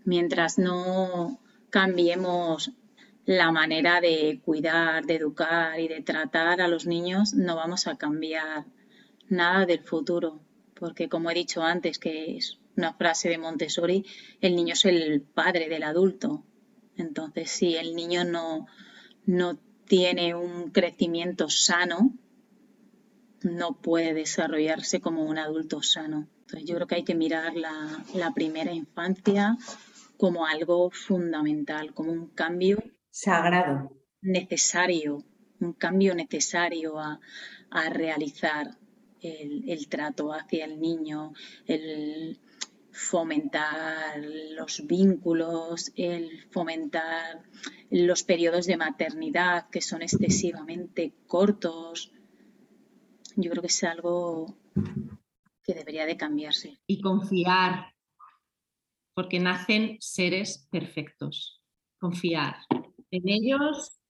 Mientras 0.06 0.58
no 0.58 1.38
cambiemos 1.68 2.72
la 3.26 3.52
manera 3.52 4.00
de 4.00 4.40
cuidar, 4.42 5.04
de 5.04 5.16
educar 5.16 5.78
y 5.78 5.86
de 5.86 6.00
tratar 6.00 6.62
a 6.62 6.68
los 6.68 6.86
niños, 6.86 7.34
no 7.34 7.56
vamos 7.56 7.86
a 7.86 7.98
cambiar 7.98 8.64
nada 9.28 9.66
del 9.66 9.80
futuro. 9.80 10.40
Porque 10.82 11.08
como 11.08 11.30
he 11.30 11.34
dicho 11.34 11.62
antes, 11.62 12.00
que 12.00 12.36
es 12.36 12.58
una 12.76 12.92
frase 12.92 13.28
de 13.28 13.38
Montessori, 13.38 14.04
el 14.40 14.56
niño 14.56 14.72
es 14.72 14.84
el 14.84 15.22
padre 15.22 15.68
del 15.68 15.84
adulto. 15.84 16.44
Entonces, 16.96 17.52
si 17.52 17.76
el 17.76 17.94
niño 17.94 18.24
no, 18.24 18.66
no 19.24 19.60
tiene 19.86 20.34
un 20.34 20.72
crecimiento 20.72 21.48
sano, 21.48 22.18
no 23.44 23.80
puede 23.80 24.12
desarrollarse 24.12 25.00
como 25.00 25.24
un 25.24 25.38
adulto 25.38 25.82
sano. 25.82 26.28
Entonces, 26.40 26.68
yo 26.68 26.74
creo 26.74 26.88
que 26.88 26.96
hay 26.96 27.04
que 27.04 27.14
mirar 27.14 27.54
la, 27.54 28.04
la 28.14 28.34
primera 28.34 28.72
infancia 28.72 29.56
como 30.16 30.46
algo 30.46 30.90
fundamental, 30.90 31.94
como 31.94 32.10
un 32.10 32.26
cambio 32.26 32.82
sagrado, 33.08 33.96
necesario, 34.20 35.22
un 35.60 35.74
cambio 35.74 36.16
necesario 36.16 36.98
a, 36.98 37.20
a 37.70 37.88
realizar 37.88 38.81
el, 39.22 39.88
trato 39.88 40.32
hacia 40.32 40.64
el 40.64 40.80
niño, 40.80 41.32
el 41.66 42.38
fomentar 42.90 44.22
los 44.50 44.86
vínculos, 44.86 45.92
el 45.96 46.46
fomentar 46.50 47.42
los 47.90 48.22
periodos 48.22 48.66
de 48.66 48.76
maternidad 48.76 49.68
que 49.70 49.80
son 49.80 50.02
excesivamente 50.02 51.14
cortos. 51.26 52.12
Yo 53.36 53.50
creo 53.50 53.62
que 53.62 53.68
es 53.68 53.84
algo 53.84 54.58
que 55.62 55.74
debería 55.74 56.04
de 56.04 56.16
cambiarse. 56.16 56.78
Y 56.86 57.00
confiar, 57.00 57.94
porque 59.14 59.40
nacen 59.40 59.96
seres 60.00 60.68
perfectos. 60.70 61.62
Confiar 61.98 62.56
en 63.12 63.28
ellos, 63.28 64.01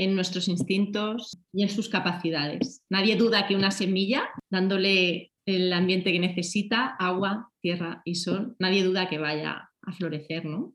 en 0.00 0.14
nuestros 0.14 0.48
instintos 0.48 1.38
y 1.52 1.62
en 1.62 1.68
sus 1.68 1.90
capacidades. 1.90 2.82
Nadie 2.88 3.16
duda 3.16 3.46
que 3.46 3.54
una 3.54 3.70
semilla, 3.70 4.30
dándole 4.48 5.34
el 5.44 5.70
ambiente 5.74 6.10
que 6.10 6.18
necesita, 6.18 6.96
agua, 6.98 7.52
tierra 7.60 8.00
y 8.06 8.14
sol, 8.14 8.56
nadie 8.58 8.82
duda 8.82 9.10
que 9.10 9.18
vaya 9.18 9.70
a 9.82 9.92
florecer, 9.92 10.46
¿no? 10.46 10.74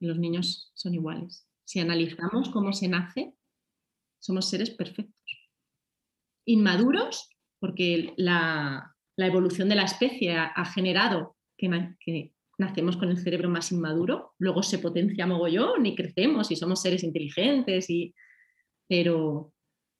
Los 0.00 0.18
niños 0.18 0.72
son 0.74 0.94
iguales. 0.94 1.46
Si 1.66 1.78
analizamos 1.78 2.48
cómo 2.48 2.72
se 2.72 2.88
nace, 2.88 3.34
somos 4.18 4.48
seres 4.48 4.70
perfectos. 4.70 5.50
Inmaduros, 6.46 7.28
porque 7.60 8.14
la, 8.16 8.96
la 9.18 9.26
evolución 9.26 9.68
de 9.68 9.74
la 9.74 9.84
especie 9.84 10.38
ha, 10.38 10.46
ha 10.46 10.64
generado 10.64 11.36
que, 11.58 11.68
que, 12.00 12.32
nacemos 12.56 12.96
con 12.96 13.10
el 13.10 13.18
cerebro 13.18 13.50
más 13.50 13.72
inmaduro, 13.72 14.32
luego 14.38 14.62
se 14.62 14.78
potencia 14.78 15.26
mogollón 15.26 15.84
y 15.84 15.94
crecemos 15.94 16.50
y 16.50 16.56
somos 16.56 16.80
seres 16.80 17.04
inteligentes, 17.04 17.90
y... 17.90 18.14
pero 18.88 19.52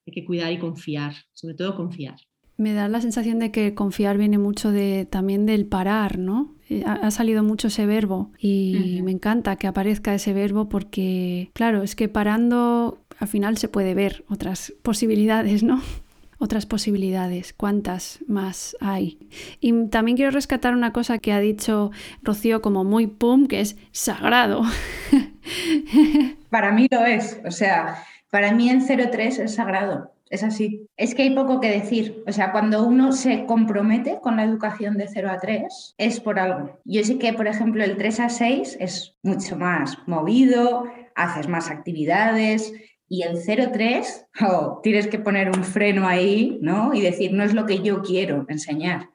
hay 0.07 0.13
que 0.13 0.25
cuidar 0.25 0.53
y 0.53 0.59
confiar, 0.59 1.15
sobre 1.33 1.55
todo 1.55 1.77
confiar. 1.77 2.17
Me 2.57 2.73
da 2.73 2.89
la 2.89 3.01
sensación 3.01 3.39
de 3.39 3.53
que 3.53 3.75
confiar 3.75 4.19
viene 4.19 4.39
mucho 4.39 4.73
de, 4.73 5.07
también 5.07 5.47
del 5.47 5.67
parar, 5.67 6.19
¿no? 6.19 6.57
Ha, 6.85 6.95
ha 6.95 7.11
salido 7.11 7.45
mucho 7.45 7.69
ese 7.69 7.87
verbo 7.87 8.33
y 8.39 8.77
uh 8.77 8.81
-huh. 8.81 9.03
me 9.05 9.13
encanta 9.13 9.57
que 9.57 9.69
aparezca 9.69 10.15
ese 10.15 10.33
verbo 10.33 10.69
porque, 10.69 11.51
claro, 11.55 11.83
es 11.83 11.95
que 11.95 12.09
parando 12.09 12.99
al 13.19 13.29
final 13.29 13.59
se 13.59 13.69
puede 13.69 13.95
ver 13.95 14.25
otras 14.29 14.73
posibilidades, 14.83 15.63
¿no? 15.63 15.81
otras 16.39 16.67
posibilidades, 16.67 17.53
cuántas 17.53 18.21
más 18.27 18.77
hay. 18.81 19.19
Y 19.61 19.89
también 19.89 20.17
quiero 20.17 20.31
rescatar 20.31 20.75
una 20.75 20.93
cosa 20.93 21.19
que 21.19 21.33
ha 21.33 21.41
dicho 21.41 21.91
Rocío 22.23 22.63
como 22.63 22.85
muy 22.85 23.07
pum, 23.09 23.47
que 23.47 23.61
es 23.61 23.77
sagrado. 23.91 24.63
Para 26.51 26.73
mí 26.73 26.87
lo 26.91 27.05
es, 27.05 27.41
o 27.45 27.51
sea, 27.51 28.05
para 28.31 28.53
mí 28.53 28.71
el 28.71 28.85
03 28.85 29.39
es 29.39 29.55
sagrado. 29.55 30.13
Es 30.31 30.43
así. 30.43 30.87
Es 30.97 31.15
que 31.15 31.23
hay 31.23 31.35
poco 31.35 31.61
que 31.61 31.71
decir. 31.71 32.23
O 32.27 32.33
sea, 32.33 32.53
cuando 32.53 32.85
uno 32.85 33.13
se 33.13 33.47
compromete 33.47 34.19
con 34.21 34.37
la 34.37 34.45
educación 34.45 34.99
de 34.99 35.09
0 35.09 35.31
a 35.31 35.39
3, 35.39 35.95
es 35.97 36.21
por 36.21 36.39
algo. 36.39 36.79
Yo 36.85 37.03
sé 37.03 37.19
que, 37.19 37.33
por 37.33 37.47
ejemplo, 37.47 37.83
el 37.83 37.97
3 37.97 38.21
a 38.21 38.29
6 38.29 38.77
es 38.81 39.17
mucho 39.23 39.57
más 39.57 39.97
movido, 40.07 40.85
haces 41.15 41.49
más 41.49 41.71
actividades, 41.71 42.75
y 43.11 43.23
el 43.23 43.39
03, 43.43 44.27
oh, 44.47 44.81
tienes 44.83 45.07
que 45.07 45.19
poner 45.19 45.49
un 45.49 45.65
freno 45.65 46.07
ahí, 46.07 46.59
¿no? 46.61 46.93
Y 46.93 47.01
decir, 47.01 47.33
no 47.33 47.43
es 47.43 47.55
lo 47.55 47.65
que 47.65 47.81
yo 47.81 48.03
quiero 48.03 48.45
enseñar. 48.49 49.09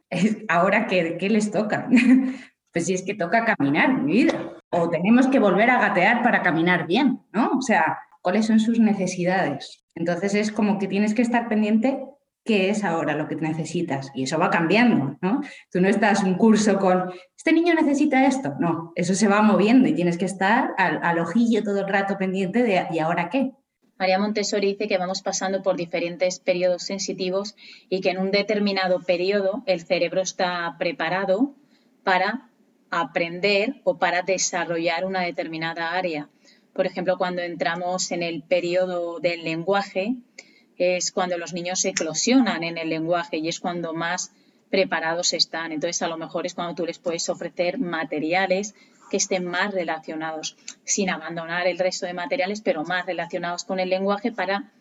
Ahora, 0.47 0.87
¿qué, 0.87 1.17
qué 1.19 1.29
les 1.29 1.51
toca? 1.51 1.87
pues 2.71 2.85
si 2.87 2.95
es 2.95 3.03
que 3.03 3.13
toca 3.13 3.45
caminar, 3.45 4.01
mi 4.01 4.13
vida. 4.13 4.33
O 4.71 4.89
tenemos 4.89 5.27
que 5.27 5.37
volver 5.37 5.69
a 5.69 5.79
gatear 5.79 6.23
para 6.23 6.41
caminar 6.41 6.87
bien, 6.87 7.19
¿no? 7.31 7.51
O 7.51 7.61
sea, 7.61 7.99
¿cuáles 8.23 8.47
son 8.47 8.59
sus 8.59 8.79
necesidades? 8.79 9.83
Entonces 9.93 10.33
es 10.33 10.51
como 10.51 10.79
que 10.79 10.87
tienes 10.87 11.13
que 11.13 11.21
estar 11.21 11.47
pendiente 11.47 12.03
qué 12.43 12.69
es 12.69 12.83
ahora 12.83 13.15
lo 13.15 13.27
que 13.27 13.35
necesitas. 13.35 14.11
Y 14.15 14.23
eso 14.23 14.39
va 14.39 14.49
cambiando, 14.49 15.17
¿no? 15.21 15.41
Tú 15.71 15.79
no 15.79 15.87
estás 15.87 16.23
un 16.23 16.35
curso 16.35 16.79
con, 16.79 17.11
este 17.37 17.53
niño 17.53 17.73
necesita 17.73 18.25
esto. 18.25 18.55
No, 18.59 18.91
eso 18.95 19.13
se 19.13 19.27
va 19.27 19.41
moviendo 19.41 19.87
y 19.87 19.93
tienes 19.93 20.17
que 20.17 20.25
estar 20.25 20.71
al, 20.77 21.19
ojillo 21.19 21.63
todo 21.63 21.81
el 21.81 21.87
rato 21.87 22.17
pendiente 22.17 22.63
de, 22.63 22.87
¿y 22.91 22.99
ahora 22.99 23.29
qué? 23.29 23.51
María 23.97 24.19
Montessori 24.19 24.67
dice 24.67 24.87
que 24.87 24.97
vamos 24.97 25.21
pasando 25.21 25.61
por 25.61 25.77
diferentes 25.77 26.39
periodos 26.39 26.83
sensitivos 26.83 27.55
y 27.89 28.01
que 28.01 28.09
en 28.09 28.17
un 28.17 28.31
determinado 28.31 28.99
periodo 28.99 29.63
el 29.65 29.81
cerebro 29.81 30.21
está 30.21 30.75
preparado 30.79 31.55
para 32.03 32.49
aprender 32.89 33.81
o 33.83 33.97
para 33.97 34.21
desarrollar 34.23 35.05
una 35.05 35.21
determinada 35.21 35.93
área. 35.93 36.29
Por 36.73 36.85
ejemplo, 36.85 37.17
cuando 37.17 37.41
entramos 37.41 38.11
en 38.11 38.23
el 38.23 38.41
periodo 38.41 39.19
del 39.19 39.43
lenguaje, 39.43 40.15
es 40.77 41.11
cuando 41.11 41.37
los 41.37 41.53
niños 41.53 41.85
eclosionan 41.85 42.63
en 42.63 42.77
el 42.77 42.89
lenguaje 42.89 43.37
y 43.37 43.47
es 43.47 43.59
cuando 43.59 43.93
más 43.93 44.31
preparados 44.69 45.33
están. 45.33 45.71
Entonces, 45.71 46.01
a 46.01 46.07
lo 46.07 46.17
mejor 46.17 46.45
es 46.45 46.55
cuando 46.55 46.73
tú 46.73 46.85
les 46.85 46.97
puedes 46.97 47.29
ofrecer 47.29 47.77
materiales 47.77 48.73
que 49.11 49.17
estén 49.17 49.45
más 49.45 49.71
relacionados, 49.71 50.57
sin 50.83 51.11
abandonar 51.11 51.67
el 51.67 51.77
resto 51.77 52.07
de 52.07 52.15
materiales, 52.15 52.61
pero 52.61 52.83
más 52.83 53.05
relacionados 53.05 53.63
con 53.65 53.79
el 53.79 53.89
lenguaje 53.89 54.31
para 54.31 54.71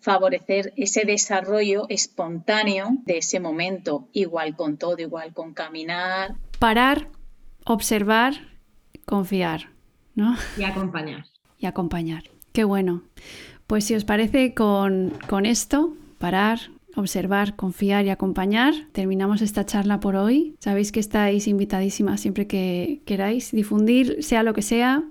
favorecer 0.00 0.72
ese 0.76 1.04
desarrollo 1.04 1.86
espontáneo 1.88 2.88
de 3.04 3.18
ese 3.18 3.38
momento, 3.38 4.08
igual 4.12 4.56
con 4.56 4.76
todo, 4.76 4.98
igual 4.98 5.32
con 5.32 5.54
caminar. 5.54 6.34
Parar, 6.58 7.08
observar, 7.64 8.34
confiar, 9.04 9.70
¿no? 10.16 10.36
Y 10.58 10.64
acompañar. 10.64 11.24
Y 11.58 11.66
acompañar. 11.66 12.24
Qué 12.52 12.64
bueno. 12.64 13.02
Pues 13.66 13.84
si 13.84 13.94
os 13.94 14.04
parece 14.04 14.54
con, 14.54 15.12
con 15.28 15.46
esto, 15.46 15.94
parar, 16.18 16.58
observar, 16.96 17.54
confiar 17.54 18.06
y 18.06 18.10
acompañar. 18.10 18.74
Terminamos 18.92 19.42
esta 19.42 19.64
charla 19.64 20.00
por 20.00 20.16
hoy. 20.16 20.56
Sabéis 20.58 20.90
que 20.90 21.00
estáis 21.00 21.46
invitadísimas 21.46 22.20
siempre 22.20 22.46
que 22.46 23.02
queráis 23.04 23.52
difundir, 23.52 24.22
sea 24.22 24.42
lo 24.42 24.54
que 24.54 24.62
sea, 24.62 25.04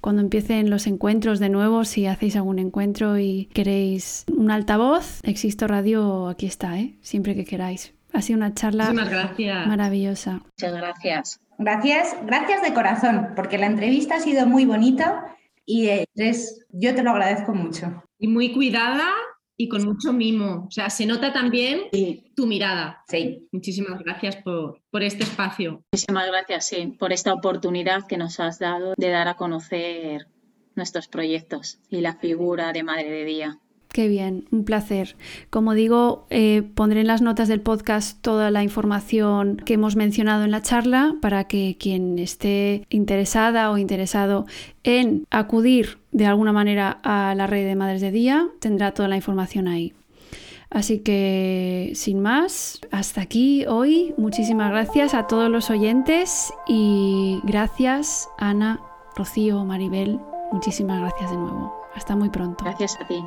cuando 0.00 0.22
empiecen 0.22 0.70
los 0.70 0.86
encuentros 0.86 1.40
de 1.40 1.48
nuevo, 1.48 1.84
si 1.84 2.06
hacéis 2.06 2.36
algún 2.36 2.58
encuentro 2.58 3.18
y 3.18 3.46
queréis 3.52 4.24
un 4.34 4.50
altavoz, 4.50 5.20
Existo 5.24 5.66
Radio 5.66 6.28
aquí 6.28 6.46
está, 6.46 6.78
¿eh? 6.78 6.94
siempre 7.02 7.34
que 7.34 7.44
queráis. 7.44 7.92
Ha 8.12 8.22
sido 8.22 8.36
una 8.36 8.54
charla 8.54 8.92
maravillosa. 8.92 10.42
Muchas 10.58 10.74
gracias. 10.74 11.40
Gracias, 11.58 12.16
gracias 12.26 12.62
de 12.62 12.74
corazón, 12.74 13.28
porque 13.36 13.56
la 13.56 13.66
entrevista 13.66 14.16
ha 14.16 14.20
sido 14.20 14.46
muy 14.46 14.64
bonita 14.64 15.36
y 15.64 15.88
es, 16.14 16.66
yo 16.70 16.94
te 16.94 17.02
lo 17.02 17.10
agradezco 17.10 17.54
mucho. 17.54 18.02
Y 18.18 18.28
muy 18.28 18.52
cuidada 18.52 19.08
y 19.56 19.68
con 19.68 19.84
mucho 19.84 20.12
mimo. 20.12 20.66
O 20.66 20.70
sea, 20.70 20.90
se 20.90 21.06
nota 21.06 21.32
también 21.32 21.82
sí. 21.92 22.32
tu 22.34 22.46
mirada. 22.46 23.02
Sí. 23.08 23.48
Muchísimas 23.52 23.98
gracias 24.00 24.36
por, 24.36 24.80
por, 24.90 25.02
este 25.02 25.24
espacio. 25.24 25.84
Muchísimas 25.92 26.26
gracias, 26.26 26.66
sí, 26.66 26.96
por 26.98 27.12
esta 27.12 27.32
oportunidad 27.32 28.06
que 28.06 28.16
nos 28.16 28.40
has 28.40 28.58
dado 28.58 28.94
de 28.96 29.08
dar 29.10 29.28
a 29.28 29.36
conocer 29.36 30.26
nuestros 30.74 31.08
proyectos 31.08 31.78
y 31.88 32.00
la 32.00 32.14
figura 32.14 32.72
de 32.72 32.82
Madre 32.82 33.10
de 33.10 33.24
Día. 33.24 33.58
Qué 33.92 34.08
bien, 34.08 34.46
un 34.50 34.64
placer. 34.64 35.16
Como 35.50 35.74
digo, 35.74 36.26
eh, 36.30 36.62
pondré 36.74 37.00
en 37.02 37.06
las 37.06 37.20
notas 37.20 37.46
del 37.46 37.60
podcast 37.60 38.18
toda 38.22 38.50
la 38.50 38.62
información 38.62 39.58
que 39.58 39.74
hemos 39.74 39.96
mencionado 39.96 40.44
en 40.44 40.50
la 40.50 40.62
charla 40.62 41.14
para 41.20 41.44
que 41.44 41.76
quien 41.78 42.18
esté 42.18 42.86
interesada 42.88 43.70
o 43.70 43.76
interesado 43.76 44.46
en 44.82 45.26
acudir 45.30 45.98
de 46.10 46.24
alguna 46.24 46.52
manera 46.52 47.00
a 47.02 47.34
la 47.34 47.46
red 47.46 47.66
de 47.66 47.74
Madres 47.74 48.00
de 48.00 48.10
Día 48.10 48.48
tendrá 48.60 48.92
toda 48.92 49.08
la 49.08 49.16
información 49.16 49.68
ahí. 49.68 49.92
Así 50.70 51.00
que, 51.00 51.92
sin 51.94 52.20
más, 52.20 52.80
hasta 52.90 53.20
aquí 53.20 53.66
hoy. 53.66 54.14
Muchísimas 54.16 54.70
gracias 54.70 55.12
a 55.12 55.26
todos 55.26 55.50
los 55.50 55.68
oyentes 55.68 56.50
y 56.66 57.40
gracias 57.44 58.30
Ana, 58.38 58.80
Rocío, 59.16 59.66
Maribel. 59.66 60.18
Muchísimas 60.50 60.98
gracias 60.98 61.30
de 61.30 61.36
nuevo. 61.36 61.74
Hasta 61.94 62.16
muy 62.16 62.30
pronto. 62.30 62.64
Gracias 62.64 62.96
a 62.98 63.06
ti. 63.06 63.22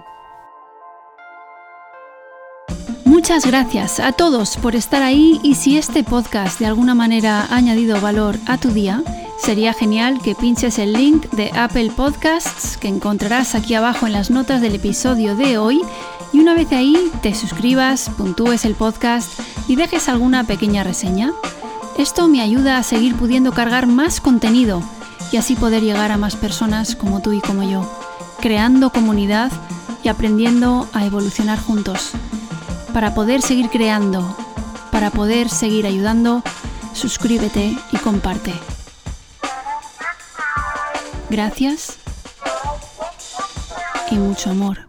Muchas 3.16 3.46
gracias 3.46 4.02
a 4.02 4.12
todos 4.12 4.58
por 4.58 4.76
estar 4.76 5.02
ahí 5.02 5.40
y 5.42 5.56
si 5.56 5.78
este 5.78 6.04
podcast 6.04 6.60
de 6.60 6.66
alguna 6.66 6.96
manera 6.96 7.48
ha 7.50 7.56
añadido 7.56 8.02
valor 8.02 8.38
a 8.46 8.58
tu 8.58 8.72
día, 8.72 9.02
sería 9.40 9.74
genial 9.74 10.20
que 10.22 10.36
pinches 10.36 10.80
el 10.80 10.92
link 10.92 11.30
de 11.32 11.50
Apple 11.56 11.94
Podcasts 11.96 12.76
que 12.76 12.90
encontrarás 12.90 13.56
aquí 13.56 13.74
abajo 13.74 14.06
en 14.06 14.12
las 14.12 14.32
notas 14.32 14.60
del 14.60 14.76
episodio 14.76 15.38
de 15.38 15.58
hoy 15.58 15.82
y 16.34 16.40
una 16.40 16.56
vez 16.56 16.70
ahí 16.74 17.10
te 17.22 17.34
suscribas, 17.34 18.10
puntúes 18.18 18.66
el 18.66 18.76
podcast 18.76 19.32
y 19.70 19.78
dejes 19.78 20.10
alguna 20.10 20.44
pequeña 20.44 20.84
reseña. 20.84 21.32
Esto 21.98 22.28
me 22.28 22.42
ayuda 22.42 22.78
a 22.78 22.84
seguir 22.84 23.16
pudiendo 23.16 23.54
cargar 23.54 23.88
más 23.88 24.20
contenido 24.20 24.84
y 25.32 25.38
así 25.38 25.56
poder 25.56 25.84
llegar 25.84 26.12
a 26.12 26.18
más 26.18 26.36
personas 26.36 26.98
como 26.98 27.22
tú 27.22 27.32
y 27.32 27.40
como 27.40 27.64
yo, 27.64 27.90
creando 28.42 28.90
comunidad 28.90 29.54
y 30.04 30.10
aprendiendo 30.10 30.90
a 30.92 31.06
evolucionar 31.06 31.58
juntos. 31.58 32.12
Para 32.96 33.14
poder 33.14 33.42
seguir 33.42 33.70
creando, 33.70 34.38
para 34.90 35.12
poder 35.12 35.50
seguir 35.50 35.86
ayudando, 35.86 36.42
suscríbete 36.94 37.76
y 37.92 37.98
comparte. 37.98 38.54
Gracias 41.30 41.98
y 44.10 44.16
mucho 44.16 44.52
amor. 44.52 44.88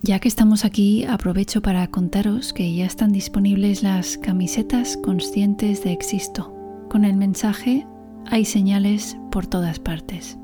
Ya 0.00 0.20
que 0.20 0.28
estamos 0.28 0.64
aquí, 0.64 1.04
aprovecho 1.04 1.60
para 1.60 1.86
contaros 1.88 2.54
que 2.54 2.74
ya 2.74 2.86
están 2.86 3.12
disponibles 3.12 3.82
las 3.82 4.16
camisetas 4.16 4.96
conscientes 4.96 5.84
de 5.84 5.92
Existo, 5.92 6.50
con 6.88 7.04
el 7.04 7.18
mensaje 7.18 7.86
hay 8.24 8.46
señales 8.46 9.18
por 9.30 9.46
todas 9.46 9.78
partes. 9.78 10.39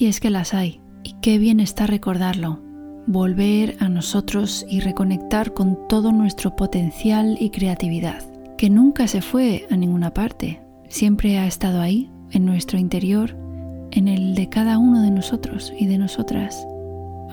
Y 0.00 0.06
es 0.06 0.20
que 0.20 0.30
las 0.30 0.54
hay, 0.54 0.80
y 1.02 1.14
qué 1.20 1.38
bien 1.38 1.58
está 1.58 1.88
recordarlo, 1.88 2.60
volver 3.08 3.76
a 3.80 3.88
nosotros 3.88 4.64
y 4.68 4.78
reconectar 4.78 5.54
con 5.54 5.76
todo 5.88 6.12
nuestro 6.12 6.54
potencial 6.54 7.36
y 7.40 7.50
creatividad, 7.50 8.22
que 8.56 8.70
nunca 8.70 9.08
se 9.08 9.22
fue 9.22 9.66
a 9.72 9.76
ninguna 9.76 10.14
parte, 10.14 10.62
siempre 10.88 11.36
ha 11.38 11.48
estado 11.48 11.80
ahí, 11.80 12.12
en 12.30 12.44
nuestro 12.44 12.78
interior, 12.78 13.36
en 13.90 14.06
el 14.06 14.36
de 14.36 14.48
cada 14.48 14.78
uno 14.78 15.02
de 15.02 15.10
nosotros 15.10 15.72
y 15.76 15.86
de 15.86 15.98
nosotras, 15.98 16.64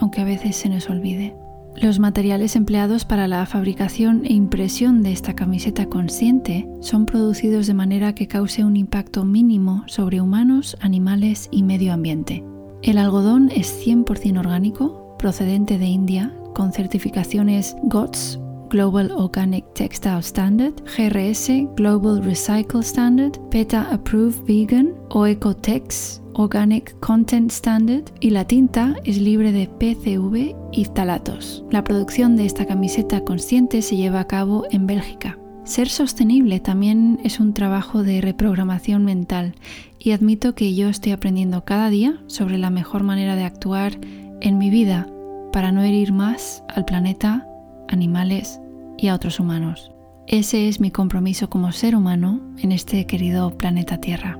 aunque 0.00 0.22
a 0.22 0.24
veces 0.24 0.56
se 0.56 0.68
nos 0.68 0.90
olvide. 0.90 1.36
Los 1.76 2.00
materiales 2.00 2.56
empleados 2.56 3.04
para 3.04 3.28
la 3.28 3.46
fabricación 3.46 4.24
e 4.24 4.32
impresión 4.32 5.02
de 5.04 5.12
esta 5.12 5.34
camiseta 5.34 5.86
consciente 5.86 6.68
son 6.80 7.06
producidos 7.06 7.68
de 7.68 7.74
manera 7.74 8.14
que 8.14 8.26
cause 8.26 8.64
un 8.64 8.76
impacto 8.76 9.24
mínimo 9.24 9.84
sobre 9.86 10.20
humanos, 10.20 10.76
animales 10.80 11.48
y 11.52 11.62
medio 11.62 11.92
ambiente. 11.92 12.42
El 12.86 12.98
algodón 12.98 13.50
es 13.52 13.84
100% 13.84 14.38
orgánico, 14.38 15.16
procedente 15.18 15.76
de 15.76 15.86
India, 15.86 16.32
con 16.54 16.72
certificaciones 16.72 17.74
GOTS, 17.82 18.38
Global 18.70 19.10
Organic 19.10 19.64
Textile 19.74 20.20
Standard, 20.20 20.72
GRS, 20.96 21.48
Global 21.74 22.22
Recycle 22.22 22.82
Standard, 22.82 23.32
PETA 23.50 23.88
Approved 23.90 24.44
Vegan 24.46 24.94
o 25.10 25.26
Ecotex, 25.26 26.22
Organic 26.34 26.96
Content 27.00 27.50
Standard 27.50 28.04
y 28.20 28.30
la 28.30 28.44
tinta 28.44 28.94
es 29.02 29.18
libre 29.18 29.50
de 29.50 29.66
PCV 29.66 30.54
y 30.70 30.84
ftalatos. 30.84 31.64
La 31.72 31.82
producción 31.82 32.36
de 32.36 32.46
esta 32.46 32.66
camiseta 32.66 33.24
consciente 33.24 33.82
se 33.82 33.96
lleva 33.96 34.20
a 34.20 34.28
cabo 34.28 34.64
en 34.70 34.86
Bélgica. 34.86 35.36
Ser 35.66 35.88
sostenible 35.88 36.60
también 36.60 37.18
es 37.24 37.40
un 37.40 37.52
trabajo 37.52 38.04
de 38.04 38.20
reprogramación 38.20 39.04
mental 39.04 39.56
y 39.98 40.12
admito 40.12 40.54
que 40.54 40.76
yo 40.76 40.88
estoy 40.88 41.10
aprendiendo 41.10 41.64
cada 41.64 41.90
día 41.90 42.22
sobre 42.28 42.56
la 42.56 42.70
mejor 42.70 43.02
manera 43.02 43.34
de 43.34 43.42
actuar 43.42 43.98
en 44.40 44.58
mi 44.58 44.70
vida 44.70 45.08
para 45.52 45.72
no 45.72 45.82
herir 45.82 46.12
más 46.12 46.62
al 46.68 46.84
planeta, 46.84 47.48
animales 47.88 48.60
y 48.96 49.08
a 49.08 49.14
otros 49.16 49.40
humanos. 49.40 49.90
Ese 50.28 50.68
es 50.68 50.78
mi 50.78 50.92
compromiso 50.92 51.50
como 51.50 51.72
ser 51.72 51.96
humano 51.96 52.40
en 52.58 52.70
este 52.70 53.04
querido 53.06 53.50
planeta 53.58 53.98
Tierra. 53.98 54.38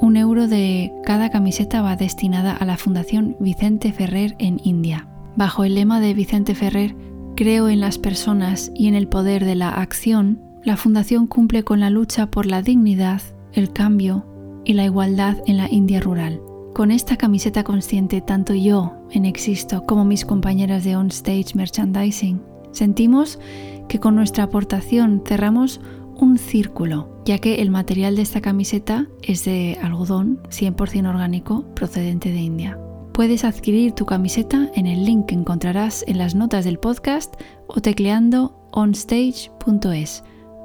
Un 0.00 0.16
euro 0.16 0.48
de 0.48 0.90
cada 1.04 1.28
camiseta 1.28 1.82
va 1.82 1.96
destinada 1.96 2.56
a 2.56 2.64
la 2.64 2.78
Fundación 2.78 3.36
Vicente 3.40 3.92
Ferrer 3.92 4.36
en 4.38 4.58
India. 4.64 5.06
Bajo 5.36 5.64
el 5.64 5.74
lema 5.74 6.00
de 6.00 6.14
Vicente 6.14 6.54
Ferrer, 6.54 6.96
creo 7.36 7.68
en 7.68 7.80
las 7.80 7.98
personas 7.98 8.72
y 8.74 8.88
en 8.88 8.94
el 8.94 9.06
poder 9.06 9.44
de 9.44 9.54
la 9.54 9.68
acción, 9.68 10.51
la 10.64 10.76
Fundación 10.76 11.26
cumple 11.26 11.64
con 11.64 11.80
la 11.80 11.90
lucha 11.90 12.30
por 12.30 12.46
la 12.46 12.62
dignidad, 12.62 13.20
el 13.52 13.72
cambio 13.72 14.24
y 14.64 14.74
la 14.74 14.84
igualdad 14.84 15.38
en 15.46 15.56
la 15.56 15.68
India 15.68 16.00
rural. 16.00 16.40
Con 16.72 16.90
esta 16.90 17.16
camiseta 17.16 17.64
consciente, 17.64 18.20
tanto 18.20 18.54
yo 18.54 18.92
en 19.10 19.24
Existo 19.24 19.82
como 19.82 20.04
mis 20.04 20.24
compañeras 20.24 20.84
de 20.84 20.96
On 20.96 21.08
Stage 21.08 21.54
Merchandising, 21.54 22.40
sentimos 22.70 23.40
que 23.88 23.98
con 23.98 24.14
nuestra 24.14 24.44
aportación 24.44 25.22
cerramos 25.26 25.80
un 26.14 26.38
círculo, 26.38 27.20
ya 27.24 27.38
que 27.38 27.56
el 27.56 27.70
material 27.70 28.14
de 28.14 28.22
esta 28.22 28.40
camiseta 28.40 29.08
es 29.22 29.44
de 29.44 29.78
algodón 29.82 30.40
100% 30.48 31.08
orgánico 31.08 31.64
procedente 31.74 32.30
de 32.30 32.40
India. 32.40 32.78
Puedes 33.12 33.44
adquirir 33.44 33.92
tu 33.92 34.06
camiseta 34.06 34.70
en 34.74 34.86
el 34.86 35.04
link 35.04 35.26
que 35.26 35.34
encontrarás 35.34 36.04
en 36.06 36.18
las 36.18 36.34
notas 36.34 36.64
del 36.64 36.78
podcast 36.78 37.34
o 37.66 37.80
tecleando 37.80 38.68
onstage.es 38.70 40.22